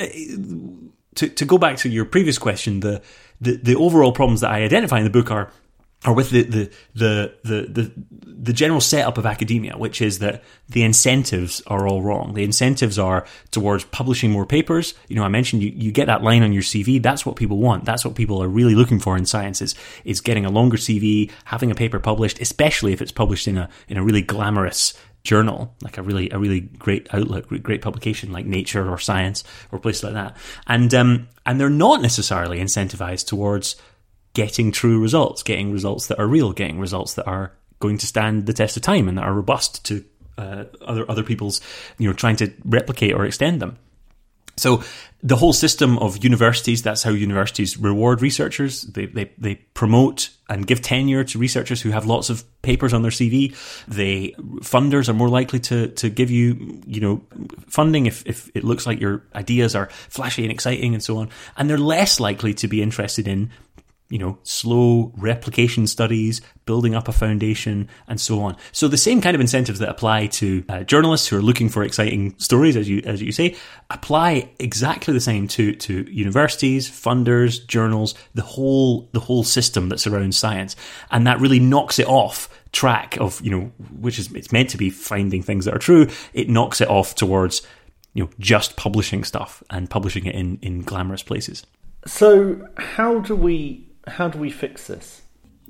to 1.15 1.29
to 1.29 1.45
go 1.45 1.57
back 1.57 1.77
to 1.77 1.89
your 1.89 2.05
previous 2.05 2.37
question, 2.37 2.79
the 2.79 3.01
the, 3.41 3.57
the 3.57 3.75
overall 3.75 4.11
problems 4.11 4.41
that 4.41 4.51
I 4.51 4.63
identify 4.63 4.97
in 4.97 5.03
the 5.03 5.09
book 5.09 5.31
are 5.31 5.51
are 6.05 6.13
with 6.13 6.29
the, 6.29 6.43
the 6.43 6.71
the, 6.95 7.33
the 7.43 7.61
the 7.63 7.91
the 8.25 8.53
general 8.53 8.79
setup 8.79 9.17
of 9.17 9.25
academia, 9.25 9.77
which 9.77 10.01
is 10.01 10.19
that 10.19 10.43
the 10.69 10.83
incentives 10.83 11.61
are 11.67 11.87
all 11.87 12.01
wrong. 12.01 12.35
The 12.35 12.43
incentives 12.43 12.97
are 12.97 13.25
towards 13.51 13.83
publishing 13.85 14.31
more 14.31 14.45
papers. 14.45 14.93
You 15.09 15.17
know, 15.17 15.23
I 15.23 15.27
mentioned 15.27 15.61
you, 15.61 15.71
you 15.75 15.91
get 15.91 16.05
that 16.05 16.23
line 16.23 16.41
on 16.41 16.53
your 16.53 16.63
CV. 16.63 17.01
That's 17.01 17.25
what 17.25 17.35
people 17.35 17.57
want. 17.57 17.83
That's 17.83 18.05
what 18.05 18.15
people 18.15 18.41
are 18.41 18.47
really 18.47 18.75
looking 18.75 18.99
for 18.99 19.17
in 19.17 19.25
sciences 19.25 19.73
is, 19.73 19.75
is 20.05 20.21
getting 20.21 20.45
a 20.45 20.49
longer 20.49 20.77
CV, 20.77 21.31
having 21.45 21.69
a 21.69 21.75
paper 21.75 21.99
published, 21.99 22.39
especially 22.39 22.93
if 22.93 23.01
it's 23.01 23.11
published 23.11 23.47
in 23.47 23.57
a 23.57 23.69
in 23.89 23.97
a 23.97 24.03
really 24.03 24.21
glamorous 24.21 24.93
journal, 25.29 25.75
like 25.83 25.99
a 25.99 26.01
really 26.01 26.27
a 26.31 26.39
really 26.39 26.59
great 26.59 27.07
outlet, 27.13 27.47
great 27.61 27.83
publication 27.83 28.31
like 28.31 28.47
Nature 28.47 28.89
or 28.89 28.97
Science 28.97 29.43
or 29.71 29.77
places 29.77 30.03
like 30.03 30.13
that, 30.13 30.35
and 30.65 30.91
um, 30.95 31.27
and 31.45 31.59
they're 31.59 31.69
not 31.69 32.01
necessarily 32.01 32.59
incentivized 32.59 33.27
towards 33.27 33.75
getting 34.33 34.71
true 34.71 34.99
results, 34.99 35.43
getting 35.43 35.71
results 35.71 36.07
that 36.07 36.17
are 36.17 36.25
real, 36.25 36.51
getting 36.51 36.79
results 36.79 37.13
that 37.13 37.27
are 37.27 37.53
going 37.77 37.99
to 37.99 38.07
stand 38.07 38.47
the 38.47 38.53
test 38.53 38.75
of 38.75 38.81
time 38.81 39.07
and 39.07 39.19
that 39.19 39.23
are 39.23 39.33
robust 39.33 39.85
to 39.85 40.03
uh, 40.39 40.63
other 40.81 41.05
other 41.07 41.21
people's, 41.21 41.61
you 41.99 42.07
know, 42.07 42.13
trying 42.13 42.35
to 42.37 42.51
replicate 42.65 43.13
or 43.13 43.23
extend 43.23 43.61
them. 43.61 43.77
So 44.59 44.83
the 45.21 45.35
whole 45.35 45.53
system 45.53 45.97
of 45.99 46.23
universities, 46.23 46.81
that's 46.81 47.03
how 47.03 47.11
universities 47.11 47.77
reward 47.77 48.21
researchers. 48.21 48.83
They, 48.83 49.07
they, 49.07 49.31
they 49.37 49.55
promote 49.73 50.29
and 50.47 50.65
give 50.65 50.81
tenure 50.81 51.23
to 51.25 51.37
researchers 51.37 51.81
who 51.81 51.89
have 51.91 52.05
lots 52.05 52.29
of 52.29 52.43
papers 52.61 52.93
on 52.93 53.01
their 53.01 53.11
CV. 53.11 53.55
They, 53.87 54.33
funders 54.61 55.09
are 55.09 55.13
more 55.13 55.29
likely 55.29 55.59
to, 55.61 55.89
to 55.89 56.09
give 56.09 56.31
you, 56.31 56.81
you 56.85 57.01
know, 57.01 57.21
funding 57.67 58.05
if, 58.05 58.25
if 58.25 58.49
it 58.55 58.63
looks 58.63 58.87
like 58.87 58.99
your 59.01 59.23
ideas 59.35 59.75
are 59.75 59.87
flashy 60.07 60.43
and 60.43 60.51
exciting 60.51 60.93
and 60.93 61.03
so 61.03 61.17
on. 61.17 61.29
And 61.57 61.69
they're 61.69 61.77
less 61.77 62.19
likely 62.19 62.53
to 62.55 62.67
be 62.67 62.81
interested 62.81 63.27
in 63.27 63.51
you 64.09 64.17
know, 64.17 64.39
slow 64.41 65.11
replication 65.17 65.85
studies, 65.85 66.41
building 66.65 66.95
up 66.95 67.07
a 67.07 67.11
foundation, 67.11 67.87
and 68.07 68.19
so 68.19 68.41
on. 68.41 68.57
So 68.71 68.87
the 68.87 68.97
same 68.97 69.21
kind 69.21 69.35
of 69.35 69.41
incentives 69.41 69.77
that 69.79 69.89
apply 69.89 70.27
to 70.27 70.63
uh, 70.67 70.83
journalists 70.83 71.27
who 71.27 71.37
are 71.37 71.41
looking 71.43 71.69
for 71.69 71.83
exciting 71.83 72.33
stories, 72.39 72.75
as 72.75 72.89
you 72.89 73.03
as 73.05 73.21
you 73.21 73.31
say, 73.31 73.55
apply 73.91 74.49
exactly 74.57 75.13
the 75.13 75.19
same 75.21 75.47
to 75.49 75.73
to 75.73 76.11
universities, 76.11 76.89
funders, 76.89 77.65
journals, 77.67 78.15
the 78.33 78.41
whole 78.41 79.07
the 79.11 79.19
whole 79.19 79.43
system 79.43 79.89
that 79.89 79.99
surrounds 79.99 80.37
science, 80.37 80.75
and 81.11 81.27
that 81.27 81.39
really 81.39 81.59
knocks 81.59 81.99
it 81.99 82.07
off 82.07 82.49
track 82.71 83.15
of 83.17 83.39
you 83.41 83.51
know, 83.51 83.71
which 83.99 84.17
is 84.17 84.33
it's 84.33 84.51
meant 84.51 84.71
to 84.71 84.77
be 84.77 84.89
finding 84.89 85.43
things 85.43 85.65
that 85.65 85.75
are 85.75 85.79
true. 85.79 86.07
It 86.33 86.49
knocks 86.49 86.81
it 86.81 86.89
off 86.89 87.13
towards 87.13 87.61
you 88.15 88.23
know 88.23 88.29
just 88.39 88.75
publishing 88.75 89.23
stuff 89.23 89.61
and 89.69 89.87
publishing 89.87 90.25
it 90.25 90.33
in 90.33 90.57
in 90.63 90.81
glamorous 90.81 91.21
places. 91.21 91.63
So 92.07 92.67
how 92.77 93.19
do 93.19 93.35
we 93.35 93.88
how 94.09 94.27
do 94.27 94.39
we 94.39 94.49
fix 94.49 94.87
this? 94.87 95.21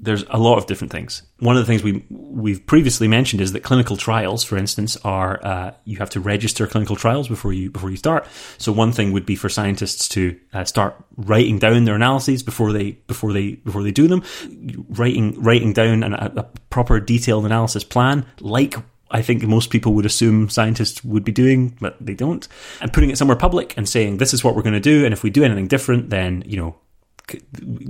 There's 0.01 0.23
a 0.29 0.37
lot 0.37 0.57
of 0.57 0.65
different 0.65 0.93
things. 0.93 1.23
One 1.39 1.57
of 1.57 1.61
the 1.61 1.67
things 1.67 1.83
we 1.83 2.05
we've 2.09 2.65
previously 2.65 3.09
mentioned 3.09 3.41
is 3.41 3.51
that 3.51 3.63
clinical 3.63 3.97
trials, 3.97 4.45
for 4.45 4.55
instance, 4.55 4.95
are 5.03 5.45
uh, 5.45 5.71
you 5.83 5.97
have 5.97 6.09
to 6.11 6.21
register 6.21 6.65
clinical 6.67 6.95
trials 6.95 7.27
before 7.27 7.51
you 7.51 7.69
before 7.69 7.89
you 7.89 7.97
start. 7.97 8.25
So 8.57 8.71
one 8.71 8.93
thing 8.93 9.11
would 9.11 9.25
be 9.25 9.35
for 9.35 9.49
scientists 9.49 10.07
to 10.09 10.39
uh, 10.53 10.63
start 10.63 10.95
writing 11.17 11.59
down 11.59 11.83
their 11.83 11.95
analyses 11.95 12.43
before 12.43 12.71
they 12.71 12.91
before 13.07 13.33
they 13.33 13.55
before 13.55 13.83
they 13.83 13.91
do 13.91 14.07
them, 14.07 14.23
writing 14.89 15.41
writing 15.43 15.73
down 15.73 16.03
an, 16.03 16.13
a, 16.13 16.31
a 16.37 16.43
proper 16.69 17.01
detailed 17.01 17.45
analysis 17.45 17.83
plan, 17.83 18.25
like 18.39 18.75
I 19.11 19.21
think 19.21 19.43
most 19.43 19.69
people 19.69 19.93
would 19.93 20.05
assume 20.05 20.49
scientists 20.49 21.03
would 21.03 21.23
be 21.23 21.31
doing, 21.31 21.77
but 21.81 21.97
they 21.99 22.13
don't. 22.13 22.47
And 22.79 22.93
putting 22.93 23.09
it 23.09 23.17
somewhere 23.17 23.37
public 23.37 23.75
and 23.75 23.89
saying, 23.89 24.17
this 24.17 24.33
is 24.33 24.43
what 24.43 24.55
we're 24.55 24.61
going 24.61 24.73
to 24.73 24.79
do. 24.79 25.03
And 25.03 25.13
if 25.13 25.23
we 25.23 25.29
do 25.29 25.43
anything 25.43 25.67
different, 25.67 26.09
then, 26.09 26.43
you 26.45 26.57
know, 26.57 26.75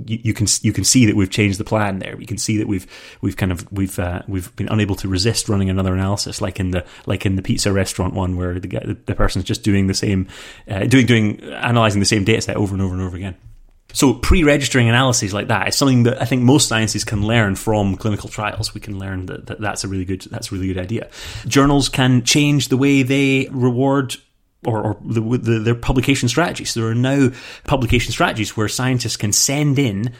you, 0.06 0.34
can 0.34 0.46
you 0.62 0.72
can 0.72 0.84
see 0.84 1.06
that 1.06 1.16
we've 1.16 1.30
changed 1.30 1.58
the 1.58 1.64
plan 1.64 1.98
there. 1.98 2.18
You 2.20 2.26
can 2.26 2.38
see 2.38 2.58
that 2.58 2.68
we've 2.68 2.86
we've 3.20 3.36
kind 3.36 3.52
of 3.52 3.70
we've 3.72 3.98
uh, 3.98 4.22
we've 4.28 4.54
been 4.56 4.68
unable 4.68 4.96
to 4.96 5.08
resist 5.08 5.48
running 5.48 5.70
another 5.70 5.94
analysis, 5.94 6.40
like 6.40 6.60
in 6.60 6.70
the 6.70 6.84
like 7.06 7.26
in 7.26 7.36
the 7.36 7.42
pizza 7.42 7.72
restaurant 7.72 8.14
one, 8.14 8.36
where 8.36 8.58
the 8.58 8.98
the 9.06 9.14
person's 9.14 9.44
just 9.44 9.62
doing 9.62 9.86
the 9.86 9.94
same, 9.94 10.28
uh, 10.68 10.84
doing 10.84 11.06
doing 11.06 11.40
analyzing 11.52 12.00
the 12.00 12.06
same 12.06 12.24
data 12.24 12.42
set 12.42 12.56
over 12.56 12.74
and 12.74 12.82
over 12.82 12.94
and 12.94 13.02
over 13.02 13.16
again. 13.16 13.36
So 13.92 14.14
pre-registering 14.14 14.88
analyses 14.88 15.34
like 15.34 15.48
that 15.48 15.68
is 15.68 15.76
something 15.76 16.04
that 16.04 16.22
I 16.22 16.24
think 16.24 16.42
most 16.42 16.68
sciences 16.68 17.04
can 17.04 17.26
learn 17.26 17.56
from 17.56 17.96
clinical 17.96 18.28
trials. 18.28 18.72
We 18.72 18.80
can 18.80 18.98
learn 18.98 19.26
that, 19.26 19.46
that 19.46 19.60
that's 19.60 19.84
a 19.84 19.88
really 19.88 20.04
good 20.04 20.22
that's 20.30 20.52
a 20.52 20.54
really 20.54 20.68
good 20.68 20.78
idea. 20.78 21.10
Journals 21.46 21.88
can 21.88 22.22
change 22.22 22.68
the 22.68 22.76
way 22.76 23.02
they 23.02 23.48
reward 23.50 24.16
or, 24.64 24.82
or 24.82 24.98
the, 25.02 25.20
the, 25.20 25.58
their 25.58 25.74
publication 25.74 26.28
strategies. 26.28 26.74
There 26.74 26.86
are 26.86 26.94
now 26.94 27.30
publication 27.64 28.12
strategies 28.12 28.56
where 28.56 28.68
scientists 28.68 29.16
can 29.16 29.32
send 29.32 29.78
in 29.78 30.12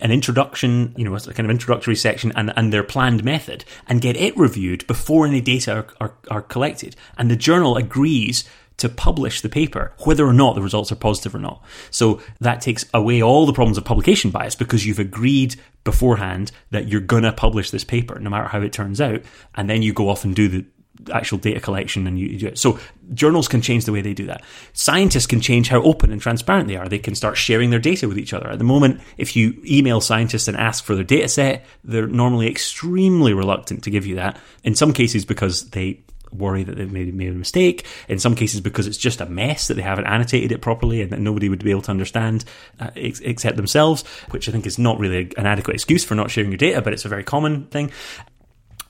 an 0.00 0.12
introduction, 0.12 0.94
you 0.96 1.04
know, 1.04 1.14
a 1.14 1.20
kind 1.20 1.46
of 1.46 1.50
introductory 1.50 1.96
section 1.96 2.32
and, 2.36 2.52
and 2.56 2.72
their 2.72 2.84
planned 2.84 3.24
method 3.24 3.64
and 3.88 4.00
get 4.00 4.16
it 4.16 4.36
reviewed 4.36 4.86
before 4.86 5.26
any 5.26 5.40
data 5.40 5.72
are, 5.72 5.86
are, 6.00 6.14
are 6.30 6.42
collected. 6.42 6.94
And 7.18 7.30
the 7.30 7.36
journal 7.36 7.76
agrees 7.76 8.44
to 8.76 8.88
publish 8.88 9.42
the 9.42 9.48
paper, 9.48 9.92
whether 10.04 10.26
or 10.26 10.32
not 10.32 10.54
the 10.54 10.62
results 10.62 10.90
are 10.90 10.96
positive 10.96 11.34
or 11.34 11.38
not. 11.38 11.62
So 11.90 12.20
that 12.40 12.62
takes 12.62 12.86
away 12.94 13.22
all 13.22 13.44
the 13.44 13.52
problems 13.52 13.76
of 13.76 13.84
publication 13.84 14.30
bias 14.30 14.54
because 14.54 14.86
you've 14.86 14.98
agreed 14.98 15.56
beforehand 15.84 16.50
that 16.70 16.88
you're 16.88 17.00
going 17.00 17.24
to 17.24 17.32
publish 17.32 17.70
this 17.70 17.84
paper, 17.84 18.18
no 18.18 18.30
matter 18.30 18.48
how 18.48 18.62
it 18.62 18.72
turns 18.72 19.00
out. 19.00 19.22
And 19.54 19.68
then 19.68 19.82
you 19.82 19.92
go 19.92 20.08
off 20.08 20.24
and 20.24 20.34
do 20.34 20.48
the, 20.48 20.64
actual 21.12 21.38
data 21.38 21.60
collection 21.60 22.06
and 22.06 22.18
you, 22.18 22.28
you 22.28 22.38
do 22.38 22.46
it. 22.48 22.58
So 22.58 22.78
journals 23.14 23.48
can 23.48 23.60
change 23.60 23.84
the 23.84 23.92
way 23.92 24.00
they 24.00 24.14
do 24.14 24.26
that. 24.26 24.42
Scientists 24.72 25.26
can 25.26 25.40
change 25.40 25.68
how 25.68 25.82
open 25.82 26.12
and 26.12 26.20
transparent 26.20 26.68
they 26.68 26.76
are. 26.76 26.88
They 26.88 26.98
can 26.98 27.14
start 27.14 27.36
sharing 27.36 27.70
their 27.70 27.78
data 27.78 28.08
with 28.08 28.18
each 28.18 28.32
other. 28.32 28.48
At 28.48 28.58
the 28.58 28.64
moment, 28.64 29.00
if 29.16 29.36
you 29.36 29.60
email 29.64 30.00
scientists 30.00 30.48
and 30.48 30.56
ask 30.56 30.84
for 30.84 30.94
their 30.94 31.04
data 31.04 31.28
set, 31.28 31.64
they're 31.84 32.06
normally 32.06 32.48
extremely 32.48 33.34
reluctant 33.34 33.84
to 33.84 33.90
give 33.90 34.06
you 34.06 34.16
that. 34.16 34.38
In 34.64 34.74
some 34.74 34.92
cases, 34.92 35.24
because 35.24 35.70
they 35.70 36.02
worry 36.32 36.62
that 36.62 36.76
they've 36.76 36.92
made, 36.92 37.12
made 37.14 37.30
a 37.30 37.32
mistake. 37.32 37.86
In 38.08 38.18
some 38.18 38.34
cases, 38.34 38.60
because 38.60 38.86
it's 38.86 38.96
just 38.96 39.20
a 39.20 39.26
mess 39.26 39.68
that 39.68 39.74
they 39.74 39.82
haven't 39.82 40.06
annotated 40.06 40.52
it 40.52 40.60
properly 40.60 41.02
and 41.02 41.10
that 41.12 41.20
nobody 41.20 41.48
would 41.48 41.64
be 41.64 41.70
able 41.70 41.82
to 41.82 41.90
understand 41.90 42.44
uh, 42.78 42.90
ex- 42.96 43.20
except 43.20 43.56
themselves, 43.56 44.06
which 44.30 44.48
I 44.48 44.52
think 44.52 44.66
is 44.66 44.78
not 44.78 44.98
really 44.98 45.32
an 45.36 45.46
adequate 45.46 45.74
excuse 45.74 46.04
for 46.04 46.14
not 46.14 46.30
sharing 46.30 46.50
your 46.50 46.58
data, 46.58 46.82
but 46.82 46.92
it's 46.92 47.04
a 47.04 47.08
very 47.08 47.24
common 47.24 47.66
thing. 47.66 47.90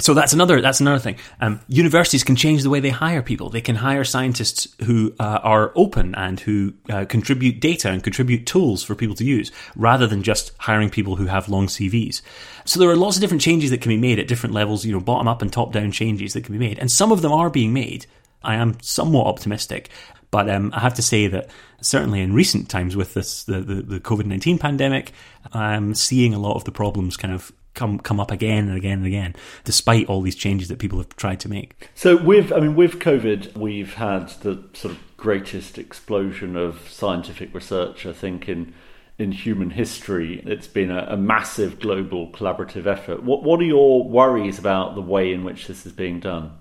So 0.01 0.15
that's 0.15 0.33
another 0.33 0.61
that's 0.61 0.81
another 0.81 0.99
thing. 0.99 1.17
Um, 1.41 1.61
universities 1.69 2.25
can 2.25 2.37
change 2.37 2.63
the 2.63 2.71
way 2.71 2.81
they 2.81 2.91
hire 2.91 3.23
people. 3.23 3.51
They 3.51 3.61
can 3.61 3.77
hire 3.77 4.05
scientists 4.05 4.69
who 4.85 5.15
uh, 5.21 5.41
are 5.43 5.73
open 5.75 6.15
and 6.15 6.41
who 6.41 6.75
uh, 6.89 7.05
contribute 7.05 7.61
data 7.61 7.91
and 7.91 8.03
contribute 8.03 8.47
tools 8.47 8.83
for 8.83 8.95
people 8.95 9.15
to 9.17 9.25
use, 9.25 9.53
rather 9.77 10.07
than 10.07 10.23
just 10.23 10.53
hiring 10.59 10.91
people 10.91 11.17
who 11.17 11.27
have 11.27 11.49
long 11.49 11.67
CVs. 11.67 12.23
So 12.65 12.81
there 12.81 12.91
are 12.91 12.97
lots 12.97 13.17
of 13.17 13.21
different 13.21 13.43
changes 13.43 13.71
that 13.71 13.81
can 13.83 13.91
be 13.91 13.97
made 13.97 14.19
at 14.19 14.29
different 14.29 14.55
levels. 14.55 14.85
You 14.85 14.93
know, 14.93 15.01
bottom 15.01 15.29
up 15.29 15.43
and 15.43 15.53
top 15.53 15.73
down 15.73 15.93
changes 15.93 16.33
that 16.33 16.45
can 16.45 16.53
be 16.53 16.67
made, 16.67 16.79
and 16.79 16.91
some 16.91 17.13
of 17.13 17.23
them 17.23 17.33
are 17.33 17.51
being 17.51 17.73
made. 17.73 18.07
I 18.43 18.55
am 18.55 18.81
somewhat 18.81 19.27
optimistic, 19.27 19.91
but 20.31 20.49
um, 20.49 20.73
I 20.75 20.81
have 20.81 20.95
to 20.95 21.03
say 21.03 21.27
that 21.27 21.51
certainly 21.83 22.21
in 22.21 22.33
recent 22.33 22.71
times 22.71 22.97
with 22.97 23.15
this 23.15 23.45
the 23.45 23.61
the, 23.61 23.75
the 23.83 24.01
COVID 24.01 24.25
nineteen 24.25 24.59
pandemic, 24.59 25.13
I'm 25.53 25.95
seeing 25.95 26.33
a 26.33 26.39
lot 26.39 26.57
of 26.57 26.65
the 26.65 26.73
problems 26.73 27.17
kind 27.17 27.35
of 27.35 27.53
come 27.75 27.99
come 27.99 28.21
up 28.21 28.31
again 28.31 28.69
and 28.69 28.77
again 28.77 28.99
and 28.99 29.07
again, 29.07 29.35
despite 29.65 30.07
all 30.07 30.23
these 30.23 30.35
changes 30.35 30.69
that 30.69 30.79
people 30.79 30.99
have 30.99 31.15
tried 31.17 31.41
to 31.41 31.49
make. 31.49 31.89
So 31.95 32.17
with 32.17 32.53
I 32.53 32.61
mean 32.61 32.75
with 32.75 32.99
COVID, 32.99 33.57
we've 33.57 33.95
had 33.95 34.29
the 34.41 34.65
sort 34.73 34.95
of 34.95 35.01
greatest 35.17 35.79
explosion 35.79 36.57
of 36.57 36.89
scientific 36.89 37.55
research, 37.55 38.07
I 38.07 38.13
think, 38.13 38.49
in 38.49 38.73
in 39.19 39.33
human 39.33 39.71
history. 39.71 40.43
It's 40.47 40.67
been 40.67 40.91
a, 40.91 41.07
a 41.11 41.17
massive 41.17 41.79
global 41.79 42.29
collaborative 42.29 42.87
effort. 42.87 43.23
What 43.23 43.43
what 43.43 43.61
are 43.61 43.65
your 43.65 44.09
worries 44.09 44.59
about 44.59 44.95
the 44.95 45.03
way 45.03 45.33
in 45.33 45.45
which 45.45 45.67
this 45.67 45.87
is 45.87 45.93
being 45.93 46.21
done? 46.21 46.53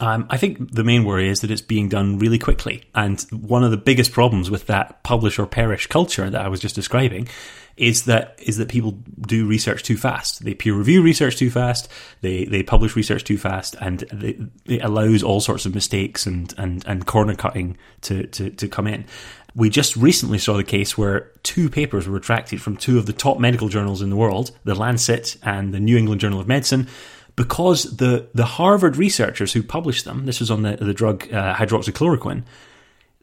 Um, 0.00 0.26
I 0.30 0.36
think 0.36 0.74
the 0.74 0.84
main 0.84 1.04
worry 1.04 1.28
is 1.28 1.40
that 1.40 1.50
it's 1.50 1.60
being 1.60 1.88
done 1.88 2.18
really 2.18 2.38
quickly. 2.38 2.84
And 2.94 3.20
one 3.32 3.64
of 3.64 3.70
the 3.70 3.76
biggest 3.76 4.12
problems 4.12 4.50
with 4.50 4.66
that 4.66 5.02
publish 5.02 5.38
or 5.38 5.46
perish 5.46 5.88
culture 5.88 6.30
that 6.30 6.40
I 6.40 6.48
was 6.48 6.60
just 6.60 6.76
describing 6.76 7.28
is 7.76 8.04
that 8.04 8.34
is 8.38 8.56
that 8.56 8.68
people 8.68 8.92
do 9.20 9.46
research 9.46 9.82
too 9.82 9.96
fast. 9.96 10.44
They 10.44 10.54
peer 10.54 10.74
review 10.74 11.02
research 11.02 11.36
too 11.36 11.50
fast. 11.50 11.88
They 12.20 12.44
they 12.44 12.62
publish 12.62 12.96
research 12.96 13.24
too 13.24 13.38
fast, 13.38 13.76
and 13.80 14.00
they, 14.12 14.38
it 14.66 14.82
allows 14.82 15.22
all 15.22 15.40
sorts 15.40 15.64
of 15.64 15.74
mistakes 15.74 16.26
and 16.26 16.52
and 16.58 16.84
and 16.86 17.06
corner 17.06 17.34
cutting 17.34 17.76
to 18.02 18.26
to 18.26 18.50
to 18.50 18.68
come 18.68 18.86
in. 18.86 19.06
We 19.54 19.70
just 19.70 19.96
recently 19.96 20.38
saw 20.38 20.56
the 20.56 20.64
case 20.64 20.98
where 20.98 21.32
two 21.42 21.70
papers 21.70 22.06
were 22.06 22.14
retracted 22.14 22.60
from 22.60 22.76
two 22.76 22.98
of 22.98 23.06
the 23.06 23.12
top 23.12 23.38
medical 23.38 23.68
journals 23.68 24.02
in 24.02 24.10
the 24.10 24.16
world, 24.16 24.50
the 24.64 24.74
Lancet 24.74 25.36
and 25.42 25.72
the 25.72 25.80
New 25.80 25.96
England 25.96 26.20
Journal 26.20 26.38
of 26.38 26.46
Medicine, 26.46 26.86
because 27.38 27.84
the 27.98 28.28
the 28.34 28.44
Harvard 28.44 28.96
researchers 28.96 29.52
who 29.52 29.62
published 29.62 30.04
them, 30.04 30.26
this 30.26 30.40
was 30.40 30.50
on 30.50 30.62
the 30.62 30.76
the 30.76 30.92
drug 30.92 31.32
uh, 31.32 31.54
hydroxychloroquine, 31.54 32.42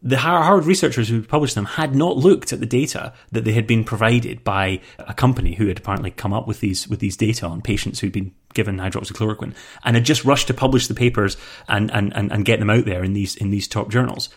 the 0.01 0.17
Harvard 0.17 0.65
researchers 0.65 1.09
who 1.09 1.21
published 1.21 1.53
them 1.53 1.65
had 1.65 1.93
not 1.93 2.15
looked 2.15 2.53
at 2.53 2.61
the 2.61 2.65
data 2.65 3.11
that 3.33 3.43
they 3.43 3.51
had 3.51 3.67
been 3.67 3.83
provided 3.83 4.41
by 4.45 4.79
a 4.99 5.13
company 5.13 5.55
who 5.55 5.67
had 5.67 5.79
apparently 5.79 6.11
come 6.11 6.31
up 6.31 6.47
with 6.47 6.61
these 6.61 6.87
with 6.87 7.01
these 7.01 7.17
data 7.17 7.45
on 7.45 7.61
patients 7.61 7.99
who'd 7.99 8.13
been 8.13 8.33
given 8.53 8.77
hydroxychloroquine 8.77 9.53
and 9.83 9.95
had 9.97 10.05
just 10.05 10.23
rushed 10.23 10.47
to 10.47 10.53
publish 10.53 10.87
the 10.87 10.93
papers 10.93 11.35
and, 11.67 11.91
and, 11.91 12.15
and, 12.15 12.31
and 12.31 12.45
get 12.45 12.59
them 12.59 12.69
out 12.69 12.85
there 12.85 13.03
in 13.03 13.11
these 13.11 13.35
in 13.35 13.49
these 13.49 13.67
top 13.67 13.89
journals 13.89 14.29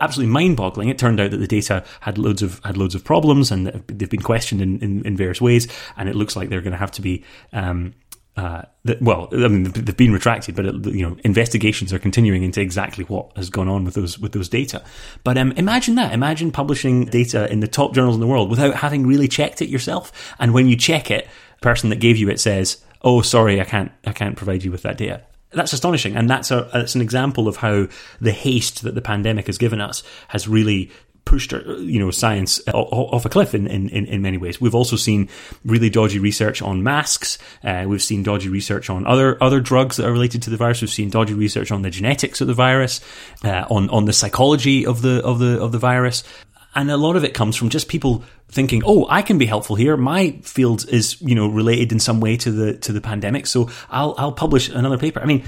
absolutely 0.00 0.32
mind-boggling. 0.32 0.88
It 0.88 0.98
turned 0.98 1.20
out 1.20 1.30
that 1.30 1.38
the 1.38 1.46
data 1.46 1.84
had 2.00 2.18
loads 2.18 2.42
of 2.42 2.60
had 2.64 2.76
loads 2.76 2.94
of 2.94 3.04
problems, 3.04 3.50
and 3.50 3.66
they've 3.88 4.10
been 4.10 4.22
questioned 4.22 4.60
in, 4.60 4.78
in, 4.80 5.04
in 5.04 5.16
various 5.16 5.40
ways. 5.40 5.66
And 5.96 6.08
it 6.08 6.14
looks 6.14 6.36
like 6.36 6.48
they're 6.48 6.60
going 6.60 6.72
to 6.72 6.78
have 6.78 6.92
to 6.92 7.02
be 7.02 7.24
um, 7.52 7.94
uh, 8.36 8.62
well, 9.00 9.28
I 9.32 9.48
mean, 9.48 9.64
they've 9.64 9.96
been 9.96 10.12
retracted, 10.12 10.54
but 10.54 10.66
it, 10.66 10.86
you 10.86 11.08
know, 11.08 11.16
investigations 11.24 11.92
are 11.92 11.98
continuing 11.98 12.42
into 12.42 12.60
exactly 12.60 13.04
what 13.04 13.34
has 13.34 13.48
gone 13.48 13.66
on 13.68 13.84
with 13.84 13.94
those 13.94 14.18
with 14.18 14.32
those 14.32 14.50
data. 14.50 14.84
But 15.24 15.38
um, 15.38 15.52
imagine 15.52 15.94
that. 15.94 16.12
Imagine 16.12 16.52
publishing 16.52 17.06
data 17.06 17.50
in 17.50 17.60
the 17.60 17.68
top 17.68 17.94
journals 17.94 18.14
in 18.14 18.20
the 18.20 18.26
world 18.26 18.50
without 18.50 18.74
having 18.74 19.06
really 19.06 19.26
checked 19.26 19.62
it 19.62 19.70
yourself. 19.70 20.34
And 20.38 20.52
when 20.52 20.68
you 20.68 20.76
check 20.76 21.10
it, 21.10 21.26
the 21.58 21.62
person 21.62 21.88
that 21.90 21.96
gave 21.96 22.18
you 22.18 22.28
it 22.28 22.38
says, 22.38 22.84
"Oh, 23.00 23.22
sorry, 23.22 23.58
I 23.58 23.64
can't, 23.64 23.90
I 24.06 24.12
can't 24.12 24.36
provide 24.36 24.62
you 24.62 24.70
with 24.70 24.82
that 24.82 24.98
data." 24.98 25.22
That's 25.52 25.72
astonishing, 25.72 26.14
and 26.14 26.28
that's 26.28 26.50
a 26.50 26.68
that's 26.74 26.94
an 26.94 27.00
example 27.00 27.48
of 27.48 27.56
how 27.56 27.86
the 28.20 28.32
haste 28.32 28.82
that 28.82 28.94
the 28.94 29.00
pandemic 29.00 29.46
has 29.46 29.56
given 29.56 29.80
us 29.80 30.02
has 30.28 30.46
really 30.46 30.90
pushed 31.26 31.52
you 31.52 31.98
know 31.98 32.10
science 32.10 32.62
off 32.72 33.26
a 33.26 33.28
cliff 33.28 33.54
in, 33.54 33.66
in, 33.66 33.88
in 33.90 34.22
many 34.22 34.38
ways. 34.38 34.58
We've 34.60 34.74
also 34.74 34.96
seen 34.96 35.28
really 35.64 35.90
dodgy 35.90 36.18
research 36.18 36.62
on 36.62 36.82
masks. 36.82 37.36
Uh, 37.62 37.84
we've 37.86 38.02
seen 38.02 38.22
dodgy 38.22 38.48
research 38.48 38.88
on 38.88 39.06
other 39.06 39.36
other 39.42 39.60
drugs 39.60 39.98
that 39.98 40.06
are 40.06 40.12
related 40.12 40.42
to 40.42 40.50
the 40.50 40.56
virus. 40.56 40.80
We've 40.80 40.90
seen 40.90 41.10
dodgy 41.10 41.34
research 41.34 41.70
on 41.70 41.82
the 41.82 41.90
genetics 41.90 42.40
of 42.40 42.46
the 42.46 42.54
virus, 42.54 43.02
uh, 43.44 43.66
on 43.68 43.90
on 43.90 44.06
the 44.06 44.14
psychology 44.14 44.86
of 44.86 45.02
the 45.02 45.22
of 45.22 45.38
the 45.38 45.60
of 45.60 45.72
the 45.72 45.78
virus. 45.78 46.24
And 46.74 46.90
a 46.90 46.96
lot 46.98 47.16
of 47.16 47.24
it 47.24 47.32
comes 47.32 47.56
from 47.56 47.70
just 47.70 47.88
people 47.88 48.22
thinking, 48.48 48.82
"Oh, 48.84 49.06
I 49.08 49.22
can 49.22 49.38
be 49.38 49.46
helpful 49.46 49.76
here. 49.76 49.96
My 49.96 50.38
field 50.42 50.86
is, 50.88 51.20
you 51.22 51.34
know, 51.34 51.48
related 51.48 51.90
in 51.90 51.98
some 51.98 52.20
way 52.20 52.36
to 52.36 52.50
the 52.50 52.74
to 52.74 52.92
the 52.92 53.00
pandemic, 53.00 53.46
so 53.46 53.68
I'll 53.90 54.14
I'll 54.18 54.32
publish 54.32 54.68
another 54.68 54.98
paper." 54.98 55.20
I 55.20 55.24
mean, 55.24 55.44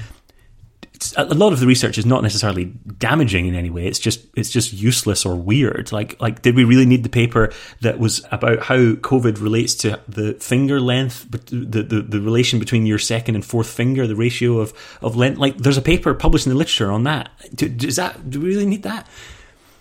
a 1.16 1.34
lot 1.34 1.53
of 1.53 1.61
the 1.61 1.66
research 1.66 1.99
is 1.99 2.07
not 2.07 2.22
necessarily 2.22 2.66
damaging 2.99 3.46
in 3.46 3.55
any 3.55 3.70
way. 3.70 3.86
It's 3.86 3.99
just 3.99 4.26
it's 4.34 4.51
just 4.51 4.72
useless 4.72 5.24
or 5.24 5.36
weird. 5.36 5.92
Like 5.92 6.20
like 6.20 6.42
did 6.42 6.57
we 6.57 6.64
really 6.64 6.86
need 6.86 7.03
the 7.03 7.09
paper 7.09 7.53
that 7.80 7.99
was 7.99 8.24
about 8.30 8.61
how 8.64 8.76
COVID 8.76 9.40
relates 9.40 9.74
to 9.76 10.01
the 10.09 10.34
finger 10.34 10.80
length, 10.80 11.30
the 11.30 11.82
the, 11.82 12.03
the 12.03 12.20
relation 12.20 12.59
between 12.59 12.86
your 12.86 12.99
second 12.99 13.34
and 13.34 13.44
fourth 13.44 13.68
finger, 13.68 14.07
the 14.07 14.16
ratio 14.16 14.59
of 14.59 14.72
of 15.03 15.16
length? 15.16 15.38
Like 15.38 15.59
there's 15.59 15.78
a 15.78 15.82
paper 15.82 16.14
published 16.14 16.46
in 16.46 16.53
the 16.53 16.59
literature 16.59 16.90
on 16.90 17.05
that. 17.05 17.30
Do, 17.55 17.72
is 17.86 17.96
that 17.96 18.30
do 18.30 18.40
we 18.40 18.49
really 18.49 18.66
need 18.66 18.82
that? 18.82 19.07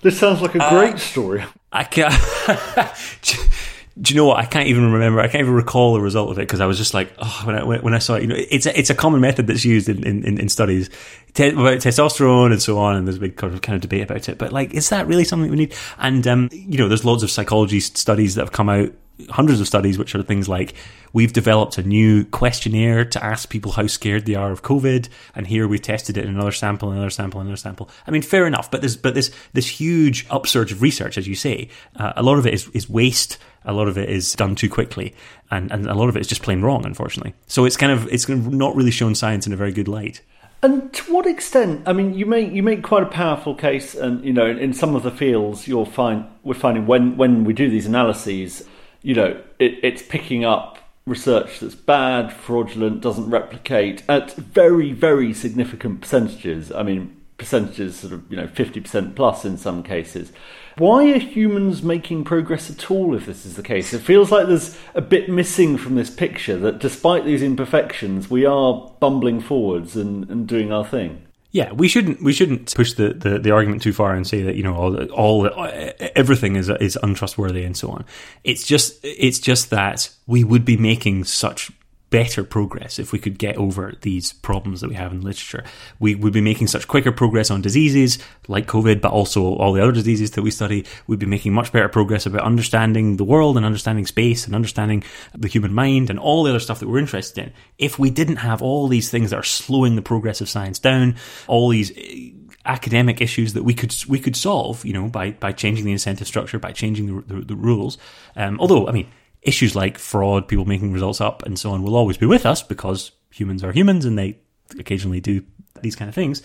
This 0.02 0.20
sounds 0.20 0.42
like 0.42 0.56
a 0.56 0.60
great 0.70 0.96
uh, 0.96 0.98
story. 0.98 1.44
I 1.72 1.84
can't. 1.84 2.14
do 4.00 4.14
you 4.14 4.20
know 4.20 4.26
what? 4.26 4.38
I 4.38 4.46
can't 4.46 4.68
even 4.68 4.92
remember. 4.92 5.20
I 5.20 5.28
can't 5.28 5.42
even 5.42 5.54
recall 5.54 5.94
the 5.94 6.02
result 6.02 6.30
of 6.30 6.38
it 6.38 6.42
because 6.42 6.60
I 6.60 6.66
was 6.66 6.78
just 6.78 6.94
like, 6.94 7.14
oh, 7.18 7.42
when 7.46 7.56
I 7.56 7.64
when 7.64 7.94
I 7.94 8.00
saw 8.00 8.16
it, 8.16 8.22
you 8.22 8.28
know, 8.28 8.36
it's 8.38 8.66
a, 8.66 8.78
it's 8.78 8.90
a 8.90 8.96
common 8.96 9.22
method 9.22 9.48
that's 9.48 9.66
used 9.66 9.90
in 9.90 10.06
in, 10.06 10.40
in 10.40 10.50
studies 10.50 10.90
te- 11.34 11.50
about 11.50 11.80
testosterone 11.80 12.52
and 12.52 12.62
so 12.62 12.78
on, 12.78 12.96
and 12.96 13.08
there's 13.08 13.18
a 13.18 13.22
big 13.22 13.38
kind 13.38 13.54
of, 13.54 13.82
debate 13.82 14.04
about 14.04 14.30
it. 14.30 14.38
But 14.38 14.52
like, 14.52 14.74
is 14.74 14.90
that 14.90 15.08
really 15.08 15.24
something 15.24 15.50
we 15.50 15.58
need? 15.58 15.76
And 15.98 16.28
um, 16.28 16.50
you 16.52 16.78
know, 16.78 16.88
there's 16.88 17.06
loads 17.06 17.24
of 17.24 17.32
psychology 17.32 17.80
studies 17.80 18.36
that 18.36 18.42
have 18.42 18.52
come 18.52 18.70
out 18.70 18.92
hundreds 19.30 19.60
of 19.60 19.68
studies 19.68 19.98
which 19.98 20.14
are 20.14 20.22
things 20.22 20.48
like 20.48 20.76
we've 21.12 21.34
developed 21.34 21.78
a 21.78 21.84
new 21.84 22.24
questionnaire 22.26 23.04
to 23.04 23.24
ask 23.24 23.50
people 23.50 23.72
how 23.72 23.88
scared 23.88 24.26
they 24.26 24.36
are 24.36 24.52
of 24.52 24.62
COVID, 24.62 25.10
and 25.36 25.48
here 25.48 25.68
we've 25.68 25.82
tested 25.82 26.18
it 26.18 26.26
in 26.26 26.32
another 26.32 26.52
sample, 26.52 26.92
another 26.92 27.10
sample, 27.10 27.42
another 27.42 27.58
sample. 27.58 27.90
I 28.06 28.12
mean, 28.12 28.22
fair 28.22 28.46
enough, 28.46 28.70
but 28.70 28.82
there's 28.82 28.98
but 28.98 29.16
this 29.16 29.32
this 29.54 29.68
huge 29.68 30.28
upsurge 30.30 30.72
of 30.72 30.82
research, 30.82 31.18
as 31.18 31.28
you 31.28 31.36
say, 31.36 31.70
uh, 31.96 32.14
a 32.16 32.24
lot 32.24 32.38
of 32.38 32.46
it 32.46 32.54
is, 32.54 32.68
is 32.70 32.90
waste. 32.90 33.38
A 33.68 33.74
lot 33.74 33.88
of 33.88 33.98
it 33.98 34.10
is 34.10 34.34
done 34.34 34.56
too 34.56 34.70
quickly, 34.70 35.14
and, 35.52 35.72
and 35.72 35.88
a 35.88 35.94
lot 35.94 36.10
of 36.10 36.18
it 36.18 36.22
is 36.22 36.28
just 36.28 36.42
plain 36.42 36.62
wrong, 36.62 36.86
unfortunately. 36.86 37.34
So 37.46 37.66
it's 37.66 37.78
kind 37.78 37.92
of 37.92 38.12
it's 38.12 38.28
not 38.28 38.76
really 38.76 38.92
shown 38.92 39.14
science 39.14 39.46
in 39.46 39.54
a 39.54 39.58
very 39.58 39.72
good 39.72 39.88
light. 39.88 40.22
And 40.64 40.92
to 40.94 41.14
what 41.14 41.28
extent? 41.28 41.84
I 41.86 41.94
mean, 41.94 42.16
you 42.16 42.26
make 42.26 42.52
you 42.52 42.64
make 42.64 42.82
quite 42.82 43.04
a 43.04 43.08
powerful 43.08 43.54
case, 43.54 43.94
and 43.94 44.26
you 44.26 44.34
know, 44.34 44.48
in, 44.48 44.58
in 44.58 44.74
some 44.74 44.96
of 44.96 45.04
the 45.04 45.12
fields, 45.12 45.68
you'll 45.68 45.86
find 45.86 46.26
we're 46.44 46.56
finding 46.56 46.88
when 46.88 47.16
when 47.18 47.44
we 47.44 47.54
do 47.54 47.70
these 47.70 47.86
analyses 47.86 48.64
you 49.08 49.14
know, 49.14 49.42
it, 49.60 49.80
it's 49.84 50.02
picking 50.02 50.44
up 50.44 50.80
research 51.06 51.62
that's 51.62 51.76
bad, 51.76 52.34
fraudulent, 52.34 53.02
doesn't 53.02 53.30
replicate 53.30 54.04
at 54.10 54.34
very, 54.36 54.92
very 54.92 55.34
significant 55.34 56.02
percentages. 56.02 56.72
I 56.72 56.84
mean, 56.84 57.16
percentages 57.38 57.96
sort 57.98 58.12
of, 58.12 58.30
you 58.30 58.36
know, 58.36 58.48
50% 58.48 59.16
plus 59.16 59.46
in 59.46 59.58
some 59.58 59.84
cases. 59.84 60.34
Why 60.78 61.12
are 61.12 61.18
humans 61.18 61.82
making 61.82 62.24
progress 62.24 62.70
at 62.70 62.92
all 62.92 63.16
if 63.16 63.26
this 63.26 63.48
is 63.48 63.56
the 63.56 63.64
case? 63.64 63.94
It 63.94 64.02
feels 64.02 64.32
like 64.32 64.48
there's 64.48 64.78
a 64.94 65.02
bit 65.02 65.28
missing 65.28 65.76
from 65.76 65.96
this 65.96 66.12
picture 66.12 66.56
that 66.58 66.78
despite 66.78 67.26
these 67.26 67.42
imperfections, 67.42 68.30
we 68.30 68.46
are 68.46 68.92
bumbling 69.00 69.40
forwards 69.42 69.96
and, 69.96 70.30
and 70.30 70.48
doing 70.48 70.72
our 70.72 70.86
thing. 70.86 71.24
Yeah, 71.52 71.72
we 71.72 71.88
shouldn't 71.88 72.22
we 72.22 72.34
shouldn't 72.34 72.76
push 72.76 72.94
the, 72.94 73.14
the, 73.14 73.40
the, 73.40 73.52
argument 73.52 73.82
too 73.82 73.94
far 73.94 74.14
and 74.14 74.28
say 74.28 74.44
that 74.44 74.56
you 74.56 74.64
know 74.64 74.76
all 74.76 75.04
all 75.12 75.48
uh, 75.48 75.92
everything 76.16 76.56
is 76.56 76.70
is 76.70 77.00
untrustworthy 77.02 77.64
and 77.64 77.76
so 77.76 77.90
on. 77.90 78.06
It's 78.44 78.64
just 78.64 79.00
it's 79.02 79.40
just 79.40 79.72
that 79.72 80.10
we 80.28 80.44
would 80.44 80.66
be 80.66 80.78
making 80.78 81.24
such 81.24 81.72
better 82.10 82.44
progress 82.44 83.00
if 83.00 83.12
we 83.12 83.20
could 83.20 83.38
get 83.38 83.58
over 83.58 83.94
these 84.02 84.32
problems 84.32 84.82
that 84.82 84.90
we 84.90 84.96
have 84.96 85.12
in 85.12 85.22
literature. 85.22 85.64
We 86.00 86.16
would 86.16 86.34
be 86.34 86.42
making 86.42 86.68
such 86.68 86.88
quicker 86.88 87.12
progress 87.12 87.52
on 87.52 87.62
diseases 87.62 88.18
like 88.48 88.66
COVID, 88.66 89.02
but 89.02 89.12
also 89.12 89.56
all 89.56 89.74
the 89.74 89.82
other 89.82 89.92
diseases 89.92 90.32
that 90.32 90.42
we 90.42 90.52
study. 90.52 90.86
We'd 91.08 91.20
be 91.20 91.26
making 91.26 91.54
much 91.54 91.72
better 91.72 91.90
progress 91.90 92.26
about 92.26 92.44
understanding 92.44 93.18
the 93.18 93.26
world 93.26 93.58
and 93.58 93.66
understanding 93.66 94.06
space 94.06 94.46
and 94.46 94.56
understanding 94.56 95.04
the 95.34 95.50
human 95.50 95.74
mind 95.74 96.10
and 96.10 96.18
all 96.18 96.44
the 96.44 96.52
other 96.52 96.60
stuff 96.60 96.80
that 96.80 96.88
we're 96.88 97.00
interested 97.00 97.46
in. 97.46 97.54
If 97.78 98.00
we 98.00 98.10
didn't 98.10 98.38
have 98.38 98.62
all 98.62 98.88
these 98.88 99.10
things 99.10 99.32
that 99.32 99.38
are 99.38 99.44
slowing 99.44 99.96
the 99.96 100.02
progress 100.02 100.40
of 100.40 100.50
science 100.50 100.80
down, 100.80 101.16
all 101.48 101.70
these 101.70 101.92
eh, 101.98 102.32
academic 102.66 103.22
issues 103.22 103.54
that 103.54 103.64
we 103.64 103.74
could 103.74 103.94
we 104.08 104.20
could 104.20 104.36
solve, 104.36 104.86
you 104.86 104.94
know, 104.94 105.10
by 105.10 105.32
by 105.32 105.52
changing 105.52 105.86
the 105.86 105.92
incentive 105.92 106.28
structure, 106.28 106.60
by 106.60 106.72
changing 106.72 107.08
the, 107.08 107.36
the, 107.36 107.42
the 107.42 107.56
rules. 107.56 107.98
Um, 108.36 108.60
although, 108.60 108.88
I 108.88 108.92
mean, 108.92 109.12
issues 109.48 109.76
like 109.76 109.98
fraud, 109.98 110.48
people 110.48 110.66
making 110.66 110.94
results 110.94 111.22
up, 111.22 111.44
and 111.44 111.58
so 111.58 111.72
on 111.72 111.84
will 111.84 111.96
always 111.96 112.18
be 112.18 112.26
with 112.26 112.46
us 112.46 112.62
because 112.62 113.12
humans 113.32 113.64
are 113.64 113.72
humans 113.72 114.06
and 114.06 114.18
they 114.18 114.38
occasionally 114.78 115.22
do 115.22 115.44
these 115.82 115.96
kind 115.96 116.10
of 116.10 116.16
things. 116.16 116.42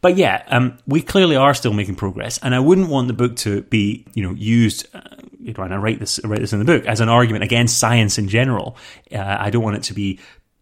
But 0.00 0.16
yeah, 0.16 0.42
um, 0.48 0.78
we 0.86 1.02
clearly 1.02 1.36
are 1.36 1.52
still 1.52 1.74
making 1.74 1.96
progress, 1.96 2.38
and 2.38 2.54
I 2.54 2.60
wouldn't 2.60 2.88
want 2.88 3.08
the 3.08 3.14
book 3.14 3.36
to 3.36 3.62
be, 3.62 4.06
you 4.14 4.22
know, 4.22 4.34
used. 4.34 4.86
Uh, 4.94 5.00
you 5.38 5.54
know, 5.54 5.64
and 5.64 5.72
I 5.72 5.78
write 5.78 5.98
this, 6.00 6.20
I 6.22 6.28
write 6.28 6.40
this 6.40 6.52
in 6.52 6.58
the 6.58 6.64
book 6.64 6.84
as 6.86 7.00
an 7.00 7.08
argument 7.08 7.44
against 7.44 7.78
science 7.78 8.18
in 8.18 8.28
general. 8.28 8.76
Uh, 9.12 9.18
I 9.18 9.50
don't 9.50 9.62
want 9.62 9.76
it 9.76 9.84
to 9.84 9.94
be 9.94 10.18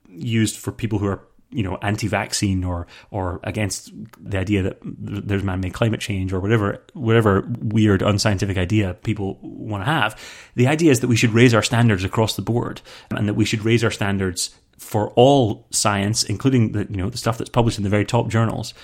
used 0.08 0.56
for 0.56 0.72
people 0.72 0.98
who 0.98 1.06
are 1.06 1.22
you 1.51 1.62
know 1.62 1.78
anti-vaccine 1.82 2.62
or 2.62 2.86
or 3.11 3.40
against 3.44 3.92
the 4.20 4.38
idea 4.38 4.62
that 4.62 4.78
there's 4.82 5.42
man-made 5.42 5.72
climate 5.72 6.01
change 6.01 6.32
or 6.32 6.40
whatever 6.40 6.84
whatever 6.92 7.51
weird 7.61 8.03
unscientific 8.03 8.59
idea 8.59 8.94
people 8.94 9.38
want 9.42 9.82
to 9.82 9.90
have 9.90 10.20
the 10.57 10.66
idea 10.66 10.90
is 10.90 11.01
that 11.01 11.09
we 11.09 11.16
should 11.16 11.30
raise 11.30 11.55
our 11.55 11.62
standards 11.62 12.05
across 12.05 12.36
the 12.36 12.42
board 12.42 12.80
and 13.11 13.28
that 13.28 13.34
we 13.34 13.44
should 13.44 13.64
raise 13.64 13.82
our 13.82 13.90
standards 13.90 14.55
for 14.78 15.11
all 15.11 15.66
science 15.70 16.22
including 16.24 16.72
the 16.72 16.86
you 16.90 16.96
know 16.96 17.11
the 17.11 17.18
stuff 17.18 17.38
that's 17.38 17.51
published 17.51 17.78
in 17.78 17.84
the 17.84 17.90
very 17.90 18.05
top 18.05 18.28
journals. 18.28 18.74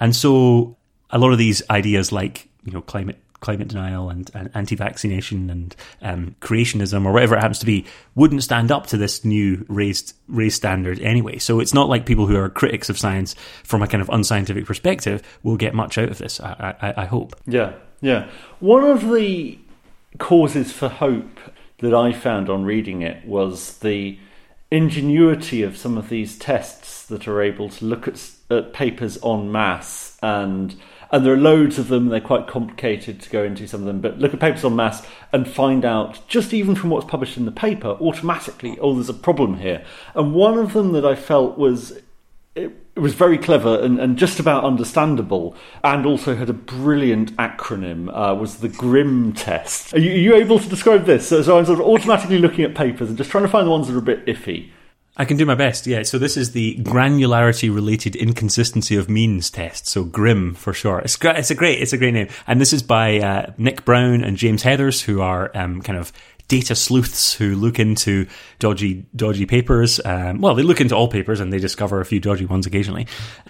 And 0.00 0.14
so 0.14 0.76
a 1.10 1.18
lot 1.18 1.32
of 1.32 1.38
these 1.38 1.62
ideas 1.70 2.12
like 2.12 2.48
you 2.64 2.72
know 2.72 2.82
climate 2.82 3.18
climate 3.44 3.68
denial 3.68 4.08
and, 4.08 4.30
and 4.34 4.50
anti-vaccination 4.54 5.50
and 5.50 5.76
um, 6.00 6.34
creationism 6.40 7.04
or 7.04 7.12
whatever 7.12 7.36
it 7.36 7.40
happens 7.40 7.58
to 7.58 7.66
be 7.66 7.84
wouldn't 8.14 8.42
stand 8.42 8.72
up 8.72 8.86
to 8.86 8.96
this 8.96 9.24
new 9.24 9.64
raised 9.68 10.14
raised 10.28 10.56
standard 10.56 10.98
anyway. 11.00 11.38
So 11.38 11.60
it's 11.60 11.74
not 11.74 11.90
like 11.90 12.06
people 12.06 12.26
who 12.26 12.36
are 12.36 12.48
critics 12.48 12.88
of 12.88 12.98
science 12.98 13.34
from 13.62 13.82
a 13.82 13.86
kind 13.86 14.00
of 14.00 14.08
unscientific 14.08 14.64
perspective 14.64 15.22
will 15.42 15.58
get 15.58 15.74
much 15.74 15.98
out 15.98 16.08
of 16.08 16.16
this. 16.18 16.40
I, 16.40 16.74
I, 16.80 17.02
I 17.02 17.04
hope. 17.04 17.36
Yeah, 17.46 17.74
yeah. 18.00 18.30
One 18.60 18.84
of 18.84 19.12
the 19.12 19.58
causes 20.18 20.72
for 20.72 20.88
hope 20.88 21.38
that 21.78 21.92
I 21.92 22.12
found 22.12 22.48
on 22.48 22.64
reading 22.64 23.02
it 23.02 23.26
was 23.26 23.78
the 23.78 24.18
ingenuity 24.70 25.62
of 25.62 25.76
some 25.76 25.98
of 25.98 26.08
these 26.08 26.38
tests 26.38 27.06
that 27.06 27.28
are 27.28 27.42
able 27.42 27.68
to 27.68 27.84
look 27.84 28.08
at, 28.08 28.30
at 28.50 28.72
papers 28.72 29.18
en 29.22 29.52
masse 29.52 30.16
and 30.22 30.74
and 31.10 31.24
there 31.24 31.32
are 31.32 31.38
loads 31.38 31.78
of 31.78 31.88
them. 31.88 32.08
They're 32.08 32.20
quite 32.20 32.46
complicated 32.46 33.20
to 33.20 33.30
go 33.30 33.44
into 33.44 33.66
some 33.66 33.80
of 33.80 33.86
them, 33.86 34.00
but 34.00 34.18
look 34.18 34.34
at 34.34 34.40
papers 34.40 34.64
on 34.64 34.76
mass 34.76 35.06
and 35.32 35.48
find 35.48 35.84
out 35.84 36.26
just 36.28 36.52
even 36.52 36.74
from 36.74 36.90
what's 36.90 37.06
published 37.06 37.36
in 37.36 37.44
the 37.44 37.52
paper 37.52 37.90
automatically. 38.00 38.78
Oh, 38.80 38.94
there's 38.94 39.08
a 39.08 39.14
problem 39.14 39.58
here. 39.58 39.84
And 40.14 40.34
one 40.34 40.58
of 40.58 40.72
them 40.72 40.92
that 40.92 41.04
I 41.04 41.14
felt 41.14 41.58
was 41.58 41.98
it, 42.54 42.72
was 42.96 43.14
very 43.14 43.38
clever 43.38 43.80
and, 43.80 43.98
and, 43.98 44.16
just 44.16 44.38
about 44.38 44.64
understandable, 44.64 45.56
and 45.82 46.06
also 46.06 46.36
had 46.36 46.48
a 46.48 46.52
brilliant 46.52 47.36
acronym. 47.36 48.08
Uh, 48.12 48.34
was 48.34 48.58
the 48.58 48.68
GRIM 48.68 49.32
test? 49.32 49.92
Are 49.94 49.98
you, 49.98 50.12
are 50.12 50.14
you, 50.14 50.34
able 50.36 50.60
to 50.60 50.68
describe 50.68 51.04
this? 51.04 51.28
So, 51.28 51.42
so 51.42 51.58
I'm 51.58 51.66
sort 51.66 51.80
of 51.80 51.86
automatically 51.86 52.38
looking 52.38 52.64
at 52.64 52.74
papers 52.74 53.08
and 53.08 53.18
just 53.18 53.30
trying 53.30 53.44
to 53.44 53.50
find 53.50 53.66
the 53.66 53.72
ones 53.72 53.88
that 53.88 53.94
are 53.94 53.98
a 53.98 54.02
bit 54.02 54.24
iffy. 54.26 54.70
I 55.16 55.24
can 55.24 55.36
do 55.36 55.46
my 55.46 55.54
best. 55.54 55.86
Yeah. 55.86 56.02
So 56.02 56.18
this 56.18 56.36
is 56.36 56.52
the 56.52 56.76
granularity 56.78 57.72
related 57.72 58.16
inconsistency 58.16 58.96
of 58.96 59.08
means 59.08 59.48
test. 59.48 59.86
So 59.86 60.04
GRIM 60.04 60.54
for 60.54 60.72
short. 60.72 61.04
It's, 61.04 61.16
it's 61.22 61.50
a 61.50 61.54
great, 61.54 61.80
it's 61.80 61.92
a 61.92 61.98
great 61.98 62.14
name. 62.14 62.28
And 62.46 62.60
this 62.60 62.72
is 62.72 62.82
by 62.82 63.20
uh, 63.20 63.52
Nick 63.56 63.84
Brown 63.84 64.24
and 64.24 64.36
James 64.36 64.64
Heathers, 64.64 65.02
who 65.02 65.20
are 65.20 65.50
um, 65.54 65.82
kind 65.82 65.98
of 65.98 66.12
data 66.48 66.74
sleuths 66.74 67.32
who 67.32 67.54
look 67.54 67.78
into 67.78 68.26
dodgy, 68.58 69.06
dodgy 69.14 69.46
papers. 69.46 70.00
Um, 70.04 70.40
well, 70.40 70.54
they 70.54 70.62
look 70.62 70.80
into 70.80 70.96
all 70.96 71.08
papers 71.08 71.40
and 71.40 71.52
they 71.52 71.58
discover 71.58 72.00
a 72.00 72.04
few 72.04 72.20
dodgy 72.20 72.44
ones 72.44 72.66
occasionally. 72.66 73.06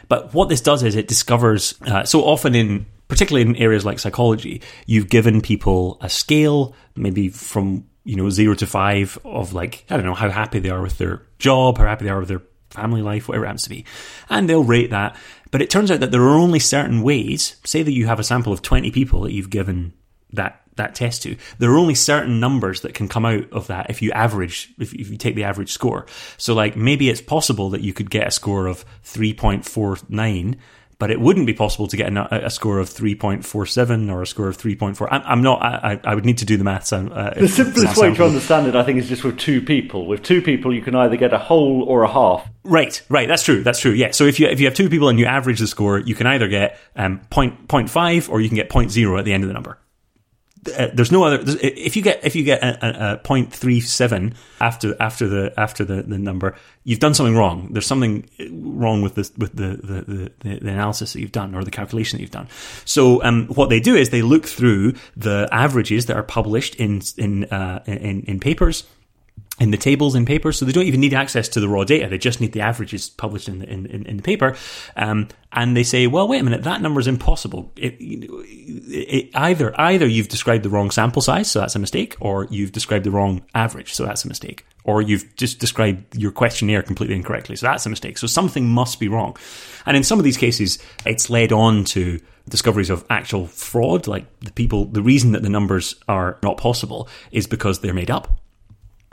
But 0.09 0.35
what 0.35 0.49
this 0.49 0.61
does 0.61 0.83
is 0.83 0.95
it 0.97 1.09
discovers, 1.09 1.75
uh, 1.87 2.05
so 2.05 2.23
often 2.23 2.55
in, 2.55 2.87
particularly 3.09 3.49
in 3.49 3.57
areas 3.57 3.85
like 3.85 3.99
psychology, 3.99 4.61
you've 4.87 5.09
given 5.09 5.41
people 5.41 5.99
a 6.03 6.11
scale, 6.11 6.75
maybe 6.95 7.31
from 7.31 7.85
you 8.05 8.17
know, 8.17 8.31
zero 8.31 8.55
to 8.55 8.67
five 8.67 9.19
of 9.25 9.53
like, 9.53 9.85
I 9.91 9.97
don't 9.97 10.07
know, 10.07 10.15
how 10.15 10.31
happy 10.31 10.59
they 10.59 10.71
are 10.71 10.83
with 10.83 10.99
their 10.99 11.23
job, 11.39 11.79
how 11.79 11.85
happy 11.85 12.05
they 12.05 12.11
are 12.11 12.21
with 12.21 12.29
their 12.29 12.43
family 12.71 13.03
life, 13.03 13.29
whatever 13.29 13.45
it 13.45 13.49
happens 13.49 13.65
to 13.65 13.71
be. 13.71 13.85
And 14.29 14.49
they'll 14.49 14.65
rate 14.65 14.91
that. 14.91 15.17
But 15.51 15.63
it 15.63 15.71
turns 15.71 15.91
out 15.91 16.01
that 16.01 16.11
there 16.11 16.23
are 16.23 16.39
only 16.39 16.59
certain 16.59 17.03
ways, 17.03 17.57
say 17.65 17.83
that 17.83 17.93
you 17.93 18.07
have 18.07 18.21
a 18.21 18.25
sample 18.25 18.53
of 18.53 18.63
20 18.63 18.91
people 18.91 19.23
that 19.23 19.33
you've 19.33 19.51
given 19.51 19.93
that 20.33 20.61
that 20.77 20.95
test 20.95 21.23
to, 21.23 21.37
there 21.59 21.71
are 21.71 21.79
only 21.79 21.95
certain 21.95 22.41
numbers 22.41 22.81
that 22.81 22.95
can 22.95 23.09
come 23.09 23.25
out 23.25 23.51
of 23.53 23.69
that 23.69 23.91
if 23.91 24.03
you 24.03 24.11
average, 24.13 24.73
if, 24.79 24.93
if 24.93 25.09
you 25.09 25.17
take 25.17 25.37
the 25.37 25.45
average 25.45 25.71
score. 25.71 26.07
So 26.37 26.55
like 26.55 26.77
maybe 26.77 27.09
it's 27.09 27.21
possible 27.21 27.71
that 27.71 27.83
you 27.83 27.93
could 27.93 28.11
get 28.11 28.27
a 28.27 28.33
score 28.33 28.67
of 28.67 28.85
3.49, 29.05 30.57
but 31.05 31.11
it 31.11 31.21
wouldn't 31.21 31.45
be 31.45 31.53
possible 31.53 31.87
to 31.87 31.99
get 31.99 32.11
a, 32.17 32.47
a 32.47 32.49
score 32.49 32.79
of 32.79 32.89
3.47 32.89 34.11
or 34.11 34.23
a 34.23 34.27
score 34.27 34.49
of 34.49 34.57
3.4. 34.57 35.07
I'm, 35.11 35.21
I'm 35.27 35.43
not, 35.43 35.63
I, 35.63 36.01
I, 36.03 36.15
would 36.15 36.25
need 36.25 36.39
to 36.39 36.47
do 36.47 36.57
the 36.57 36.65
maths. 36.65 36.95
Uh, 36.95 37.35
the 37.37 37.47
simplest 37.47 37.99
way 37.99 38.15
to 38.15 38.25
understand 38.25 38.69
it, 38.69 38.75
I 38.75 38.83
think, 38.85 38.99
is 38.99 39.07
just 39.07 39.23
with 39.23 39.39
two 39.39 39.61
people. 39.61 40.07
With 40.07 40.23
two 40.23 40.41
people, 40.41 40.75
you 40.75 40.81
can 40.81 40.95
either 40.95 41.19
get 41.19 41.35
a 41.35 41.39
whole 41.39 41.83
or 41.83 42.05
a 42.05 42.09
half. 42.11 42.49
Right, 42.63 43.03
right. 43.11 43.29
That's 43.29 43.43
true. 43.43 43.63
That's 43.63 43.81
true. 43.81 43.93
Yeah. 43.93 44.13
So 44.13 44.25
if 44.25 44.41
you 44.41 44.47
if 44.47 44.61
you 44.61 44.67
have 44.67 44.73
two 44.73 44.89
people 44.89 45.11
and 45.11 45.19
you 45.19 45.27
average 45.27 45.59
the 45.59 45.67
score, 45.67 45.99
you 45.99 46.15
can 46.15 46.27
either 46.27 46.49
get 46.49 46.79
um, 46.97 47.21
point, 47.29 47.69
point 47.69 47.89
0.5 47.89 48.31
or 48.31 48.41
you 48.41 48.49
can 48.49 48.57
get 48.57 48.71
0.0 48.71 49.19
at 49.19 49.27
the 49.27 49.35
end 49.35 49.45
of 49.45 49.49
the 49.49 49.53
number. 49.53 49.79
Uh, 50.67 50.89
there's 50.93 51.13
no 51.13 51.25
other. 51.25 51.39
If 51.63 51.97
you 51.97 52.03
get 52.03 52.25
if 52.25 52.35
you 52.37 52.45
get 52.45 52.63
a, 52.63 53.13
a, 53.13 53.15
a 53.15 53.19
0.37 53.19 54.35
after 54.61 54.97
after 55.01 55.29
the 55.29 55.53
after 55.59 55.85
the, 55.85 56.03
the 56.03 56.19
number, 56.19 56.57
you've 56.85 57.01
done 57.01 57.15
something 57.15 57.37
wrong. 57.37 57.69
There's 57.73 57.87
something 57.87 58.29
wrong 58.51 59.03
with 59.03 59.15
the 59.15 59.31
with 59.37 59.57
the, 59.57 59.77
the, 59.77 60.31
the, 60.49 60.59
the 60.61 60.71
analysis 60.71 61.13
that 61.13 61.21
you've 61.21 61.33
done 61.33 61.55
or 61.55 61.65
the 61.65 61.71
calculation 61.71 62.19
that 62.19 62.23
you've 62.23 62.31
done. 62.31 62.49
So 62.85 63.23
um, 63.23 63.47
what 63.49 63.69
they 63.69 63.81
do 63.81 63.95
is 63.95 64.11
they 64.11 64.23
look 64.23 64.47
through 64.47 64.95
the 65.17 65.49
averages 65.53 66.07
that 66.07 66.17
are 66.17 66.23
published 66.23 66.77
in 66.77 67.03
in 67.17 67.45
uh, 67.45 67.83
in, 67.87 68.23
in 68.23 68.41
papers 68.41 68.85
in 69.61 69.71
the 69.71 69.77
tables 69.77 70.17
and 70.17 70.27
papers, 70.27 70.59
so 70.59 70.65
they 70.65 70.73
don't 70.73 70.87
even 70.87 71.01
need 71.01 71.15
access 71.15 71.49
to 71.49 71.61
the 71.61 71.69
raw 71.69 71.85
data. 71.85 72.09
They 72.09 72.19
just 72.19 72.41
need 72.41 72.53
the 72.53 72.61
averages 72.61 73.09
published 73.09 73.49
in 73.49 73.61
the, 73.61 73.69
in, 73.71 73.87
in, 73.87 74.05
in 74.05 74.17
the 74.17 74.23
paper. 74.23 74.57
Um, 74.97 75.29
and 75.53 75.77
they 75.77 75.85
say, 75.85 76.09
well, 76.09 76.27
wait 76.27 76.41
a 76.41 76.43
minute, 76.43 76.65
that 76.65 76.83
number 76.83 76.99
is 76.99 77.07
impossible. 77.07 77.71
It, 77.77 77.95
it, 78.01 79.31
either 79.35 79.73
either 79.81 80.07
you've 80.07 80.29
described 80.29 80.65
the 80.65 80.71
wrong 80.71 80.91
sample 80.91 81.23
size, 81.23 81.49
so 81.49 81.61
that's 81.61 81.77
a 81.77 81.79
mistake, 81.79 82.17
or 82.19 82.49
you've 82.51 82.73
described 82.73 83.05
the 83.05 83.13
wrong 83.13 83.43
average, 83.55 83.95
so 83.95 84.05
that's 84.05 84.25
a 84.25 84.29
mistake, 84.29 84.67
or 84.83 85.01
you've 85.01 85.37
just 85.37 85.61
described 85.61 86.17
your 86.17 86.33
questionnaire 86.33 86.83
completely 86.83 87.15
incorrectly, 87.15 87.55
so 87.55 87.67
that's 87.67 87.87
a 87.87 87.91
mistake. 87.91 88.19
So 88.19 88.27
something 88.27 88.69
must 88.69 88.99
be 88.99 89.07
wrong. 89.07 89.37
And 89.87 89.97
in 89.97 90.03
some 90.03 90.19
of 90.19 90.25
these 90.25 90.37
cases, 90.37 90.79
it's 91.07 91.31
led 91.31 91.53
on 91.53 91.85
to 91.85 92.19
discoveries 92.49 92.91
of 92.91 93.05
actual 93.09 93.47
fraud, 93.47 94.09
like 94.09 94.27
the 94.41 94.53
people, 94.53 94.87
the 94.87 95.01
reason 95.01 95.31
that 95.33 95.43
the 95.43 95.49
numbers 95.49 95.95
are 96.09 96.39
not 96.43 96.57
possible 96.57 97.09
is 97.31 97.47
because 97.47 97.79
they're 97.79 97.95
made 97.95 98.11
up 98.11 98.41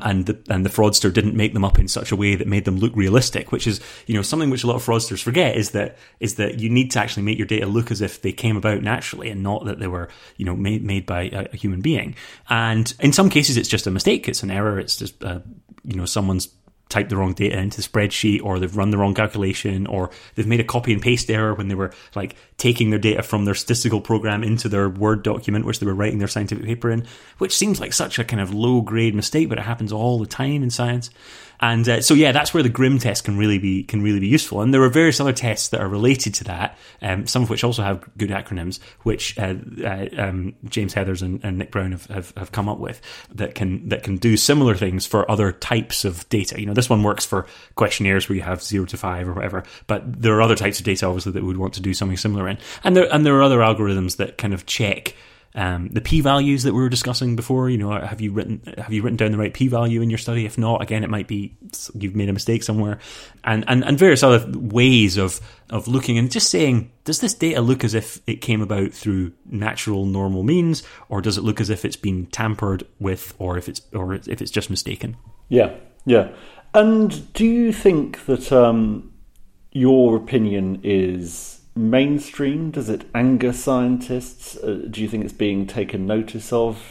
and 0.03 0.25
the, 0.25 0.39
and 0.49 0.65
the 0.65 0.69
fraudster 0.69 1.13
didn't 1.13 1.35
make 1.35 1.53
them 1.53 1.63
up 1.63 1.79
in 1.79 1.87
such 1.87 2.11
a 2.11 2.15
way 2.15 2.35
that 2.35 2.47
made 2.47 2.65
them 2.65 2.77
look 2.77 2.95
realistic, 2.95 3.51
which 3.51 3.67
is, 3.67 3.79
you 4.07 4.15
know, 4.15 4.21
something 4.21 4.49
which 4.49 4.63
a 4.63 4.67
lot 4.67 4.75
of 4.75 4.85
fraudsters 4.85 5.21
forget 5.21 5.55
is 5.55 5.71
that, 5.71 5.97
is 6.19 6.35
that 6.35 6.59
you 6.59 6.69
need 6.69 6.91
to 6.91 6.99
actually 6.99 7.23
make 7.23 7.37
your 7.37 7.47
data 7.47 7.65
look 7.65 7.91
as 7.91 8.01
if 8.01 8.21
they 8.21 8.31
came 8.31 8.57
about 8.57 8.81
naturally 8.81 9.29
and 9.29 9.43
not 9.43 9.65
that 9.65 9.79
they 9.79 9.87
were, 9.87 10.09
you 10.37 10.45
know, 10.45 10.55
made, 10.55 10.83
made 10.83 11.05
by 11.05 11.23
a, 11.23 11.47
a 11.53 11.57
human 11.57 11.81
being. 11.81 12.15
And 12.49 12.93
in 12.99 13.13
some 13.13 13.29
cases, 13.29 13.57
it's 13.57 13.69
just 13.69 13.87
a 13.87 13.91
mistake. 13.91 14.27
It's 14.27 14.43
an 14.43 14.51
error. 14.51 14.79
It's 14.79 14.95
just, 14.95 15.23
uh, 15.23 15.39
you 15.83 15.95
know, 15.95 16.05
someone's 16.05 16.47
typed 16.91 17.09
the 17.09 17.17
wrong 17.17 17.33
data 17.33 17.57
into 17.57 17.77
the 17.77 17.87
spreadsheet 17.87 18.43
or 18.43 18.59
they've 18.59 18.77
run 18.77 18.91
the 18.91 18.97
wrong 18.97 19.15
calculation 19.15 19.87
or 19.87 20.11
they've 20.35 20.47
made 20.47 20.59
a 20.59 20.63
copy 20.63 20.93
and 20.93 21.01
paste 21.01 21.31
error 21.31 21.55
when 21.55 21.67
they 21.67 21.75
were 21.75 21.91
like 22.15 22.35
taking 22.57 22.91
their 22.91 22.99
data 22.99 23.23
from 23.23 23.45
their 23.45 23.55
statistical 23.55 24.01
program 24.01 24.43
into 24.43 24.69
their 24.69 24.89
Word 24.89 25.23
document, 25.23 25.65
which 25.65 25.79
they 25.79 25.85
were 25.85 25.95
writing 25.95 26.19
their 26.19 26.27
scientific 26.27 26.65
paper 26.65 26.91
in, 26.91 27.07
which 27.39 27.55
seems 27.55 27.79
like 27.79 27.93
such 27.93 28.19
a 28.19 28.23
kind 28.23 28.41
of 28.41 28.53
low 28.53 28.81
grade 28.81 29.15
mistake, 29.15 29.49
but 29.49 29.57
it 29.57 29.63
happens 29.63 29.91
all 29.91 30.19
the 30.19 30.27
time 30.27 30.61
in 30.61 30.69
science. 30.69 31.09
And 31.61 31.87
uh, 31.87 32.01
so, 32.01 32.15
yeah, 32.15 32.31
that's 32.31 32.53
where 32.53 32.63
the 32.63 32.69
GRIM 32.69 32.97
test 32.97 33.23
can 33.23 33.37
really 33.37 33.59
be 33.59 33.83
can 33.83 34.01
really 34.01 34.19
be 34.19 34.27
useful. 34.27 34.61
And 34.61 34.73
there 34.73 34.81
are 34.81 34.89
various 34.89 35.19
other 35.19 35.31
tests 35.31 35.69
that 35.69 35.79
are 35.79 35.87
related 35.87 36.33
to 36.35 36.43
that, 36.45 36.77
um, 37.03 37.27
some 37.27 37.43
of 37.43 37.51
which 37.51 37.63
also 37.63 37.83
have 37.83 38.03
good 38.17 38.31
acronyms, 38.31 38.79
which 39.03 39.37
uh, 39.37 39.53
uh, 39.83 40.07
um, 40.17 40.55
James 40.65 40.95
Heathers 40.95 41.21
and, 41.21 41.39
and 41.43 41.59
Nick 41.59 41.69
Brown 41.69 41.91
have, 41.91 42.07
have, 42.07 42.33
have, 42.35 42.51
come 42.51 42.67
up 42.67 42.79
with 42.79 42.99
that 43.35 43.53
can 43.53 43.89
that 43.89 44.01
can 44.01 44.17
do 44.17 44.37
similar 44.37 44.73
things 44.73 45.05
for 45.05 45.29
other 45.29 45.51
types 45.51 46.03
of 46.03 46.27
data. 46.29 46.59
You 46.59 46.65
know, 46.65 46.73
this 46.81 46.89
one 46.89 47.03
works 47.03 47.25
for 47.25 47.45
questionnaires 47.75 48.27
where 48.27 48.35
you 48.35 48.41
have 48.41 48.61
zero 48.61 48.85
to 48.85 48.97
five 48.97 49.27
or 49.27 49.33
whatever, 49.33 49.63
but 49.87 50.21
there 50.21 50.33
are 50.35 50.41
other 50.41 50.55
types 50.55 50.79
of 50.79 50.85
data 50.85 51.05
obviously 51.05 51.31
that 51.31 51.41
we 51.41 51.47
would 51.47 51.57
want 51.57 51.73
to 51.75 51.81
do 51.81 51.93
something 51.93 52.17
similar 52.17 52.47
in, 52.47 52.57
and 52.83 52.95
there 52.95 53.13
and 53.13 53.25
there 53.25 53.35
are 53.35 53.43
other 53.43 53.59
algorithms 53.59 54.17
that 54.17 54.37
kind 54.37 54.53
of 54.53 54.65
check 54.65 55.15
um, 55.53 55.89
the 55.89 55.99
p 55.99 56.21
values 56.21 56.63
that 56.63 56.73
we 56.73 56.79
were 56.79 56.89
discussing 56.89 57.35
before, 57.35 57.69
you 57.69 57.77
know, 57.77 57.91
have 57.91 58.21
you 58.21 58.31
written 58.31 58.61
have 58.77 58.93
you 58.93 59.01
written 59.01 59.17
down 59.17 59.31
the 59.31 59.37
right 59.37 59.53
p 59.53 59.67
value 59.67 60.01
in 60.01 60.09
your 60.09 60.17
study? 60.17 60.45
If 60.45 60.57
not, 60.57 60.81
again, 60.81 61.03
it 61.03 61.09
might 61.09 61.27
be 61.27 61.57
you've 61.93 62.15
made 62.15 62.29
a 62.29 62.33
mistake 62.33 62.63
somewhere, 62.63 62.99
and 63.43 63.65
and, 63.67 63.83
and 63.83 63.99
various 63.99 64.23
other 64.23 64.49
ways 64.57 65.17
of 65.17 65.41
of 65.69 65.89
looking 65.89 66.17
and 66.17 66.31
just 66.31 66.49
saying, 66.49 66.91
does 67.03 67.19
this 67.19 67.33
data 67.33 67.59
look 67.59 67.83
as 67.83 67.93
if 67.93 68.21
it 68.27 68.37
came 68.37 68.61
about 68.61 68.93
through 68.93 69.33
natural 69.45 70.05
normal 70.05 70.43
means, 70.43 70.83
or 71.09 71.21
does 71.21 71.37
it 71.37 71.43
look 71.43 71.59
as 71.59 71.69
if 71.69 71.83
it's 71.83 71.97
been 71.97 72.27
tampered 72.27 72.87
with, 72.99 73.33
or 73.37 73.57
if 73.57 73.67
it's 73.67 73.81
or 73.93 74.13
if 74.13 74.41
it's 74.41 74.51
just 74.51 74.69
mistaken? 74.69 75.17
Yeah, 75.49 75.75
yeah. 76.05 76.31
And 76.73 77.33
do 77.33 77.45
you 77.45 77.73
think 77.73 78.25
that 78.25 78.51
um, 78.51 79.11
your 79.71 80.15
opinion 80.15 80.79
is 80.83 81.61
mainstream? 81.75 82.71
Does 82.71 82.89
it 82.89 83.05
anger 83.13 83.51
scientists? 83.51 84.55
Uh, 84.55 84.85
do 84.89 85.01
you 85.01 85.09
think 85.09 85.25
it's 85.25 85.33
being 85.33 85.67
taken 85.67 86.05
notice 86.05 86.53
of? 86.53 86.81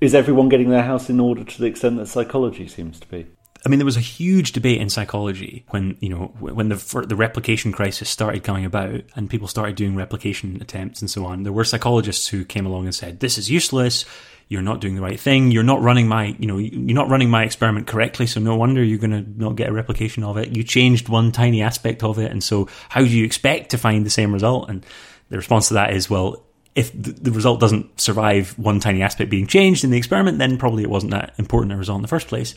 Is 0.00 0.14
everyone 0.14 0.50
getting 0.50 0.68
their 0.68 0.82
house 0.82 1.08
in 1.08 1.18
order 1.18 1.44
to 1.44 1.58
the 1.58 1.66
extent 1.66 1.96
that 1.96 2.08
psychology 2.08 2.68
seems 2.68 3.00
to 3.00 3.06
be? 3.08 3.26
I 3.66 3.68
mean, 3.68 3.80
there 3.80 3.84
was 3.84 3.96
a 3.96 4.00
huge 4.00 4.52
debate 4.52 4.80
in 4.80 4.88
psychology 4.88 5.64
when 5.70 5.98
you 6.00 6.08
know 6.08 6.32
when 6.38 6.68
the 6.68 7.04
the 7.06 7.16
replication 7.16 7.72
crisis 7.72 8.08
started 8.08 8.44
coming 8.44 8.64
about, 8.64 9.02
and 9.16 9.28
people 9.28 9.48
started 9.48 9.74
doing 9.74 9.96
replication 9.96 10.58
attempts 10.62 11.02
and 11.02 11.10
so 11.10 11.26
on. 11.26 11.42
There 11.42 11.52
were 11.52 11.64
psychologists 11.64 12.28
who 12.28 12.44
came 12.44 12.64
along 12.64 12.84
and 12.84 12.94
said, 12.94 13.20
"This 13.20 13.36
is 13.36 13.50
useless 13.50 14.04
you're 14.48 14.62
not 14.62 14.80
doing 14.80 14.94
the 14.94 15.00
right 15.00 15.18
thing. 15.18 15.50
You're 15.50 15.64
not 15.64 15.82
running 15.82 16.06
my, 16.06 16.36
you 16.38 16.46
know, 16.46 16.58
you're 16.58 16.94
not 16.94 17.08
running 17.08 17.28
my 17.28 17.42
experiment 17.42 17.88
correctly. 17.88 18.26
So 18.26 18.38
no 18.38 18.54
wonder 18.54 18.82
you're 18.82 18.98
going 18.98 19.10
to 19.10 19.42
not 19.42 19.56
get 19.56 19.68
a 19.68 19.72
replication 19.72 20.22
of 20.22 20.36
it. 20.36 20.56
You 20.56 20.62
changed 20.62 21.08
one 21.08 21.32
tiny 21.32 21.62
aspect 21.62 22.04
of 22.04 22.18
it. 22.18 22.30
And 22.30 22.44
so 22.44 22.68
how 22.88 23.00
do 23.00 23.08
you 23.08 23.24
expect 23.24 23.70
to 23.70 23.78
find 23.78 24.06
the 24.06 24.10
same 24.10 24.32
result? 24.32 24.70
And 24.70 24.86
the 25.30 25.36
response 25.36 25.68
to 25.68 25.74
that 25.74 25.92
is, 25.92 26.08
well, 26.08 26.44
if 26.76 26.92
the 26.94 27.32
result 27.32 27.58
doesn't 27.58 28.00
survive 28.00 28.56
one 28.58 28.78
tiny 28.78 29.02
aspect 29.02 29.30
being 29.30 29.46
changed 29.46 29.82
in 29.82 29.90
the 29.90 29.98
experiment, 29.98 30.38
then 30.38 30.58
probably 30.58 30.82
it 30.82 30.90
wasn't 30.90 31.10
that 31.10 31.34
important 31.38 31.72
a 31.72 31.76
result 31.76 31.96
in 31.96 32.02
the 32.02 32.08
first 32.08 32.28
place. 32.28 32.54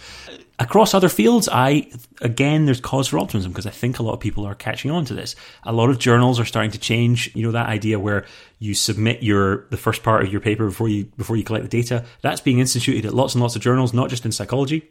Across 0.62 0.94
other 0.94 1.08
fields, 1.08 1.48
I, 1.50 1.90
again, 2.22 2.66
there's 2.66 2.82
cause 2.82 3.08
for 3.08 3.18
optimism 3.18 3.52
because 3.54 3.66
I 3.66 3.70
think 3.70 3.98
a 3.98 4.04
lot 4.04 4.14
of 4.14 4.20
people 4.20 4.46
are 4.46 4.56
catching 4.56 4.92
on 4.92 5.06
to 5.06 5.14
this. 5.14 5.36
A 5.64 5.72
lot 5.72 5.90
of 5.90 6.00
journals 6.00 6.38
are 6.38 6.46
starting 6.46 6.72
to 6.72 6.78
change, 6.78 7.34
you 7.34 7.44
know, 7.44 7.54
that 7.54 7.70
idea 7.70 7.98
where 7.98 8.26
you 8.60 8.74
submit 8.74 9.24
your, 9.24 9.68
the 9.70 9.78
first 9.78 10.04
part 10.04 10.24
of 10.24 10.32
your 10.32 10.42
paper 10.42 10.66
before 10.66 10.90
you, 10.90 11.06
before 11.16 11.38
you 11.38 11.46
collect 11.46 11.64
the 11.64 11.70
data. 11.70 12.04
That's 12.22 12.42
being 12.42 12.60
instituted 12.60 13.06
at 13.06 13.14
lots 13.14 13.36
and 13.36 13.42
lots 13.42 13.56
of 13.56 13.62
journals, 13.62 13.94
not 13.94 14.10
just 14.10 14.26
in 14.26 14.34
psychology. 14.34 14.90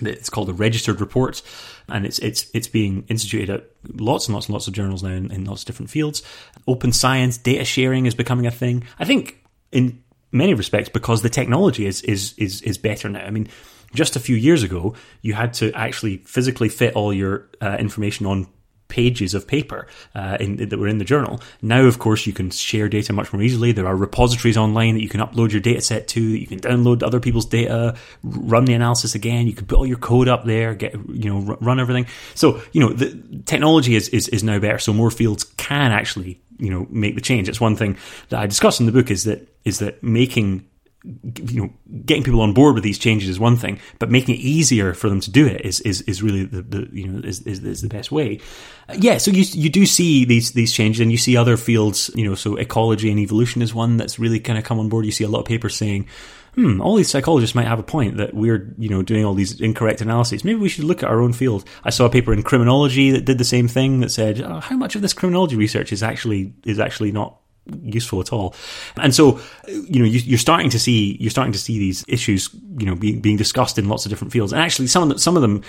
It's 0.00 0.28
called 0.28 0.48
a 0.48 0.52
registered 0.52 1.00
report, 1.00 1.40
and 1.88 2.04
it's 2.04 2.18
it's 2.18 2.50
it's 2.52 2.66
being 2.66 3.04
instituted 3.06 3.48
at 3.48 4.00
lots 4.00 4.26
and 4.26 4.34
lots 4.34 4.46
and 4.46 4.52
lots 4.52 4.66
of 4.66 4.74
journals 4.74 5.04
now 5.04 5.10
in, 5.10 5.30
in 5.30 5.44
lots 5.44 5.62
of 5.62 5.66
different 5.66 5.90
fields. 5.90 6.24
Open 6.66 6.90
science, 6.90 7.38
data 7.38 7.64
sharing 7.64 8.06
is 8.06 8.14
becoming 8.16 8.44
a 8.44 8.50
thing. 8.50 8.82
I 8.98 9.04
think 9.04 9.38
in 9.70 10.02
many 10.32 10.52
respects 10.52 10.88
because 10.88 11.22
the 11.22 11.30
technology 11.30 11.86
is 11.86 12.02
is 12.02 12.34
is 12.38 12.60
is 12.62 12.76
better 12.76 13.08
now. 13.08 13.24
I 13.24 13.30
mean, 13.30 13.48
just 13.94 14.16
a 14.16 14.20
few 14.20 14.36
years 14.36 14.62
ago, 14.62 14.94
you 15.22 15.34
had 15.34 15.54
to 15.54 15.72
actually 15.72 16.18
physically 16.18 16.68
fit 16.68 16.94
all 16.94 17.12
your 17.12 17.48
uh, 17.60 17.76
information 17.78 18.26
on 18.26 18.46
pages 18.88 19.34
of 19.34 19.46
paper 19.46 19.88
uh, 20.14 20.36
in, 20.38 20.56
that 20.68 20.78
were 20.78 20.86
in 20.86 20.98
the 20.98 21.04
journal. 21.04 21.40
Now, 21.62 21.84
of 21.84 21.98
course, 21.98 22.26
you 22.26 22.32
can 22.32 22.50
share 22.50 22.88
data 22.88 23.12
much 23.12 23.32
more 23.32 23.42
easily. 23.42 23.72
There 23.72 23.86
are 23.86 23.96
repositories 23.96 24.56
online 24.56 24.94
that 24.94 25.02
you 25.02 25.08
can 25.08 25.20
upload 25.20 25.50
your 25.52 25.60
data 25.60 25.80
set 25.80 26.06
to. 26.08 26.20
you 26.20 26.46
can 26.46 26.60
download 26.60 27.02
other 27.02 27.18
people's 27.18 27.46
data, 27.46 27.96
run 28.22 28.66
the 28.66 28.74
analysis 28.74 29.14
again. 29.14 29.46
You 29.46 29.52
can 29.52 29.66
put 29.66 29.78
all 29.78 29.86
your 29.86 29.96
code 29.98 30.28
up 30.28 30.44
there, 30.44 30.74
get 30.74 30.94
you 30.94 31.30
know 31.30 31.56
run 31.60 31.80
everything. 31.80 32.06
So 32.34 32.62
you 32.72 32.80
know 32.80 32.92
the 32.92 33.42
technology 33.46 33.96
is, 33.96 34.08
is 34.10 34.28
is 34.28 34.44
now 34.44 34.58
better. 34.58 34.78
So 34.78 34.92
more 34.92 35.10
fields 35.10 35.44
can 35.44 35.90
actually 35.90 36.40
you 36.58 36.70
know 36.70 36.86
make 36.90 37.14
the 37.14 37.20
change. 37.20 37.48
It's 37.48 37.60
one 37.60 37.76
thing 37.76 37.96
that 38.28 38.38
I 38.38 38.46
discuss 38.46 38.78
in 38.80 38.86
the 38.86 38.92
book 38.92 39.10
is 39.10 39.24
that 39.24 39.48
is 39.64 39.78
that 39.80 40.02
making 40.02 40.68
you 41.04 41.62
know, 41.62 41.70
getting 42.06 42.22
people 42.22 42.40
on 42.40 42.54
board 42.54 42.74
with 42.74 42.82
these 42.82 42.98
changes 42.98 43.28
is 43.28 43.38
one 43.38 43.56
thing, 43.56 43.78
but 43.98 44.10
making 44.10 44.36
it 44.36 44.38
easier 44.38 44.94
for 44.94 45.10
them 45.10 45.20
to 45.20 45.30
do 45.30 45.46
it 45.46 45.60
is 45.64 45.80
is, 45.80 46.00
is 46.02 46.22
really 46.22 46.44
the, 46.44 46.62
the 46.62 46.88
you 46.92 47.06
know 47.06 47.26
is, 47.26 47.40
is, 47.42 47.62
is 47.62 47.82
the 47.82 47.88
best 47.88 48.10
way. 48.10 48.40
Uh, 48.88 48.94
yeah, 48.98 49.18
so 49.18 49.30
you 49.30 49.44
you 49.52 49.68
do 49.68 49.84
see 49.84 50.24
these 50.24 50.52
these 50.52 50.72
changes, 50.72 51.00
and 51.00 51.12
you 51.12 51.18
see 51.18 51.36
other 51.36 51.58
fields, 51.58 52.10
you 52.14 52.26
know, 52.26 52.34
so 52.34 52.56
ecology 52.56 53.10
and 53.10 53.20
evolution 53.20 53.60
is 53.60 53.74
one 53.74 53.98
that's 53.98 54.18
really 54.18 54.40
kind 54.40 54.58
of 54.58 54.64
come 54.64 54.78
on 54.78 54.88
board. 54.88 55.04
You 55.04 55.12
see 55.12 55.24
a 55.24 55.28
lot 55.28 55.40
of 55.40 55.46
papers 55.46 55.76
saying. 55.76 56.08
Hmm, 56.54 56.80
all 56.80 56.94
these 56.94 57.10
psychologists 57.10 57.56
might 57.56 57.66
have 57.66 57.80
a 57.80 57.82
point 57.82 58.18
that 58.18 58.32
we're, 58.32 58.72
you 58.78 58.88
know, 58.88 59.02
doing 59.02 59.24
all 59.24 59.34
these 59.34 59.60
incorrect 59.60 60.00
analyses. 60.00 60.44
Maybe 60.44 60.60
we 60.60 60.68
should 60.68 60.84
look 60.84 61.02
at 61.02 61.08
our 61.08 61.20
own 61.20 61.32
field. 61.32 61.64
I 61.82 61.90
saw 61.90 62.04
a 62.04 62.10
paper 62.10 62.32
in 62.32 62.44
criminology 62.44 63.10
that 63.10 63.24
did 63.24 63.38
the 63.38 63.44
same 63.44 63.66
thing 63.66 63.98
that 63.98 64.12
said, 64.12 64.40
oh, 64.40 64.60
how 64.60 64.76
much 64.76 64.94
of 64.94 65.02
this 65.02 65.12
criminology 65.12 65.56
research 65.56 65.92
is 65.92 66.00
actually 66.00 66.54
is 66.64 66.78
actually 66.78 67.10
not 67.10 67.40
useful 67.82 68.20
at 68.20 68.32
all. 68.32 68.54
And 68.96 69.14
so, 69.14 69.40
you 69.68 70.00
know, 70.00 70.04
you, 70.04 70.34
are 70.34 70.38
starting 70.38 70.70
to 70.70 70.78
see 70.78 71.16
you're 71.20 71.30
starting 71.30 71.52
to 71.52 71.58
see 71.58 71.78
these 71.78 72.04
issues, 72.08 72.50
you 72.78 72.86
know, 72.86 72.94
being 72.94 73.20
being 73.20 73.36
discussed 73.36 73.78
in 73.78 73.88
lots 73.88 74.04
of 74.04 74.10
different 74.10 74.32
fields. 74.32 74.52
And 74.52 74.60
actually, 74.60 74.86
some 74.88 75.02
of 75.02 75.08
them, 75.08 75.18
some 75.18 75.36
of 75.36 75.42
them, 75.42 75.62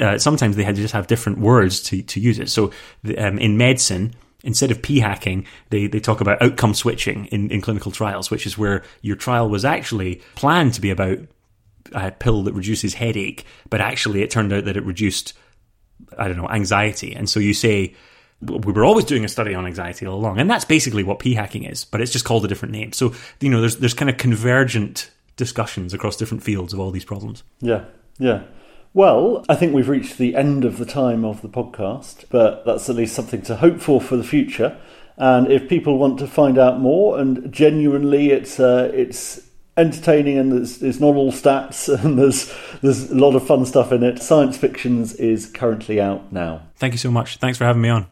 uh, 0.00 0.18
sometimes 0.18 0.56
they 0.56 0.64
had 0.64 0.76
to 0.76 0.82
just 0.82 0.94
have 0.94 1.06
different 1.06 1.38
words 1.38 1.80
to 1.84 2.02
to 2.02 2.20
use 2.20 2.38
it. 2.38 2.50
So, 2.50 2.72
um, 3.18 3.38
in 3.38 3.56
medicine. 3.56 4.14
Instead 4.44 4.72
of 4.72 4.82
p 4.82 4.98
hacking, 4.98 5.46
they, 5.70 5.86
they 5.86 6.00
talk 6.00 6.20
about 6.20 6.42
outcome 6.42 6.74
switching 6.74 7.26
in, 7.26 7.48
in 7.52 7.60
clinical 7.60 7.92
trials, 7.92 8.28
which 8.28 8.44
is 8.44 8.58
where 8.58 8.82
your 9.00 9.14
trial 9.14 9.48
was 9.48 9.64
actually 9.64 10.20
planned 10.34 10.74
to 10.74 10.80
be 10.80 10.90
about 10.90 11.20
a 11.92 12.10
pill 12.10 12.42
that 12.42 12.52
reduces 12.52 12.94
headache, 12.94 13.46
but 13.70 13.80
actually 13.80 14.20
it 14.20 14.32
turned 14.32 14.52
out 14.52 14.64
that 14.64 14.76
it 14.76 14.84
reduced, 14.84 15.34
I 16.18 16.28
don't 16.28 16.36
know, 16.36 16.48
anxiety. 16.48 17.14
And 17.14 17.30
so 17.30 17.38
you 17.38 17.54
say, 17.54 17.94
we 18.42 18.72
were 18.72 18.84
always 18.84 19.04
doing 19.04 19.24
a 19.24 19.28
study 19.28 19.54
on 19.54 19.66
anxiety 19.66 20.06
all 20.06 20.18
along, 20.18 20.38
and 20.38 20.50
that's 20.50 20.64
basically 20.64 21.02
what 21.02 21.18
p 21.18 21.34
hacking 21.34 21.64
is, 21.64 21.84
but 21.84 22.00
it's 22.00 22.12
just 22.12 22.24
called 22.24 22.44
a 22.44 22.48
different 22.48 22.72
name. 22.72 22.92
So 22.92 23.14
you 23.40 23.48
know, 23.48 23.60
there's 23.60 23.76
there's 23.76 23.94
kind 23.94 24.10
of 24.10 24.16
convergent 24.16 25.10
discussions 25.36 25.94
across 25.94 26.16
different 26.16 26.42
fields 26.42 26.72
of 26.72 26.80
all 26.80 26.90
these 26.90 27.04
problems. 27.04 27.42
Yeah, 27.60 27.84
yeah. 28.18 28.42
Well, 28.94 29.44
I 29.48 29.54
think 29.54 29.72
we've 29.72 29.88
reached 29.88 30.18
the 30.18 30.36
end 30.36 30.64
of 30.64 30.76
the 30.76 30.84
time 30.84 31.24
of 31.24 31.40
the 31.40 31.48
podcast, 31.48 32.26
but 32.30 32.66
that's 32.66 32.90
at 32.90 32.96
least 32.96 33.14
something 33.14 33.42
to 33.42 33.56
hope 33.56 33.80
for 33.80 34.00
for 34.00 34.16
the 34.16 34.24
future. 34.24 34.78
And 35.16 35.50
if 35.50 35.68
people 35.68 35.98
want 35.98 36.18
to 36.18 36.26
find 36.26 36.58
out 36.58 36.80
more, 36.80 37.18
and 37.18 37.52
genuinely, 37.52 38.30
it's 38.30 38.58
uh, 38.58 38.90
it's 38.92 39.40
entertaining 39.76 40.36
and 40.36 40.52
it's, 40.52 40.82
it's 40.82 41.00
not 41.00 41.14
all 41.14 41.32
stats 41.32 41.88
and 42.04 42.18
there's 42.18 42.52
there's 42.82 43.10
a 43.10 43.14
lot 43.14 43.34
of 43.34 43.46
fun 43.46 43.64
stuff 43.64 43.92
in 43.92 44.02
it. 44.02 44.20
Science 44.20 44.56
Fictions 44.56 45.14
is 45.14 45.46
currently 45.46 46.00
out 46.00 46.32
now. 46.32 46.62
Thank 46.76 46.92
you 46.92 46.98
so 46.98 47.10
much. 47.10 47.36
Thanks 47.36 47.58
for 47.58 47.64
having 47.64 47.82
me 47.82 47.88
on. 47.88 48.06